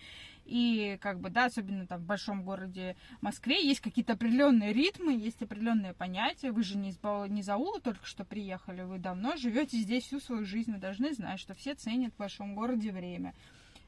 и 0.50 0.98
как 0.98 1.20
бы, 1.20 1.30
да, 1.30 1.46
особенно 1.46 1.86
там 1.86 2.02
в 2.02 2.06
большом 2.06 2.44
городе 2.44 2.96
Москве, 3.22 3.64
есть 3.64 3.82
какие-то 3.82 4.14
определенные 4.14 4.74
ритмы, 4.74 5.14
есть 5.14 5.42
определенные 5.42 5.94
понятия. 5.94 6.52
Вы 6.52 6.64
же 6.64 6.78
не 6.78 6.90
из, 6.90 6.98
Бау- 6.98 7.28
не 7.28 7.42
из 7.42 7.50
аула 7.50 7.80
только 7.80 8.06
что 8.06 8.26
приехали, 8.26 8.82
вы 8.82 8.98
давно 8.98 9.38
живете 9.38 9.78
здесь 9.78 10.06
всю 10.06 10.20
свою 10.20 10.46
жизнь, 10.46 10.72
вы 10.72 10.80
должны 10.80 11.14
знать, 11.14 11.40
что 11.40 11.54
все 11.54 11.76
ценят 11.76 12.14
в 12.14 12.18
большом 12.18 12.56
городе 12.56 12.92
время. 12.92 13.34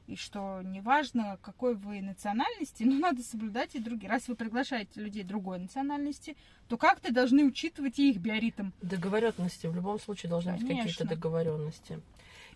И 0.06 0.16
что 0.16 0.60
неважно, 0.62 1.38
какой 1.42 1.74
вы 1.74 2.00
национальности, 2.00 2.82
но 2.84 2.98
надо 2.98 3.22
соблюдать 3.22 3.74
и 3.74 3.80
другие. 3.80 4.10
Раз 4.10 4.28
вы 4.28 4.36
приглашаете 4.36 5.00
людей 5.00 5.24
другой 5.24 5.58
национальности, 5.58 6.36
то 6.68 6.76
как-то 6.76 7.12
должны 7.12 7.44
учитывать 7.44 7.98
и 7.98 8.10
их 8.10 8.18
биоритм. 8.18 8.70
Договоренности, 8.80 9.66
в 9.66 9.74
любом 9.74 9.98
случае 9.98 10.30
должны 10.30 10.52
быть 10.52 10.62
какие-то 10.62 10.82
Конечно. 10.82 11.06
договоренности. 11.06 12.00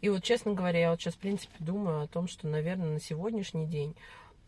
И 0.01 0.09
вот, 0.09 0.23
честно 0.23 0.53
говоря, 0.53 0.79
я 0.81 0.91
вот 0.91 1.01
сейчас, 1.01 1.15
в 1.15 1.19
принципе, 1.19 1.55
думаю 1.59 2.03
о 2.03 2.07
том, 2.09 2.29
что, 2.29 2.47
наверное, 2.47 2.93
на 2.95 3.01
сегодняшний 3.01 3.67
день, 3.67 3.97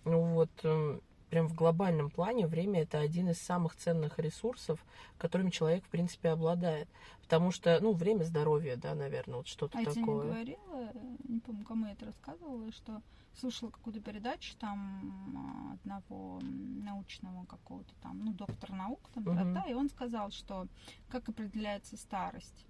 ну 0.05 0.21
вот, 0.35 0.51
эм, 0.63 1.01
прям 1.31 1.49
в 1.49 1.55
глобальном 1.55 2.11
плане 2.11 2.47
время 2.47 2.83
это 2.83 2.99
один 3.01 3.31
из 3.31 3.39
самых 3.41 3.77
ценных 3.77 4.19
ресурсов, 4.19 4.85
которыми 5.19 5.51
человек, 5.51 5.85
в 5.85 5.89
принципе, 5.89 6.31
обладает. 6.31 6.89
Потому 7.23 7.51
что, 7.51 7.79
ну, 7.81 7.93
время 7.93 8.25
здоровья, 8.25 8.77
да, 8.77 8.95
наверное, 8.95 9.37
вот 9.37 9.49
что-то 9.49 9.77
А 9.77 9.81
я 9.83 9.87
тебе 9.87 10.03
не 10.03 10.09
такое. 10.09 10.25
говорила, 10.25 10.93
не 11.29 11.41
помню, 11.41 11.65
кому 11.65 11.87
я 11.87 11.93
это 11.93 12.07
рассказывала, 12.07 12.71
что 12.73 13.03
слушала 13.35 13.71
какую-то 13.71 14.01
передачу 14.01 14.57
там 14.59 15.35
а, 15.37 15.75
одного 15.75 16.41
научного 16.43 17.45
какого-то 17.47 17.95
там, 18.03 18.25
ну, 18.25 18.33
доктор 18.33 18.73
наук, 18.73 19.01
там, 19.15 19.25
Мгм. 19.25 19.55
да, 19.55 19.65
и 19.69 19.75
он 19.75 19.89
сказал, 19.89 20.31
что 20.31 20.67
как 21.09 21.29
определяется 21.29 21.97
старость. 21.97 22.67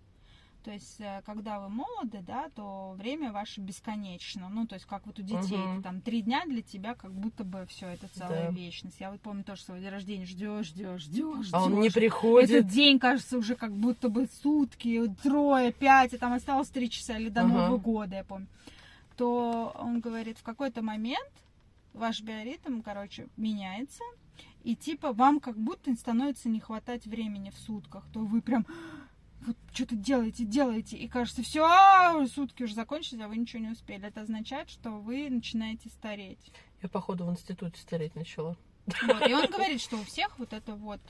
То 0.68 0.74
есть, 0.74 1.00
э, 1.00 1.22
когда 1.24 1.60
вы 1.60 1.70
молоды, 1.70 2.22
да, 2.26 2.50
то 2.54 2.94
время 2.98 3.32
ваше 3.32 3.62
бесконечно. 3.62 4.50
Ну, 4.50 4.66
то 4.66 4.74
есть, 4.74 4.84
как 4.84 5.06
вот 5.06 5.18
у 5.18 5.22
детей, 5.22 5.64
это 5.64 5.82
там 5.84 6.02
три 6.02 6.20
дня 6.20 6.44
для 6.44 6.60
тебя, 6.60 6.94
как 6.94 7.10
будто 7.10 7.42
бы 7.42 7.64
все 7.70 7.86
это 7.86 8.06
целая 8.08 8.50
Да. 8.50 8.54
вечность. 8.54 9.00
Я 9.00 9.10
вот 9.10 9.18
помню 9.22 9.44
тоже 9.44 9.62
свой 9.62 9.80
день 9.80 9.88
рождения, 9.88 10.26
ждешь, 10.26 10.66
ждешь, 10.66 11.04
ждешь, 11.04 11.48
А 11.52 11.64
он 11.64 11.80
не 11.80 11.88
приходит. 11.88 12.50
Этот 12.50 12.66
день 12.70 12.98
кажется 12.98 13.38
уже 13.38 13.54
как 13.56 13.72
будто 13.72 14.10
бы 14.10 14.28
сутки, 14.42 15.10
трое, 15.22 15.72
пять, 15.72 16.12
и 16.12 16.18
там 16.18 16.34
осталось 16.34 16.68
три 16.68 16.90
часа 16.90 17.16
или 17.16 17.30
до 17.30 17.44
Ага. 17.44 17.48
Нового 17.48 17.78
года, 17.78 18.16
я 18.16 18.24
помню. 18.24 18.46
То 19.16 19.74
он 19.74 20.00
говорит, 20.00 20.36
в 20.36 20.42
какой-то 20.42 20.82
момент 20.82 21.32
ваш 21.94 22.20
биоритм, 22.20 22.82
короче, 22.82 23.28
меняется, 23.38 24.04
и 24.64 24.76
типа 24.76 25.14
вам 25.14 25.40
как 25.40 25.56
будто 25.56 25.94
становится 25.94 26.50
не 26.50 26.60
хватать 26.60 27.06
времени 27.06 27.48
в 27.48 27.56
сутках, 27.56 28.04
то 28.12 28.20
вы 28.20 28.42
прям 28.42 28.66
вот 29.46 29.56
что-то 29.72 29.96
делаете, 29.96 30.44
делаете, 30.44 30.96
и 30.96 31.08
кажется, 31.08 31.42
все, 31.42 32.26
сутки 32.26 32.62
уже 32.62 32.74
закончились, 32.74 33.22
а 33.22 33.28
вы 33.28 33.36
ничего 33.36 33.62
не 33.62 33.70
успели. 33.70 34.06
Это 34.06 34.22
означает, 34.22 34.70
что 34.70 34.90
вы 34.90 35.30
начинаете 35.30 35.88
стареть. 35.88 36.52
Я, 36.82 36.88
походу, 36.88 37.24
в 37.24 37.30
институте 37.30 37.80
стареть 37.80 38.14
начала. 38.14 38.56
Вот. 39.02 39.28
И 39.28 39.34
он 39.34 39.46
говорит, 39.46 39.80
что 39.80 39.96
у 39.96 40.04
всех 40.04 40.38
вот 40.38 40.52
эта 40.52 40.74
вот 40.74 41.00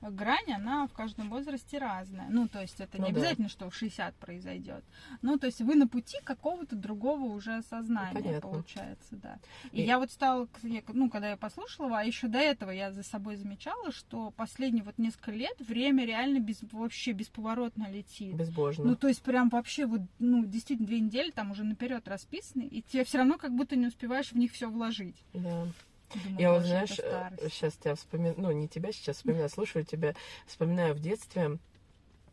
грань, 0.00 0.52
она 0.52 0.88
в 0.88 0.92
каждом 0.92 1.30
возрасте 1.30 1.78
разная. 1.78 2.26
Ну, 2.28 2.48
то 2.48 2.60
есть 2.60 2.80
это 2.80 2.98
Ну 2.98 3.06
не 3.06 3.12
да. 3.12 3.20
обязательно, 3.20 3.48
что 3.48 3.70
в 3.70 3.74
60 3.76 4.16
произойдет. 4.16 4.82
Ну, 5.22 5.38
то 5.38 5.46
есть 5.46 5.60
вы 5.60 5.76
на 5.76 5.86
пути 5.86 6.18
какого-то 6.24 6.74
другого 6.74 7.32
уже 7.32 7.54
осознания, 7.54 8.10
Ну, 8.12 8.20
понятно. 8.24 8.40
получается, 8.50 9.14
да. 9.16 9.38
И, 9.70 9.80
И- 9.82 9.84
я 9.84 10.00
вот 10.00 10.10
стала, 10.10 10.48
ну, 10.88 11.08
когда 11.08 11.30
я 11.30 11.36
послушала, 11.36 12.00
а 12.00 12.02
еще 12.04 12.26
до 12.26 12.38
этого 12.38 12.70
я 12.72 12.90
за 12.90 13.04
собой 13.04 13.36
замечала, 13.36 13.92
что 13.92 14.32
последние 14.32 14.82
вот 14.82 14.98
несколько 14.98 15.30
лет 15.30 15.54
время 15.60 16.04
реально 16.04 16.40
без, 16.40 16.58
вообще 16.72 17.12
бесповоротно 17.12 17.88
летит. 17.88 18.34
Безбожно. 18.34 18.84
Ну, 18.84 18.96
то 18.96 19.06
есть 19.06 19.22
прям 19.22 19.50
вообще 19.50 19.86
вот, 19.86 20.00
ну, 20.18 20.44
действительно, 20.44 20.88
две 20.88 20.98
недели 20.98 21.30
там 21.30 21.52
уже 21.52 21.62
наперед 21.62 22.08
расписаны, 22.08 22.62
и 22.62 22.82
тебе 22.82 23.04
все 23.04 23.18
равно 23.18 23.38
как 23.38 23.52
будто 23.54 23.76
не 23.76 23.86
успеваешь 23.86 24.32
в 24.32 24.36
них 24.36 24.50
все 24.50 24.68
вложить. 24.68 25.22
Да. 25.32 25.68
Думаю, 26.14 26.40
Я 26.40 26.52
вот, 26.52 26.62
«Боже, 26.62 26.74
это 26.74 26.86
знаешь, 26.86 26.98
старость». 26.98 27.54
сейчас 27.54 27.74
тебя 27.74 27.94
вспоминаю, 27.94 28.34
ну, 28.38 28.50
не 28.52 28.68
тебя 28.68 28.92
сейчас 28.92 29.16
вспоминаю, 29.16 29.48
слушаю 29.48 29.84
тебя, 29.84 30.14
вспоминаю 30.46 30.94
в 30.94 31.00
детстве. 31.00 31.58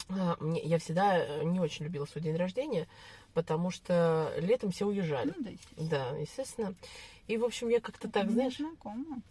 А, 0.10 0.36
мне- 0.40 0.62
Я 0.64 0.80
всегда 0.80 1.18
э, 1.18 1.44
не 1.44 1.60
очень 1.60 1.86
любила 1.86 2.06
свой 2.06 2.24
день 2.24 2.36
рождения, 2.36 2.88
потому 3.34 3.70
что 3.72 4.34
летом 4.38 4.72
все 4.72 4.86
уезжали. 4.86 5.34
Ну 5.38 5.44
да, 5.44 5.50
естественно. 5.52 5.90
Да, 5.90 6.18
естественно. 6.18 6.76
И, 7.28 7.38
в 7.38 7.44
общем, 7.46 7.70
я 7.70 7.80
как-то 7.80 8.10
так, 8.10 8.32
знаешь, 8.32 8.58
знакомо. 8.58 9.22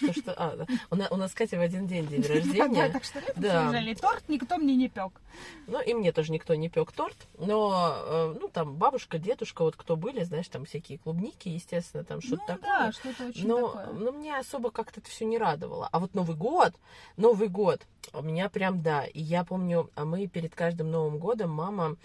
То, 0.00 0.12
что... 0.12 0.32
А, 0.36 0.56
да. 0.56 0.66
у, 0.90 0.96
на- 0.96 1.08
у 1.10 1.16
нас, 1.16 1.32
Катя, 1.34 1.56
в 1.58 1.60
один 1.60 1.86
день 1.86 2.06
день 2.06 2.22
Да, 2.26 2.28
рождения. 2.34 2.88
так 2.90 3.04
что 3.04 3.20
Да. 3.36 3.48
все 3.60 3.60
уезжали. 3.68 3.94
Торт 3.94 4.28
никто 4.28 4.56
мне 4.56 4.74
не 4.76 4.88
пек. 4.88 5.20
Ну, 5.66 5.80
и 5.82 5.94
мне 5.94 6.12
тоже 6.12 6.32
никто 6.32 6.54
не 6.54 6.68
пек 6.68 6.92
торт, 6.92 7.16
но, 7.38 7.96
э, 8.06 8.36
ну, 8.40 8.48
там, 8.48 8.76
бабушка, 8.76 9.18
дедушка, 9.18 9.62
вот 9.62 9.74
кто 9.76 9.96
были, 9.96 10.22
знаешь, 10.22 10.48
там 10.48 10.64
всякие 10.64 10.98
клубники, 10.98 11.48
естественно, 11.48 12.04
там 12.04 12.20
что-то 12.20 12.42
ну 12.42 12.46
такое. 12.54 12.70
да, 12.70 12.92
что-то 12.92 13.26
очень 13.26 13.48
Но, 13.48 13.68
такое. 13.68 13.86
но 13.94 14.12
мне 14.12 14.38
особо 14.38 14.70
как-то 14.70 15.00
это 15.00 15.10
все 15.10 15.24
не 15.24 15.38
радовало. 15.38 15.88
А 15.90 15.98
вот 15.98 16.14
Новый 16.14 16.36
год, 16.36 16.72
Новый 17.16 17.48
год, 17.48 17.80
у 18.12 18.22
меня 18.22 18.48
прям 18.48 18.80
да. 18.82 19.04
И 19.06 19.20
я 19.20 19.44
помню, 19.44 19.90
а 19.96 20.04
мы 20.04 20.26
перед 20.28 20.54
каждым 20.54 20.90
Новым 20.90 21.18
годом 21.18 21.50
мама 21.50 21.96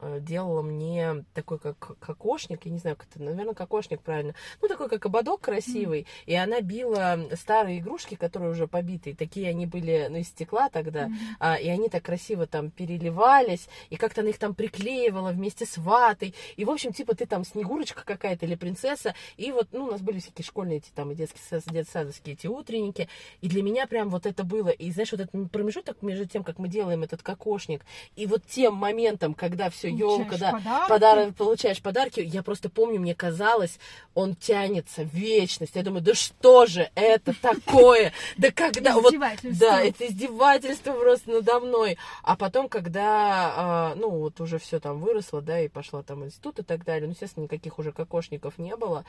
э, 0.00 0.18
делала 0.20 0.62
мне 0.62 1.24
такой 1.34 1.58
как 1.58 1.98
кокошник, 1.98 2.64
я 2.64 2.70
не 2.72 2.78
знаю, 2.78 2.96
как 2.96 3.08
это, 3.10 3.22
наверное, 3.22 3.54
кокошник 3.54 4.00
правильно. 4.00 4.34
Ну, 4.62 4.68
такой 4.68 4.88
как 4.88 5.04
ободок 5.04 5.42
красивый. 5.42 6.06
И 6.26 6.34
она 6.34 6.60
била 6.62 7.18
старые 7.36 7.78
игрушки, 7.78 8.14
которые 8.14 8.50
уже 8.50 8.66
побитые. 8.66 9.14
Такие 9.14 9.48
они 9.48 9.66
были, 9.66 10.06
ну, 10.10 10.18
из 10.18 10.28
стекла 10.28 10.68
тогда. 10.68 11.08
Мгм. 11.08 11.18
А, 11.40 11.56
и 11.56 11.68
они 11.68 11.88
так 11.88 12.02
красиво 12.02 12.46
там 12.46 12.70
переливались, 12.70 13.68
и 13.90 13.96
как-то 13.96 14.20
она 14.20 14.30
их 14.30 14.38
там 14.38 14.54
приклеивала 14.54 15.30
вместе 15.30 15.66
с 15.66 15.78
ватой. 15.78 16.34
И, 16.56 16.64
в 16.64 16.70
общем, 16.70 16.92
типа 16.92 17.14
ты 17.14 17.26
там 17.26 17.44
снегурочка 17.44 18.04
какая-то 18.04 18.46
или 18.46 18.54
принцесса. 18.54 19.14
И 19.36 19.52
вот, 19.52 19.68
ну, 19.72 19.84
у 19.84 19.90
нас 19.90 20.00
были 20.00 20.20
всякие 20.20 20.44
школьные 20.44 20.78
эти 20.78 20.90
там 20.94 21.10
и 21.10 21.14
детские, 21.14 21.42
сад- 21.48 21.72
детсадовские 21.72 22.34
эти 22.34 22.46
утренники. 22.46 23.08
И 23.40 23.48
для 23.48 23.62
меня 23.62 23.86
прям 23.86 24.08
вот 24.08 24.26
это 24.26 24.44
было. 24.44 24.68
И 24.68 24.90
знаешь, 24.90 25.12
вот 25.12 25.20
этот 25.20 25.50
промежуток 25.50 26.02
между 26.02 26.26
тем, 26.26 26.44
как 26.44 26.58
мы 26.58 26.68
делаем 26.68 27.02
этот 27.02 27.22
кокошник, 27.22 27.84
и 28.16 28.26
вот 28.26 28.44
тем 28.46 28.74
моментом, 28.74 29.34
когда 29.34 29.70
все 29.70 29.88
елка, 29.88 30.36
да, 30.38 30.52
подарки. 30.52 30.88
подарок, 30.88 31.34
получаешь 31.36 31.82
подарки, 31.82 32.20
я 32.20 32.42
просто 32.42 32.68
помню, 32.68 33.00
мне 33.00 33.14
казалось, 33.14 33.78
он 34.14 34.34
тянется 34.34 35.02
вечность. 35.02 35.74
Я 35.74 35.82
думаю, 35.82 36.02
да 36.02 36.14
что 36.14 36.66
же 36.66 36.90
это 36.94 37.17
такое? 37.18 38.12
Да 38.36 38.50
когда... 38.50 38.94
Вот 38.94 39.14
да, 39.42 39.82
это 39.82 40.06
издевательство 40.06 40.92
просто 40.92 41.30
надо 41.30 41.60
мной. 41.60 41.98
А 42.22 42.36
потом, 42.36 42.68
когда, 42.68 43.52
а, 43.56 43.94
ну, 43.96 44.10
вот 44.10 44.40
уже 44.40 44.58
все 44.58 44.80
там 44.80 45.00
выросло, 45.00 45.40
да, 45.40 45.60
и 45.60 45.68
пошла 45.68 46.02
там 46.02 46.24
институт 46.24 46.58
и 46.58 46.62
так 46.62 46.84
далее, 46.84 47.06
ну, 47.06 47.12
естественно, 47.12 47.44
никаких 47.44 47.78
уже 47.78 47.92
кокошников 47.92 48.58
не 48.58 48.76
было. 48.76 49.04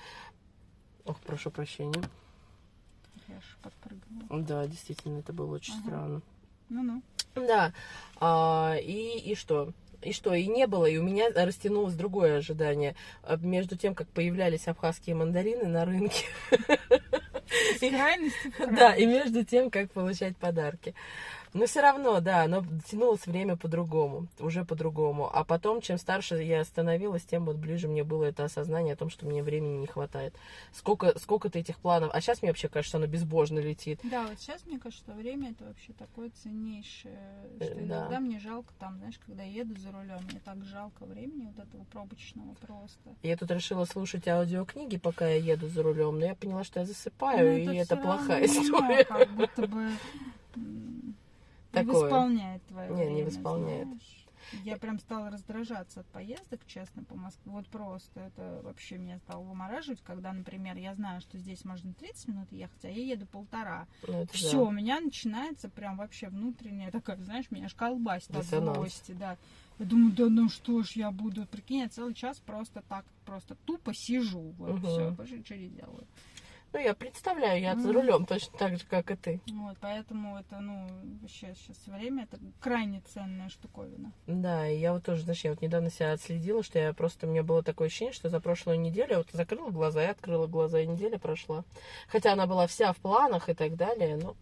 Ох, 1.05 1.19
прошу 1.21 1.51
прощения. 1.51 2.03
Я 3.27 3.37
аж 3.37 3.57
подпрыгнула. 3.61 4.43
Да, 4.43 4.67
действительно, 4.67 5.19
это 5.19 5.33
было 5.33 5.55
очень 5.55 5.73
Ага. 5.73 5.83
странно. 5.85 6.21
Ну-ну. 6.69 7.01
Да, 7.35 7.73
а, 8.19 8.75
и, 8.81 9.19
и 9.19 9.35
что? 9.35 9.71
И 10.01 10.13
что, 10.13 10.33
и 10.33 10.47
не 10.47 10.65
было, 10.65 10.85
и 10.85 10.97
у 10.97 11.03
меня 11.03 11.29
растянулось 11.35 11.93
другое 11.93 12.37
ожидание. 12.37 12.95
А 13.21 13.35
Между 13.35 13.75
тем, 13.75 13.93
как 13.95 14.07
появлялись 14.07 14.67
абхазские 14.67 15.15
мандарины 15.15 15.65
на 15.65 15.83
рынке, 15.83 16.25
С 17.75 17.79
крайности 17.79 18.53
Да, 18.59 18.93
и 18.95 19.05
между 19.05 19.43
тем, 19.43 19.69
как 19.69 19.91
получать 19.91 20.37
подарки. 20.37 20.93
Но 21.53 21.65
все 21.65 21.81
равно, 21.81 22.19
да, 22.19 22.43
оно 22.43 22.63
тянулось 22.89 23.25
время 23.25 23.57
по-другому, 23.57 24.27
уже 24.39 24.63
по-другому. 24.65 25.29
А 25.33 25.43
потом, 25.43 25.81
чем 25.81 25.97
старше 25.97 26.35
я 26.43 26.63
становилась, 26.63 27.23
тем 27.23 27.45
вот 27.45 27.55
ближе 27.57 27.87
мне 27.87 28.03
было 28.03 28.25
это 28.25 28.43
осознание 28.43 28.93
о 28.93 28.97
том, 28.97 29.09
что 29.09 29.25
мне 29.25 29.41
времени 29.41 29.77
не 29.77 29.87
хватает. 29.87 30.35
Сколько, 30.73 31.17
сколько 31.17 31.49
ты 31.49 31.59
этих 31.59 31.77
планов... 31.79 32.11
А 32.13 32.21
сейчас 32.21 32.41
мне 32.41 32.51
вообще 32.51 32.67
кажется, 32.67 32.89
что 32.89 32.97
оно 32.99 33.07
безбожно 33.07 33.59
летит. 33.59 33.99
Да, 34.03 34.27
вот 34.27 34.39
сейчас 34.39 34.65
мне 34.67 34.77
кажется, 34.77 35.03
что 35.05 35.13
время 35.13 35.51
это 35.51 35.65
вообще 35.65 35.93
такое 35.93 36.29
ценнейшее, 36.43 37.17
Э, 37.59 37.65
что 37.65 37.75
да. 37.75 37.81
иногда 37.83 38.19
мне 38.19 38.39
жалко 38.39 38.73
там, 38.79 38.97
знаешь, 38.97 39.19
когда 39.25 39.43
еду 39.43 39.75
за 39.79 39.91
рулем, 39.91 40.19
мне 40.29 40.39
так 40.43 40.63
жалко 40.65 41.05
времени 41.05 41.45
вот 41.55 41.65
этого 41.65 41.83
пробочного 41.85 42.53
просто. 42.61 43.15
Я 43.23 43.37
тут 43.37 43.49
решила 43.51 43.85
слушать 43.85 44.27
аудиокниги, 44.27 44.97
пока 44.97 45.27
я 45.27 45.35
еду 45.53 45.67
за 45.67 45.81
рулем, 45.83 46.19
но 46.19 46.25
я 46.27 46.35
поняла, 46.35 46.63
что 46.63 46.79
я 46.79 46.85
Ну, 46.85 46.91
засыпаю, 46.93 47.57
и 47.63 47.75
это 47.75 47.97
плохая 47.97 48.45
история. 48.45 49.03
Как 49.05 49.29
будто 49.31 49.67
бы 49.67 49.89
м, 51.73 51.79
не 51.79 51.85
Такое. 51.85 52.03
восполняет 52.03 52.65
твое 52.65 52.91
Не, 52.91 53.05
не 53.07 53.23
время, 53.23 53.25
восполняет. 53.25 53.87
знаешь. 53.87 54.25
Я 54.65 54.77
прям 54.77 54.97
стала 54.99 55.29
раздражаться 55.29 55.99
от 55.99 56.07
поездок, 56.07 56.65
честно, 56.65 57.03
по 57.03 57.15
Москве. 57.15 57.51
Вот 57.51 57.67
просто 57.67 58.19
это 58.21 58.61
вообще 58.63 58.97
меня 58.97 59.19
стало 59.19 59.43
вымораживать, 59.43 60.01
когда, 60.01 60.33
например, 60.33 60.75
я 60.77 60.95
знаю, 60.95 61.21
что 61.21 61.37
здесь 61.37 61.63
можно 61.65 61.93
30 61.93 62.27
минут 62.29 62.51
ехать, 62.51 62.83
а 62.85 62.89
я 62.89 63.13
еду 63.13 63.27
полтора. 63.27 63.87
Ну, 64.07 64.25
Все, 64.31 64.57
да. 64.57 64.63
у 64.63 64.71
меня 64.71 64.99
начинается 64.99 65.69
прям 65.69 65.97
вообще 65.97 66.29
внутренняя 66.29 66.89
такая, 66.91 67.17
знаешь, 67.17 67.51
меня 67.51 67.65
аж 67.65 67.75
колбасит 67.75 68.35
от 68.35 68.45
злости, 68.45 69.11
да. 69.11 69.37
Я 69.77 69.85
думаю, 69.85 70.13
да 70.13 70.27
ну 70.29 70.49
что 70.49 70.81
ж 70.83 70.91
я 70.93 71.11
буду, 71.11 71.45
прикинь, 71.45 71.79
я 71.81 71.89
целый 71.89 72.13
час 72.13 72.39
просто 72.39 72.81
так, 72.89 73.05
просто 73.25 73.55
тупо 73.65 73.93
сижу, 73.93 74.53
вот 74.57 74.71
Мгм. 74.71 74.87
все, 74.87 75.11
больше 75.11 75.37
ничего 75.37 75.59
не 75.59 75.69
делаю. 75.69 76.07
Ну, 76.71 76.79
я 76.79 76.93
представляю, 76.93 77.61
я 77.61 77.75
за 77.75 77.91
рулем 77.91 78.25
точно 78.25 78.57
так 78.57 78.77
же, 78.77 78.85
как 78.85 79.09
и 79.09 79.15
ты. 79.15 79.41
Вот, 79.51 79.77
поэтому 79.81 80.37
это, 80.37 80.59
ну, 80.59 80.87
вообще 81.21 81.55
сейчас 81.55 81.77
время, 81.87 82.23
это 82.23 82.37
крайне 82.59 83.01
ценная 83.01 83.49
штуковина. 83.49 84.11
Да, 84.27 84.67
и 84.67 84.77
я 84.77 84.93
вот 84.93 85.03
тоже, 85.03 85.23
знаешь, 85.23 85.43
я 85.43 85.51
вот 85.51 85.61
недавно 85.61 85.89
себя 85.89 86.13
отследила, 86.13 86.61
что 86.61 86.77
я 86.77 86.93
просто, 86.93 87.25
у 87.25 87.29
меня 87.29 87.41
было 87.41 87.63
такое 87.63 87.87
ощущение, 87.87 88.13
что 88.13 88.29
за 88.29 88.39
прошлую 88.39 88.79
неделю 88.79 89.11
я 89.11 89.17
вот 89.17 89.29
закрыла 89.31 89.71
глаза 89.71 90.03
и 90.03 90.07
открыла 90.07 90.45
глаза, 90.45 90.79
и 90.79 90.85
неделя 90.85 91.17
прошла. 91.17 91.63
Хотя 92.07 92.33
она 92.33 92.45
была 92.45 92.67
вся 92.67 92.93
в 92.93 92.97
планах 92.97 93.49
и 93.49 93.53
так 93.53 93.75
далее, 93.75 94.17
но... 94.17 94.35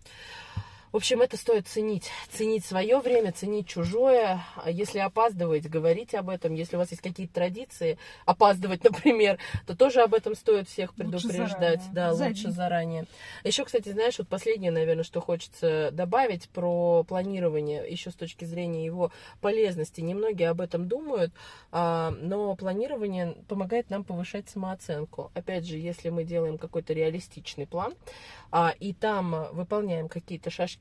В 0.91 0.97
общем, 0.97 1.21
это 1.21 1.35
стоит 1.35 1.67
ценить. 1.67 2.09
Ценить 2.31 2.65
свое 2.65 2.99
время, 2.99 3.31
ценить 3.31 3.67
чужое. 3.67 4.41
А 4.55 4.71
Если 4.71 4.99
опаздываете, 4.99 5.67
говорите 5.67 6.17
об 6.17 6.29
этом. 6.29 6.53
Если 6.53 6.75
у 6.75 6.79
вас 6.79 6.91
есть 6.91 7.01
какие-то 7.03 7.33
традиции, 7.33 7.97
опаздывать, 8.25 8.83
например, 8.85 9.37
то 9.65 9.75
тоже 9.75 10.01
об 10.01 10.13
этом 10.13 10.35
стоит 10.35 10.69
всех 10.69 10.91
Лучше 10.97 11.27
предупреждать. 11.27 11.81
заранее. 11.81 11.93
Да, 11.93 12.13
лучше 12.13 12.51
заранее. 12.51 13.05
Еще, 13.43 13.65
кстати, 13.65 13.89
знаешь, 13.89 14.17
вот 14.17 14.29
последнее, 14.29 14.71
наверное, 14.71 15.03
что 15.03 15.19
хочется 15.19 15.89
добавить 15.91 16.49
про 16.49 17.03
планирование, 17.03 17.85
еще 17.89 18.11
с 18.11 18.15
точки 18.15 18.45
зрения 18.45 18.85
его 18.85 19.11
полезности. 19.41 19.99
Немногие 20.01 20.49
об 20.49 20.61
этом 20.61 20.87
думают, 20.87 21.33
а, 21.71 22.11
но 22.21 22.55
планирование 22.55 23.35
помогает 23.49 23.89
нам 23.89 24.03
повышать 24.05 24.47
самооценку. 24.49 25.31
Опять 25.33 25.65
же, 25.67 25.77
если 25.77 26.09
мы 26.09 26.23
делаем 26.23 26.57
какой-то 26.57 26.93
реалистичный 26.93 27.67
план, 27.67 27.93
а, 28.51 28.73
и 28.79 28.93
там 28.93 29.47
выполняем 29.51 30.07
какие-то 30.07 30.49
шажки. 30.49 30.76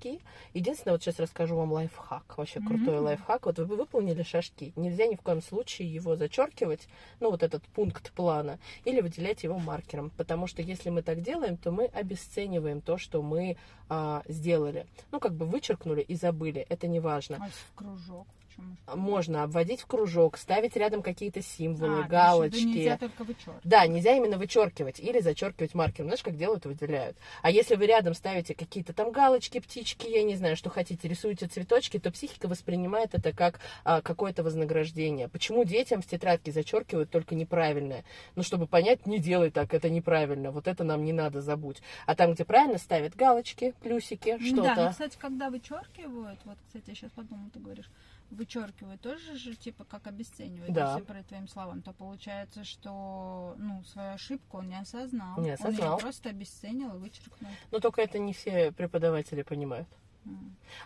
Единственное, 0.54 0.94
вот 0.94 1.02
сейчас 1.02 1.18
расскажу 1.18 1.56
вам 1.56 1.72
лайфхак, 1.72 2.36
вообще 2.36 2.60
крутой 2.60 2.96
Мгм. 2.96 3.04
лайфхак. 3.04 3.46
Вот 3.46 3.58
вы 3.58 3.76
выполнили 3.76 4.22
шажки, 4.22 4.72
нельзя 4.76 5.06
ни 5.06 5.16
в 5.16 5.22
коем 5.22 5.42
случае 5.42 5.92
его 5.92 6.16
зачеркивать, 6.16 6.88
ну 7.20 7.30
вот 7.30 7.42
этот 7.42 7.62
пункт 7.64 8.12
плана, 8.12 8.58
или 8.84 9.00
выделять 9.00 9.44
его 9.44 9.58
маркером, 9.58 10.10
потому 10.10 10.46
что 10.46 10.62
если 10.62 10.90
мы 10.90 11.02
так 11.02 11.22
делаем, 11.22 11.56
то 11.56 11.70
мы 11.70 11.86
обесцениваем 11.86 12.80
то, 12.80 12.98
что 12.98 13.22
мы 13.22 13.56
а, 13.88 14.22
сделали. 14.28 14.86
Ну 15.12 15.20
как 15.20 15.34
бы 15.34 15.46
вычеркнули 15.46 16.02
и 16.02 16.14
забыли, 16.14 16.66
это 16.68 16.86
не 16.86 17.00
важно. 17.00 17.38
А 17.40 17.48
кружок, 17.74 18.26
почему? 18.56 18.76
Можно 18.96 19.42
обводить 19.42 19.80
в 19.80 19.86
кружок, 19.86 20.36
ставить 20.38 20.76
рядом 20.76 21.02
какие-то 21.02 21.42
символы, 21.42 22.04
А, 22.04 22.08
галочки. 22.08 22.62
да 22.64 22.68
нельзя 22.70 22.98
только 22.98 23.24
вычеркивать. 23.24 23.60
Да, 23.64 23.86
нельзя 23.86 24.16
именно 24.16 24.38
вычеркивать 24.38 25.00
или 25.00 25.20
зачеркивать 25.20 25.74
маркером. 25.74 26.08
Знаешь, 26.08 26.22
как 26.22 26.36
делают 26.36 26.66
выделяют. 26.66 27.16
А 27.42 27.50
если 27.50 27.74
вы 27.76 27.86
рядом 27.86 28.14
ставите 28.14 28.54
какие-то 28.54 28.92
там 28.92 29.12
галочки, 29.12 29.60
птички, 29.60 30.06
я 30.08 30.22
не 30.22 30.36
знаю, 30.36 30.56
что 30.56 30.70
хотите, 30.70 31.08
рисуете 31.08 31.46
цветочки, 31.46 31.98
то 31.98 32.10
психика 32.10 32.48
воспринимает 32.48 33.14
это 33.14 33.32
как 33.32 33.60
а, 33.84 34.00
какое-то 34.00 34.42
вознаграждение. 34.42 35.28
Почему 35.28 35.64
детям 35.64 36.02
в 36.02 36.06
тетрадке 36.06 36.52
зачеркивают 36.52 37.10
только 37.10 37.34
неправильное? 37.34 38.04
Ну, 38.34 38.42
чтобы 38.42 38.66
понять, 38.66 39.06
не 39.06 39.18
делай 39.18 39.50
так, 39.50 39.74
это 39.74 39.90
неправильно, 39.90 40.50
вот 40.50 40.66
это 40.68 40.84
нам 40.84 41.04
не 41.04 41.12
надо, 41.12 41.42
забудь. 41.42 41.82
А 42.06 42.14
там, 42.14 42.32
где 42.34 42.44
правильно, 42.44 42.78
ставят 42.78 43.14
галочки, 43.16 43.74
плюсики, 43.82 44.36
Ну 44.40 44.62
Да, 44.62 44.68
ну, 44.68 44.74
что-то. 44.74 44.90
кстати, 44.90 45.18
когда 45.18 45.50
вычеркивают, 45.50 46.40
вот, 46.44 46.56
кстати, 46.66 46.84
я 46.88 46.94
сейчас 46.94 47.10
подумала, 47.10 47.50
ты 47.52 47.58
говоришь, 47.58 47.90
вычеркивают 48.30 49.00
тоже 49.00 49.36
же, 49.38 49.54
типа, 49.54 49.84
как 49.84 50.06
обесценивают, 50.06 50.72
Да. 50.72 50.92
если 50.94 51.04
про 51.04 51.22
твоим 51.22 51.48
словам, 51.48 51.82
то 51.82 51.92
получается, 51.92 52.64
что, 52.64 53.54
ну, 53.58 53.82
свою 53.84 54.12
ошибку 54.14 54.58
он 54.58 54.68
не 54.68 54.78
осознал. 54.78 55.38
Не 55.40 55.50
Он 55.50 55.54
осознал. 55.54 55.94
ее 55.94 56.00
просто 56.00 56.30
обесценил 56.30 56.94
и 56.96 56.98
вычеркнул. 56.98 57.50
Но 57.70 57.78
только 57.80 58.02
это 58.02 58.18
не 58.18 58.32
все 58.32 58.72
преподаватели 58.72 59.42
понимают. 59.42 59.88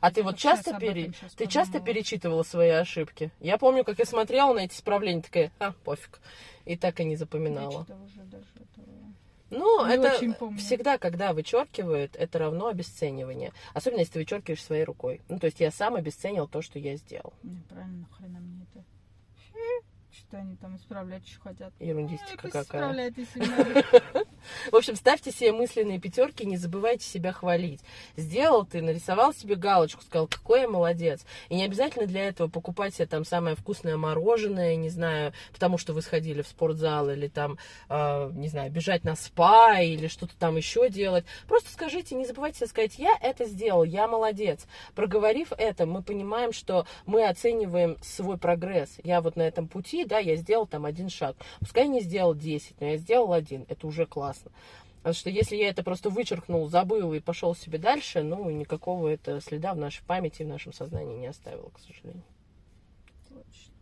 А 0.03 0.11
ты 0.11 0.23
вот 0.23 0.37
часто, 0.37 0.79
пере... 0.79 1.13
ты 1.37 1.47
часто 1.47 1.81
перечитывала 1.81 2.43
свои 2.43 2.69
ошибки? 2.69 3.31
Я 3.41 3.57
помню, 3.57 3.85
как 3.85 3.99
я 3.99 4.05
смотрела 4.05 4.53
на 4.53 4.61
эти 4.61 4.75
исправления, 4.75 5.23
такая, 5.23 5.51
а, 5.59 5.73
пофиг. 5.73 6.21
И 6.67 6.77
так 6.77 7.01
и 7.01 7.05
не 7.05 7.17
запоминала. 7.17 7.87
Уже 8.05 8.23
даже. 8.25 8.45
Ну, 9.51 9.87
Не 9.87 9.95
это 9.95 10.15
очень 10.17 10.33
помню. 10.35 10.59
всегда, 10.59 10.97
когда 10.99 11.33
вычеркивают, 11.33 12.17
это 12.17 12.39
равно 12.39 12.69
обесценивание. 12.69 13.53
Особенно, 13.75 14.01
если 14.01 14.13
ты 14.15 14.19
вычеркиваешь 14.21 14.63
своей 14.65 14.85
рукой. 14.85 15.21
Ну, 15.29 15.39
то 15.39 15.47
есть 15.47 15.61
я 15.61 15.71
сам 15.71 15.97
обесценил 15.97 16.47
то, 16.49 16.63
что 16.63 16.79
я 16.79 16.97
сделал. 16.97 17.33
Неправильно, 17.43 18.07
нахрена 18.09 18.39
мне 18.41 18.65
это? 18.73 18.85
Что 20.13 20.39
они 20.39 20.57
там 20.57 20.77
исправлять 20.77 21.25
еще 21.25 21.39
хотят? 21.41 21.73
Ерундистика 21.79 22.39
пусть 22.43 22.53
какая. 22.53 22.63
исправляют, 22.63 23.19
если. 23.19 23.41
В 24.71 24.77
общем, 24.77 24.97
ставьте 24.97 25.31
себе 25.31 25.53
мысленные 25.53 26.01
пятерки, 26.01 26.47
не 26.47 26.57
забывайте 26.57 27.05
себя 27.05 27.33
хвалить. 27.33 27.81
Сделал 28.17 28.65
ты, 28.65 28.83
нарисовал 28.83 29.35
себе 29.35 29.55
галочку, 29.55 30.03
сказал, 30.03 30.27
какой 30.27 30.63
я 30.63 30.69
молодец. 30.69 31.25
И 31.49 31.55
не 31.55 31.65
обязательно 31.65 32.07
для 32.07 32.27
этого 32.29 32.49
покупать 32.49 32.95
себе 32.95 33.07
там 33.07 33.25
самое 33.25 33.57
вкусное 33.57 33.97
мороженое, 33.97 34.77
не 34.77 34.89
знаю, 34.89 35.33
потому 35.53 35.79
что 35.79 35.93
вы 35.93 36.03
сходили 36.03 36.43
в 36.43 36.49
спортзал 36.49 37.11
или 37.11 37.29
там, 37.29 37.59
э, 37.89 38.31
не 38.35 38.49
знаю, 38.49 38.71
бежать 38.71 39.05
на 39.05 39.17
спа 39.17 39.81
или 39.81 40.09
что-то 40.09 40.35
там 40.39 40.57
еще 40.57 40.89
делать. 40.89 41.25
Просто 41.47 41.71
скажите, 41.73 42.15
не 42.15 42.27
забывайте 42.27 42.59
себе 42.59 42.69
сказать, 42.69 42.99
я 42.99 43.17
это 43.21 43.45
сделал, 43.45 43.85
я 43.85 44.09
молодец. 44.09 44.67
Проговорив 44.95 45.53
это, 45.57 45.87
мы 45.87 46.03
понимаем, 46.03 46.53
что 46.53 46.87
мы 47.07 47.27
оцениваем 47.27 47.97
свой 48.03 48.39
прогресс. 48.39 48.99
Я 49.05 49.21
вот 49.21 49.37
на 49.37 49.43
этом 49.43 49.69
пути, 49.69 50.05
да, 50.05 50.19
я 50.19 50.37
сделал 50.37 50.67
там 50.67 50.85
один 50.85 51.09
шаг. 51.09 51.37
Пускай 51.61 51.89
не 51.89 52.01
сделал 52.01 52.35
10, 52.35 52.81
но 52.81 52.87
я 52.89 52.97
сделал 52.97 53.33
один. 53.33 53.67
Это 53.69 53.87
уже 53.87 54.07
классно. 54.07 54.30
Потому 54.99 55.15
что 55.15 55.31
если 55.31 55.57
я 55.57 55.71
это 55.71 55.83
просто 55.83 56.11
вычеркнул, 56.11 56.69
забыл 56.69 57.15
и 57.15 57.21
пошел 57.21 57.55
себе 57.55 57.79
дальше, 57.79 58.23
ну, 58.23 58.51
никакого 58.51 59.09
это 59.09 59.41
следа 59.41 59.73
в 59.73 59.79
нашей 59.79 60.05
памяти, 60.05 60.43
в 60.43 60.49
нашем 60.49 60.73
сознании 60.73 61.17
не 61.17 61.27
оставило, 61.29 61.71
к 61.71 61.79
сожалению. 61.79 62.23
Точно. 63.29 63.73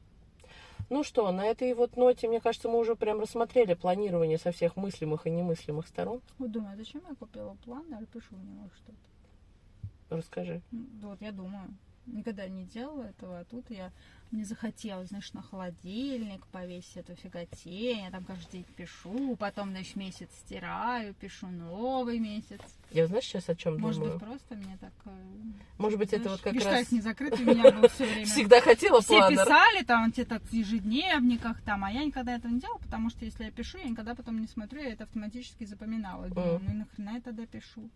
Ну 0.91 1.03
что, 1.03 1.31
на 1.33 1.45
этой 1.45 1.75
вот 1.75 1.97
ноте, 1.97 2.29
мне 2.29 2.41
кажется, 2.41 2.69
мы 2.69 2.79
уже 2.79 2.95
прям 2.95 3.21
рассмотрели 3.21 3.75
планирование 3.75 4.39
со 4.39 4.53
всех 4.53 4.77
мыслимых 4.77 5.27
и 5.27 5.31
немыслимых 5.31 5.89
сторон. 5.89 6.23
Вот 6.39 6.53
думаю, 6.53 6.77
зачем 6.77 7.03
я 7.09 7.15
купила 7.17 7.57
планер 7.65 8.03
и 8.03 8.07
пишу 8.07 8.37
в 8.37 8.45
него 8.45 8.71
что-то. 8.77 10.17
Расскажи. 10.17 10.63
Ну, 10.71 11.11
Вот 11.11 11.21
я 11.21 11.33
думаю, 11.33 11.77
никогда 12.13 12.49
не 12.49 12.65
делала 12.65 13.03
этого, 13.05 13.41
а 13.41 13.45
тут 13.45 13.71
я 13.71 13.93
мне 14.31 14.45
захотелось, 14.45 15.09
знаешь, 15.09 15.33
на 15.33 15.41
холодильник 15.41 16.47
повесить 16.49 16.99
эту 16.99 17.15
фиготень, 17.15 18.05
я 18.05 18.11
там 18.11 18.25
каждый 18.25 18.53
день 18.53 18.65
пишу, 18.77 19.37
потом, 19.37 19.71
значит, 19.71 19.97
месяц 19.97 20.29
стираю, 20.45 21.15
пишу 21.15 21.47
новый 21.47 22.19
месяц. 22.19 22.61
Я, 22.91 23.07
знаешь, 23.07 23.25
сейчас 23.25 23.49
о 23.49 23.55
чем 23.55 23.79
Может 23.81 24.01
думаю? 24.03 24.19
быть, 24.19 24.29
просто 24.29 24.55
мне 24.55 24.77
так... 24.81 24.93
э, 25.07 25.11
Может 25.79 25.99
быть, 25.99 26.13
это 26.13 26.25
знаешь, 26.25 26.41
вот 26.45 26.55
как 26.55 26.65
раз 26.65 26.93
не 26.93 27.01
закрыт, 27.01 27.41
у 27.41 27.43
меня 27.43 27.73
был 27.73 27.89
все 27.89 28.05
время. 28.05 28.27
всегда 28.27 28.61
хотела 28.61 29.01
Все 29.01 29.17
планер. 29.19 29.45
писали 29.45 29.83
там 29.85 30.13
те 30.13 30.25
так 30.27 30.43
в 30.43 30.53
ежедневниках 30.53 31.63
там, 31.63 31.85
а 31.85 31.91
я 31.91 32.05
никогда 32.05 32.35
этого 32.37 32.53
не 32.53 32.61
делала, 32.61 32.79
потому 32.79 33.09
что 33.09 33.25
если 33.25 33.45
я 33.45 33.51
пишу, 33.51 33.79
я 33.79 33.85
никогда 33.85 34.15
потом 34.15 34.41
не 34.41 34.47
смотрю, 34.47 34.81
я 34.83 34.93
это 34.93 35.05
автоматически 35.05 35.65
запоминала. 35.65 36.29
Думаю, 36.29 36.61
ну 36.63 36.71
и 36.71 36.75
нахрена 36.75 37.11
я 37.15 37.21
тогда 37.23 37.47
пишу? 37.47 37.89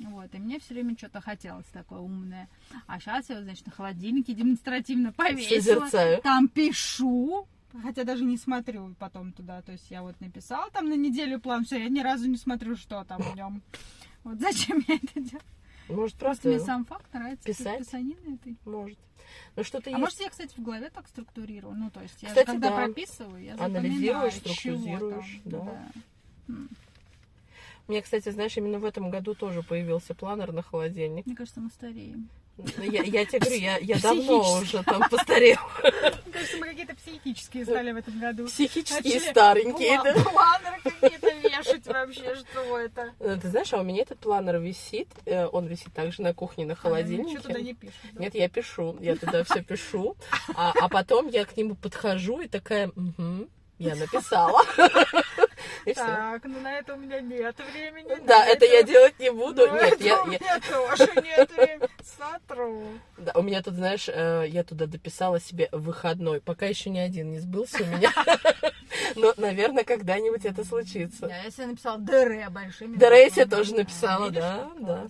Вот, 0.00 0.34
и 0.34 0.38
мне 0.38 0.58
все 0.58 0.74
время 0.74 0.96
что-то 0.96 1.20
хотелось 1.20 1.66
такое 1.66 2.00
умное. 2.00 2.48
А 2.86 2.98
сейчас 2.98 3.28
я, 3.30 3.36
вот, 3.36 3.44
значит, 3.44 3.66
на 3.66 3.72
холодильнике 3.72 4.34
демонстративно 4.34 5.12
повесила. 5.12 5.60
Созерцаю. 5.60 6.20
Там 6.22 6.48
пишу, 6.48 7.46
хотя 7.82 8.04
даже 8.04 8.24
не 8.24 8.36
смотрю 8.36 8.94
потом 8.98 9.32
туда. 9.32 9.62
То 9.62 9.72
есть 9.72 9.90
я 9.90 10.02
вот 10.02 10.20
написала 10.20 10.70
там 10.70 10.88
на 10.88 10.94
неделю 10.94 11.40
план, 11.40 11.64
все, 11.64 11.78
я 11.82 11.88
ни 11.88 12.00
разу 12.00 12.28
не 12.28 12.36
смотрю, 12.36 12.76
что 12.76 13.04
там 13.04 13.22
в 13.22 13.34
нем. 13.36 13.62
Вот 14.24 14.40
зачем 14.40 14.82
я 14.88 14.96
это 14.96 15.20
делаю? 15.20 15.42
Может, 15.88 16.16
Просто 16.16 16.48
мне 16.48 16.58
сам 16.60 16.84
факт 16.86 17.12
нравится. 17.12 17.44
писать? 17.44 17.78
писанины 17.80 18.34
этой. 18.36 18.56
Может. 18.64 18.98
Ну, 19.54 19.64
что-то 19.64 19.90
А 19.90 19.92
есть. 19.92 20.00
может, 20.00 20.20
я, 20.20 20.30
кстати, 20.30 20.54
в 20.56 20.62
голове 20.62 20.90
так 20.90 21.06
структурирую. 21.08 21.74
Ну, 21.74 21.90
то 21.90 22.00
есть, 22.00 22.22
я 22.22 22.28
же 22.28 22.34
Кстати, 22.34 22.46
когда 22.46 22.70
да. 22.70 22.76
прописываю, 22.84 23.42
я 23.42 23.54
Анализируешь, 23.62 24.34
структуризируешь, 24.34 25.40
там. 25.44 25.66
да. 26.48 26.54
М. 27.86 27.92
Мне, 27.92 28.02
кстати, 28.02 28.28
знаешь, 28.30 28.56
именно 28.56 28.78
в 28.78 28.84
этом 28.84 29.10
году 29.10 29.34
тоже 29.34 29.62
появился 29.62 30.14
планер 30.14 30.52
на 30.52 30.62
холодильник. 30.62 31.26
Мне 31.26 31.36
кажется, 31.36 31.60
мы 31.60 31.70
стареем. 31.70 32.28
Я, 32.78 33.02
я 33.02 33.24
тебе 33.26 33.40
говорю, 33.40 33.56
я, 33.60 33.78
я 33.78 33.98
давно 33.98 34.58
уже 34.60 34.84
там 34.84 35.02
постарела. 35.10 35.58
Мне 35.82 36.32
кажется, 36.32 36.56
мы 36.58 36.66
какие-то 36.68 36.94
психические 36.94 37.64
стали 37.64 37.90
в 37.90 37.96
этом 37.96 38.20
году. 38.20 38.46
Психические 38.46 39.14
Начали 39.14 39.30
старенькие, 39.30 40.00
да? 40.04 40.14
Планеры 40.14 40.80
какие-то 40.84 41.30
вешать 41.48 41.86
вообще, 41.86 42.36
что 42.36 42.78
это? 42.78 43.12
Э, 43.18 43.36
Ты 43.42 43.48
знаешь, 43.48 43.72
а 43.74 43.80
у 43.80 43.82
меня 43.82 44.02
этот 44.02 44.20
планер 44.20 44.58
висит, 44.60 45.08
э, 45.26 45.46
он 45.46 45.66
висит 45.66 45.92
также 45.92 46.22
на 46.22 46.32
кухне, 46.32 46.64
на 46.64 46.74
Что 46.74 46.82
туда 46.84 46.94
холодильнике. 46.96 47.60
не 47.60 47.74
пишут. 47.74 47.96
да? 48.12 48.20
Нет, 48.22 48.34
я 48.36 48.48
пишу, 48.48 48.96
я 49.00 49.16
туда 49.16 49.42
все 49.42 49.60
пишу, 49.64 50.16
а, 50.54 50.72
а 50.80 50.88
потом 50.88 51.26
я 51.26 51.44
к 51.46 51.56
нему 51.56 51.74
подхожу 51.74 52.40
и 52.40 52.46
такая, 52.46 52.92
«Мгм, 52.94 53.48
я 53.80 53.96
написала. 53.96 54.62
И 55.84 55.92
все. 55.92 56.04
Так, 56.04 56.44
ну 56.44 56.60
на 56.60 56.78
это 56.78 56.94
у 56.94 56.96
меня 56.96 57.20
нет 57.20 57.56
времени. 57.72 58.08
Да, 58.26 58.38
на 58.40 58.44
это 58.46 58.64
я 58.64 58.82
делать 58.82 59.18
не 59.18 59.30
буду. 59.30 59.66
Ну, 59.66 59.74
Нет, 59.74 60.00
я, 60.00 60.22
у 60.22 60.30
я- 60.30 60.38
меня 60.38 60.60
тоже 60.60 61.10
нет 61.22 61.50
времени. 61.52 61.88
Сотру. 62.18 62.82
да, 63.18 63.32
у 63.34 63.42
меня 63.42 63.62
тут, 63.62 63.74
знаешь, 63.74 64.08
э, 64.08 64.44
я 64.48 64.64
туда 64.64 64.86
дописала 64.86 65.40
себе 65.40 65.68
выходной. 65.72 66.40
Пока 66.40 66.66
еще 66.66 66.90
ни 66.90 66.98
один 66.98 67.30
не 67.32 67.38
сбылся 67.40 67.82
у 67.82 67.86
меня. 67.86 68.12
Но, 69.16 69.34
наверное, 69.36 69.84
когда-нибудь 69.84 70.44
это 70.44 70.64
случится. 70.64 71.26
Да, 71.26 71.36
я 71.36 71.50
себе 71.50 71.66
написала 71.66 71.98
ДР 71.98 72.48
большими. 72.50 72.96
ДР 72.96 73.12
я 73.12 73.30
себе 73.30 73.46
тоже 73.46 73.74
написала, 73.74 74.30
да, 74.30 74.70
да. 74.80 75.06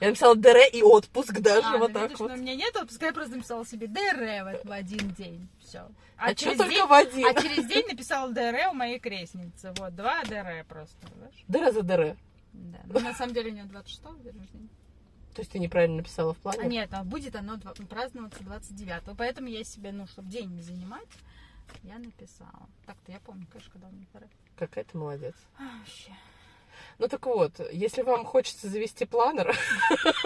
Я 0.00 0.08
написала 0.08 0.34
ДР 0.36 0.58
и 0.72 0.82
отпуск 0.82 1.32
даже 1.40 1.66
А, 1.66 1.78
вот 1.78 1.88
ну, 1.88 1.94
так 1.94 2.02
видишь, 2.04 2.18
вот. 2.20 2.28
но 2.30 2.34
у 2.34 2.38
меня 2.38 2.54
нет 2.54 2.76
отпуска, 2.76 3.06
я 3.06 3.12
просто 3.12 3.36
написала 3.36 3.64
себе 3.66 3.86
ДР 3.86 4.60
в 4.64 4.72
один 4.72 5.10
день. 5.10 5.48
Все. 5.72 5.88
А 6.18 6.26
что 6.28 6.34
через 6.36 6.58
только 6.58 6.72
день- 6.74 6.86
в 6.86 6.92
один? 6.92 7.26
А 7.26 7.34
через 7.40 7.66
день 7.66 7.86
написала 7.88 8.30
ДР 8.30 8.68
у 8.70 8.74
моей 8.74 8.98
крестницы. 8.98 9.72
Вот, 9.78 9.94
два 9.96 10.22
ДР 10.24 10.64
просто. 10.68 10.98
знаешь? 11.16 11.44
ДР 11.48 11.72
за 11.72 11.82
ДР. 11.82 12.16
Да. 12.52 12.80
Ну, 12.84 13.00
на 13.00 13.14
самом 13.14 13.32
деле 13.32 13.50
у 13.50 13.54
нее 13.54 13.64
26-го 13.64 14.14
день 14.22 14.38
рождения. 14.38 14.68
То 15.34 15.40
есть 15.40 15.50
ты 15.50 15.58
неправильно 15.58 15.96
написала 15.96 16.34
в 16.34 16.38
А 16.46 16.52
плане? 16.52 16.68
нет, 16.68 16.90
а 16.92 17.02
будет 17.04 17.34
оно 17.36 17.58
праздноваться 17.88 18.42
29-го. 18.44 19.14
Поэтому 19.14 19.48
я 19.48 19.64
себе, 19.64 19.90
ну, 19.92 20.06
чтобы 20.06 20.28
день 20.28 20.50
не 20.50 20.60
занимать, 20.60 21.08
я 21.84 21.98
написала. 21.98 22.68
Так-то 22.84 23.10
я 23.12 23.18
помню, 23.20 23.46
конечно, 23.50 23.72
когда 23.72 23.88
у 23.88 23.92
меня 23.92 24.04
ДР. 24.12 24.28
Какая 24.56 24.84
ты 24.84 24.98
молодец. 24.98 25.34
А, 25.58 25.78
Вообще. 25.78 26.12
Ну 26.98 27.08
так 27.08 27.24
вот, 27.26 27.52
если 27.72 28.02
вам 28.02 28.24
хочется 28.24 28.68
завести 28.68 29.04
планер, 29.04 29.56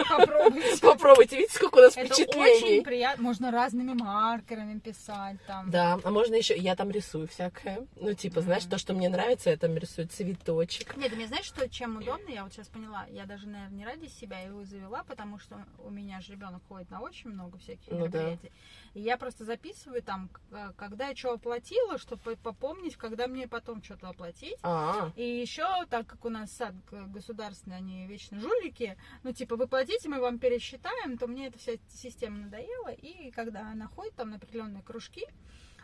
Попробуйте. 0.09 0.77
попробуйте. 0.81 1.37
Видите, 1.37 1.53
сколько 1.55 1.77
у 1.79 1.81
нас 1.81 1.97
Это 1.97 2.13
впечатлений. 2.13 2.75
очень 2.75 2.83
приятно. 2.83 3.23
Можно 3.23 3.51
разными 3.51 3.93
маркерами 3.93 4.79
писать 4.79 5.37
там. 5.47 5.69
Да, 5.69 5.99
а 6.03 6.09
можно 6.11 6.35
еще, 6.35 6.55
я 6.57 6.75
там 6.75 6.89
рисую 6.91 7.27
всякое. 7.27 7.87
Ну, 7.95 8.13
типа, 8.13 8.41
знаешь, 8.41 8.65
то, 8.65 8.77
что 8.77 8.93
мне 8.93 9.09
нравится, 9.09 9.49
я 9.49 9.57
там 9.57 9.75
рисую 9.77 10.07
цветочек. 10.07 10.95
Нет, 10.97 11.15
мне 11.15 11.27
знаешь, 11.27 11.45
что 11.45 11.67
чем 11.69 11.97
удобно? 11.97 12.29
Я 12.29 12.43
вот 12.43 12.53
сейчас 12.53 12.67
поняла. 12.67 13.05
Я 13.09 13.25
даже, 13.25 13.47
наверное, 13.47 13.77
не 13.77 13.85
ради 13.85 14.07
себя 14.07 14.39
его 14.39 14.63
завела, 14.65 15.03
потому 15.03 15.39
что 15.39 15.63
у 15.83 15.89
меня 15.89 16.21
же 16.21 16.33
ребенок 16.33 16.61
ходит 16.67 16.89
на 16.91 17.01
очень 17.01 17.29
много 17.29 17.57
всяких 17.57 17.87
Ну 17.91 18.07
да. 18.07 18.19
мероприятий. 18.19 18.51
И 18.93 19.01
я 19.01 19.17
просто 19.17 19.43
записываю 19.45 20.01
там, 20.01 20.29
э, 20.51 20.71
когда 20.77 21.07
я 21.09 21.15
что 21.15 21.33
оплатила, 21.33 21.97
чтобы 21.97 22.35
попомнить, 22.37 22.95
когда 22.95 23.27
мне 23.27 23.47
потом 23.47 23.83
что-то 23.83 24.09
оплатить. 24.09 24.57
А, 24.63 25.11
И 25.15 25.23
еще, 25.23 25.65
так 25.89 26.07
как 26.07 26.25
у 26.25 26.29
нас 26.29 26.46
сад 26.47 26.73
г- 26.89 27.05
государственный, 27.07 27.77
они 27.77 28.07
вечно 28.07 28.39
жулики, 28.39 28.97
ну, 29.23 29.33
типа, 29.33 29.55
вы 29.55 29.67
платите, 29.67 30.09
мы 30.09 30.19
вам 30.19 30.39
пересчитаем, 30.39 31.17
то 31.17 31.27
мне 31.27 31.47
эта 31.47 31.57
вся 31.57 31.73
система 31.89 32.37
надоела. 32.39 32.91
И 32.91 33.31
когда 33.31 33.69
она 33.71 33.87
ходит 33.87 34.15
там 34.15 34.29
на 34.29 34.37
определенные 34.37 34.83
кружки, 34.83 35.25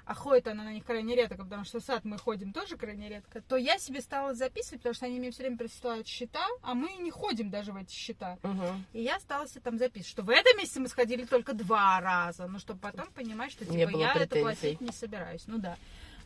а 0.05 0.13
ходит 0.13 0.47
она 0.47 0.63
на 0.63 0.73
них 0.73 0.85
крайне 0.85 1.15
редко, 1.15 1.37
потому 1.37 1.63
что 1.63 1.79
в 1.79 1.83
сад 1.83 2.03
мы 2.03 2.17
ходим 2.17 2.51
тоже 2.51 2.75
крайне 2.77 3.09
редко, 3.09 3.41
то 3.41 3.55
я 3.55 3.77
себе 3.77 4.01
стала 4.01 4.33
записывать, 4.33 4.81
потому 4.81 4.95
что 4.95 5.05
они 5.05 5.19
мне 5.19 5.31
все 5.31 5.43
время 5.43 5.57
присылают 5.57 6.07
счета, 6.07 6.45
а 6.61 6.73
мы 6.73 6.93
не 6.95 7.11
ходим 7.11 7.49
даже 7.49 7.71
в 7.71 7.77
эти 7.77 7.93
счета. 7.93 8.37
угу. 8.43 8.65
И 8.91 9.01
я 9.01 9.19
стала 9.19 9.47
себе 9.47 9.61
там 9.61 9.77
записывать, 9.77 10.07
что 10.09 10.23
в 10.23 10.29
этом 10.29 10.57
месяце 10.57 10.79
мы 10.79 10.89
сходили 10.89 11.25
только 11.25 11.53
два 11.53 12.01
раза, 12.01 12.47
ну, 12.47 12.59
чтобы 12.59 12.79
потом 12.79 13.07
понимать, 13.13 13.51
что, 13.51 13.65
типа, 13.65 13.97
я 13.97 14.13
это 14.13 14.27
претензий. 14.27 14.41
платить 14.41 14.81
не 14.81 14.91
собираюсь. 14.91 15.43
Ну, 15.47 15.57
да. 15.57 15.77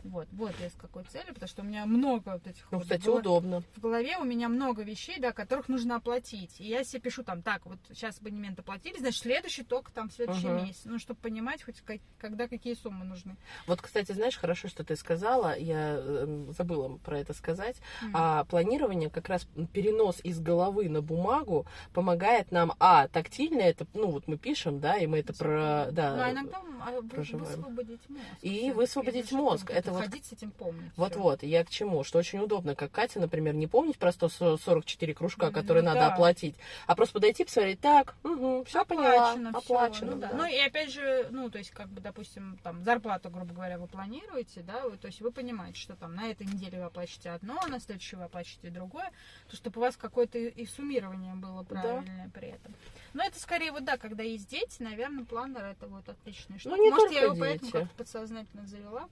Вот, 0.10 0.28
вот 0.32 0.52
я 0.62 0.70
с 0.70 0.74
какой 0.74 1.04
целью, 1.06 1.34
потому 1.34 1.48
что 1.50 1.62
у 1.62 1.66
меня 1.66 1.86
много 1.86 2.30
вот 2.34 2.48
этих 2.48 2.66
Ну, 2.72 2.78
вот 2.78 2.84
кстати, 2.84 3.06
было- 3.06 3.20
удобно. 3.20 3.64
в 3.76 3.80
голове 3.80 4.18
у 4.18 4.24
меня 4.24 4.50
много 4.50 4.84
вещей, 4.84 5.20
да, 5.20 5.32
которых 5.32 5.68
нужно 5.70 5.96
оплатить. 5.98 6.60
И 6.60 6.66
я 6.68 6.84
себе 6.84 7.02
пишу 7.02 7.24
там, 7.24 7.42
так, 7.42 7.66
вот 7.66 7.78
сейчас 7.90 8.20
абонемент 8.20 8.60
оплатили, 8.60 8.98
значит, 8.98 9.22
следующий 9.22 9.64
только 9.64 9.92
там 9.92 10.10
в 10.10 10.14
следующем 10.14 10.56
Мгм. 10.56 10.66
месяце. 10.66 10.90
Ну, 10.90 11.00
чтобы 11.00 11.20
понимать 11.20 11.64
хоть 11.64 11.82
как- 11.82 12.02
когда 12.20 12.48
какие 12.48 12.74
суммы 12.76 13.06
нужны. 13.06 13.36
Вот, 13.68 13.82
кстати, 13.82 14.12
знаешь, 14.12 14.38
хорошо, 14.38 14.68
что 14.68 14.84
ты 14.84 14.96
сказала, 14.96 15.58
я 15.58 15.96
э, 16.00 16.46
забыла 16.58 16.98
про 16.98 17.20
это 17.20 17.34
сказать. 17.34 17.78
М. 18.02 18.12
А 18.14 18.44
планирование, 18.46 19.10
как 19.10 19.30
раз 19.30 19.48
перенос 19.74 20.20
из 20.24 20.40
головы 20.40 20.90
на 20.90 21.02
бумагу 21.02 21.66
помогает 21.94 22.52
нам, 22.52 22.74
а, 22.80 23.08
тактильно 23.08 23.62
это, 23.62 23.86
ну, 23.94 24.12
вот 24.12 24.28
мы 24.28 24.38
пишем, 24.38 24.80
да, 24.80 24.98
и 24.98 25.08
мы 25.08 25.20
это 25.20 25.34
про, 25.34 25.88
да, 25.92 26.16
Ну, 26.16 26.22
а 26.24 26.32
иногда 26.32 26.58
а, 26.82 27.02
проживаем. 27.02 27.56
высвободить 27.62 28.10
мозг. 28.10 28.24
И 28.42 28.72
высвободить 28.72 29.26
это 29.28 29.36
мозг. 29.36 29.68
как-то 29.68 29.92
Это 29.98 30.06
вот- 30.06 30.12
ходить 30.12 30.26
с 30.26 30.32
этим 30.34 30.52
помнить. 30.52 30.92
Вот-вот, 30.96 31.44
я 31.44 31.64
к 31.64 31.70
чему? 31.70 32.04
Что 32.04 32.20
очень 32.20 32.40
удобно, 32.40 32.76
как 32.76 32.92
Катя, 32.92 33.20
например, 33.20 33.54
не 33.56 33.68
помнить 33.68 33.98
про 33.98 34.12
144 34.12 35.14
кружка, 35.14 35.52
которые 35.52 35.84
ну 35.84 35.90
надо 35.90 36.02
да. 36.02 36.14
оплатить, 36.14 36.56
а 36.86 36.96
просто 36.96 37.14
подойти, 37.16 37.44
посмотреть, 37.46 37.80
так, 37.80 38.16
угу, 38.24 38.64
все 38.66 38.86
поняла, 38.86 39.34
всё, 39.34 39.50
оплачено. 39.58 40.12
ну, 40.16 40.22
да. 40.22 40.28
да. 40.30 40.38
Ну 40.38 40.46
и 40.46 40.58
опять 40.58 40.92
же, 40.92 41.28
ну 41.32 41.50
то 41.50 41.58
есть 41.58 41.72
как 41.72 41.88
бы, 41.90 42.02
допустим, 42.02 42.58
там 42.64 42.84
зарплату, 42.84 43.30
грубо 43.30 43.54
говоря, 43.54 43.78
вы 43.78 43.88
планируете, 43.88 44.62
да, 44.62 44.82
вы- 44.88 44.98
то 44.98 45.08
есть 45.08 45.22
вы 45.22 45.32
понимаете, 45.32 45.80
что 45.80 45.96
там 45.96 46.16
на 46.16 46.28
этой 46.30 46.46
неделе 46.48 46.78
вы 46.80 46.86
оплачиваете 46.86 47.32
одно, 47.32 47.60
а 47.64 47.68
на 47.68 47.80
следующей 47.80 48.16
вы 48.16 48.24
оплачиваете 48.24 48.70
другое, 48.70 49.12
то 49.50 49.56
чтобы 49.56 49.80
у 49.80 49.82
вас 49.82 49.96
какое-то 49.98 50.38
и 50.38 50.66
суммирование 50.66 51.34
было 51.36 51.64
Да. 51.64 51.82
правильное 51.82 52.30
при 52.34 52.50
этом. 52.50 52.74
Но 53.14 53.24
это 53.24 53.40
скорее 53.40 53.72
вот 53.72 53.84
да, 53.84 53.98
когда 53.98 54.24
есть 54.24 54.48
дети, 54.50 54.82
наверное, 54.82 55.26
планер 55.26 55.64
это 55.64 55.88
вот 55.88 56.08
отличная 56.08 56.60
штука. 56.60 56.76
Ну, 56.76 56.84
не 56.84 56.90
Может, 56.92 57.12
я 57.12 57.22
его 57.24 57.36
поэтому 57.36 57.72
дети. 57.72 57.72
как-то 57.82 57.96
подсознательно 57.96 58.66
завела, 58.68 59.08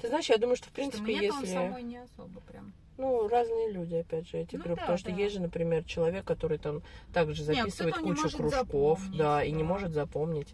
Ты 0.00 0.08
знаешь, 0.08 0.26
я 0.28 0.38
думаю, 0.38 0.56
что 0.56 0.66
в 0.66 0.68
что 0.68 0.76
принципе, 0.76 1.12
мне 1.12 1.22
если, 1.22 1.46
самой 1.46 1.82
не 1.82 1.96
особо 1.98 2.40
прям. 2.40 2.72
ну, 2.98 3.28
разные 3.28 3.70
люди, 3.72 3.96
опять 3.96 4.28
же, 4.28 4.38
эти 4.38 4.56
Ну 4.56 4.62
группы, 4.62 4.76
да, 4.76 4.82
потому 4.82 4.98
что 4.98 5.10
да. 5.10 5.16
есть 5.16 5.34
же, 5.34 5.40
например, 5.40 5.84
человек, 5.84 6.24
который 6.24 6.58
там 6.58 6.82
также 7.12 7.42
Не, 7.42 7.54
записывает 7.54 7.94
кто-то 7.96 8.08
не 8.08 8.14
кучу 8.14 8.36
кружков, 8.36 9.00
да, 9.12 9.42
и 9.44 9.52
не 9.52 9.62
может 9.62 9.92
запомнить. 9.92 10.48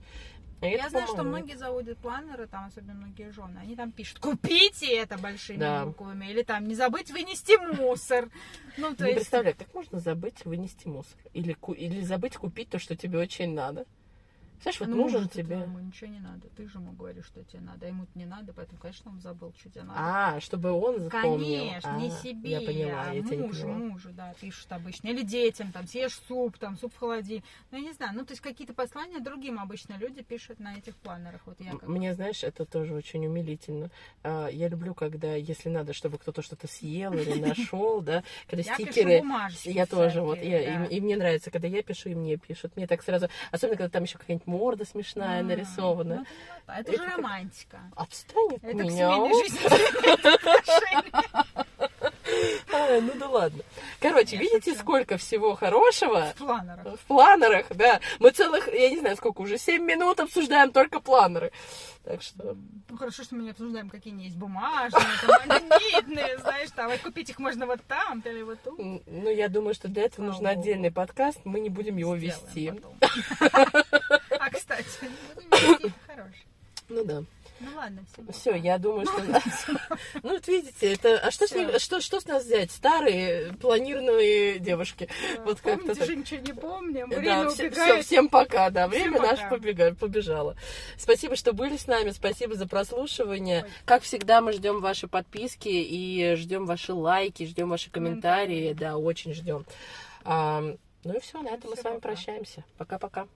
И 0.62 0.66
Я 0.66 0.78
это 0.78 0.90
знаю, 0.90 1.08
что 1.08 1.22
многие 1.24 1.56
заводят 1.56 1.98
планеры, 1.98 2.46
там 2.46 2.66
особенно 2.66 2.94
многие 2.94 3.30
жены, 3.30 3.58
они 3.58 3.76
там 3.76 3.92
пишут, 3.92 4.18
купите 4.18 4.86
это 4.96 5.18
большими 5.18 5.58
Да. 5.58 5.84
буквами, 5.86 6.26
или 6.30 6.42
там 6.42 6.64
не 6.66 6.74
забыть 6.74 7.10
вынести 7.10 7.56
мусор. 7.76 8.28
Ну, 8.76 8.92
то 8.94 9.04
Не 9.04 9.10
есть, 9.10 9.20
представляю, 9.20 9.56
как 9.56 9.72
можно 9.72 10.00
забыть 10.00 10.44
вынести 10.44 10.88
мусор? 10.88 11.16
Или, 11.32 11.56
или 11.76 12.00
забыть 12.00 12.36
купить 12.36 12.70
то, 12.70 12.78
что 12.80 12.96
тебе 12.96 13.18
очень 13.20 13.54
надо? 13.54 13.86
Знаешь, 14.62 14.80
вот 14.80 14.88
ну, 14.88 14.96
нужен 14.96 15.28
тебе... 15.28 15.56
твоему 15.56 15.78
ничего 15.78 16.10
не 16.10 16.20
надо. 16.20 16.48
Ты 16.56 16.66
же 16.68 16.78
ему 16.78 16.92
говоришь, 16.92 17.26
что 17.26 17.44
тебе 17.44 17.60
надо, 17.60 17.86
а 17.86 17.88
ему-то 17.88 18.10
не 18.14 18.24
надо, 18.24 18.52
поэтому, 18.52 18.80
конечно, 18.80 19.10
он 19.10 19.20
забыл, 19.20 19.52
что 19.58 19.70
тебе 19.70 19.82
надо. 19.82 19.98
А, 20.00 20.40
чтобы 20.40 20.72
он 20.72 21.00
запомнил. 21.00 21.58
Конечно, 21.58 21.96
не 21.96 22.08
А, 22.08 22.10
себе, 22.10 22.50
Я 22.50 22.60
поняла, 22.60 23.02
а 23.02 23.14
я 23.14 23.20
не 23.20 23.36
мужу, 23.36 23.68
мужу, 23.68 24.10
да, 24.12 24.34
пишут 24.40 24.72
обычно. 24.72 25.08
Или 25.08 25.22
детям, 25.22 25.72
там, 25.72 25.86
съешь 25.86 26.18
суп, 26.28 26.58
там, 26.58 26.78
суп 26.78 26.94
в 26.94 26.98
холодильник. 26.98 27.44
Ну, 27.70 27.78
я 27.78 27.84
не 27.84 27.92
знаю, 27.92 28.12
ну, 28.14 28.24
то 28.24 28.32
есть 28.32 28.40
какие-то 28.40 28.74
послания 28.74 29.20
другим 29.20 29.58
обычно 29.58 29.96
люди 29.98 30.22
пишут 30.22 30.60
на 30.60 30.76
этих 30.76 30.96
планерах. 30.96 31.42
Вот 31.46 31.60
я 31.60 31.72
как 31.72 31.88
Мне, 31.88 32.14
знаешь, 32.14 32.42
это 32.42 32.64
тоже 32.64 32.94
очень 32.94 33.26
умилительно. 33.26 33.90
А, 34.22 34.48
Я 34.48 34.68
люблю, 34.68 34.94
когда, 34.94 35.34
если 35.34 35.68
надо, 35.68 35.92
чтобы 35.92 36.18
кто-то 36.18 36.42
что-то 36.42 36.66
съел 36.66 37.12
или 37.12 37.40
нашел, 37.40 38.00
да, 38.00 38.22
когда 38.48 38.62
стикеры... 38.62 39.22
Я 39.64 39.86
тоже, 39.86 40.22
вот, 40.22 40.38
и 40.40 41.00
мне 41.00 41.16
нравится, 41.16 41.50
когда 41.50 41.68
я 41.68 41.82
пишу, 41.82 42.10
и 42.10 42.14
мне 42.14 42.36
пишут. 42.36 42.76
Мне 42.76 42.86
так 42.86 43.02
сразу, 43.02 43.28
особенно, 43.50 43.76
когда 43.76 43.90
там 43.90 44.04
еще 44.04 44.18
какая-нибудь 44.18 44.43
морда 44.46 44.84
смешная 44.84 45.40
А, 45.40 45.42
нарисована. 45.42 46.16
ну, 46.16 46.22
это 46.66 46.80
Это 46.80 46.92
Это 46.92 47.02
же 47.02 47.08
как- 47.08 47.16
романтика. 47.18 47.78
Отстань 47.96 48.54
от 48.56 48.64
Это 48.64 48.70
к 48.72 48.74
меня. 48.74 48.90
семейной 49.14 49.44
жизни. 49.44 49.60
А, 52.72 53.00
ну 53.00 53.12
да 53.18 53.28
ладно. 53.28 53.62
Короче, 54.00 54.36
Я 54.36 54.42
видите, 54.42 54.70
шучу. 54.72 54.80
сколько 54.82 55.16
всего 55.16 55.54
хорошего 55.54 56.32
В 56.34 56.38
планерах. 56.38 56.98
в 57.00 57.04
планерах, 57.06 57.66
да. 57.70 58.00
Мы 58.18 58.30
целых, 58.30 58.66
я 58.72 58.90
не 58.90 58.98
знаю, 58.98 59.16
сколько 59.16 59.40
уже, 59.42 59.56
7 59.58 59.82
минут 59.84 60.18
обсуждаем 60.20 60.72
только 60.72 61.00
планеры. 61.00 61.52
Так 62.04 62.22
что, 62.22 62.56
Ну 62.88 62.96
хорошо, 62.98 63.22
что 63.22 63.34
мы 63.36 63.44
не 63.44 63.50
обсуждаем, 63.50 63.88
какие 63.88 64.12
они 64.12 64.24
есть 64.24 64.36
бумажные, 64.36 65.02
магнитные, 65.46 66.38
знаешь, 66.42 66.70
там, 66.74 66.90
купить 66.98 67.30
их 67.30 67.38
можно 67.38 67.66
вот 67.66 67.80
там 67.86 68.20
или 68.24 68.42
вот 68.42 68.58
тут. 68.62 68.78
ну, 68.78 69.30
я 69.30 69.48
думаю, 69.48 69.74
что 69.74 69.88
для 69.88 70.02
этого 70.04 70.26
нужен 70.26 70.46
отдельный 70.46 70.90
подкаст, 70.90 71.40
мы 71.44 71.60
не 71.60 71.70
будем 71.70 71.96
его 71.96 72.14
вести. 72.14 72.72
кстати, 74.82 75.92
хорошо. 76.06 76.34
Ну 76.88 77.04
да. 77.04 77.22
Ну 77.60 77.70
ладно, 77.76 78.04
все. 78.12 78.32
Все, 78.32 78.54
я 78.56 78.78
думаю, 78.78 79.06
что... 79.06 79.22
Ну, 80.22 80.30
вот 80.32 80.46
видите, 80.48 80.92
это... 80.92 81.18
А 81.20 81.30
что 81.30 81.46
с, 81.46 81.52
ним- 81.52 81.78
что, 81.78 82.00
что 82.00 82.20
с 82.20 82.26
нас 82.26 82.44
взять? 82.44 82.72
Старые 82.72 83.52
планированные 83.54 84.58
девушки. 84.58 85.08
Вот 85.44 85.60
как-то 85.60 85.78
Помните 85.78 85.94
так. 85.94 86.06
же, 86.08 86.16
ничего 86.16 86.40
не 86.40 86.52
помним, 86.52 87.08
Да, 87.10 87.16
время 87.16 87.48
все- 87.50 87.66
убегает. 87.68 88.04
всем 88.04 88.28
пока, 88.28 88.70
да, 88.70 88.88
время 88.88 89.20
наше 89.20 89.48
побега- 89.48 89.94
побежало. 89.94 90.56
Спасибо, 90.98 91.36
что 91.36 91.52
были 91.52 91.76
с 91.76 91.86
нами, 91.86 92.10
спасибо 92.10 92.54
за 92.56 92.66
прослушивание. 92.66 93.62
Ой. 93.64 93.70
Как 93.84 94.02
всегда, 94.02 94.40
мы 94.40 94.52
ждем 94.52 94.80
ваши 94.80 95.06
подписки 95.06 95.68
и 95.68 96.34
ждем 96.34 96.66
ваши 96.66 96.92
лайки, 96.92 97.46
ждем 97.46 97.70
ваши 97.70 97.88
комментарии, 97.88 98.72
да, 98.72 98.96
очень 98.98 99.32
ждем. 99.32 99.64
А, 100.24 100.60
ну 101.04 101.14
и 101.16 101.20
все, 101.20 101.40
на 101.40 101.48
этом 101.50 101.70
мы 101.70 101.76
Всё, 101.76 101.82
с 101.82 101.84
вами 101.84 101.94
пока. 101.96 102.08
прощаемся. 102.08 102.64
Пока-пока. 102.78 103.26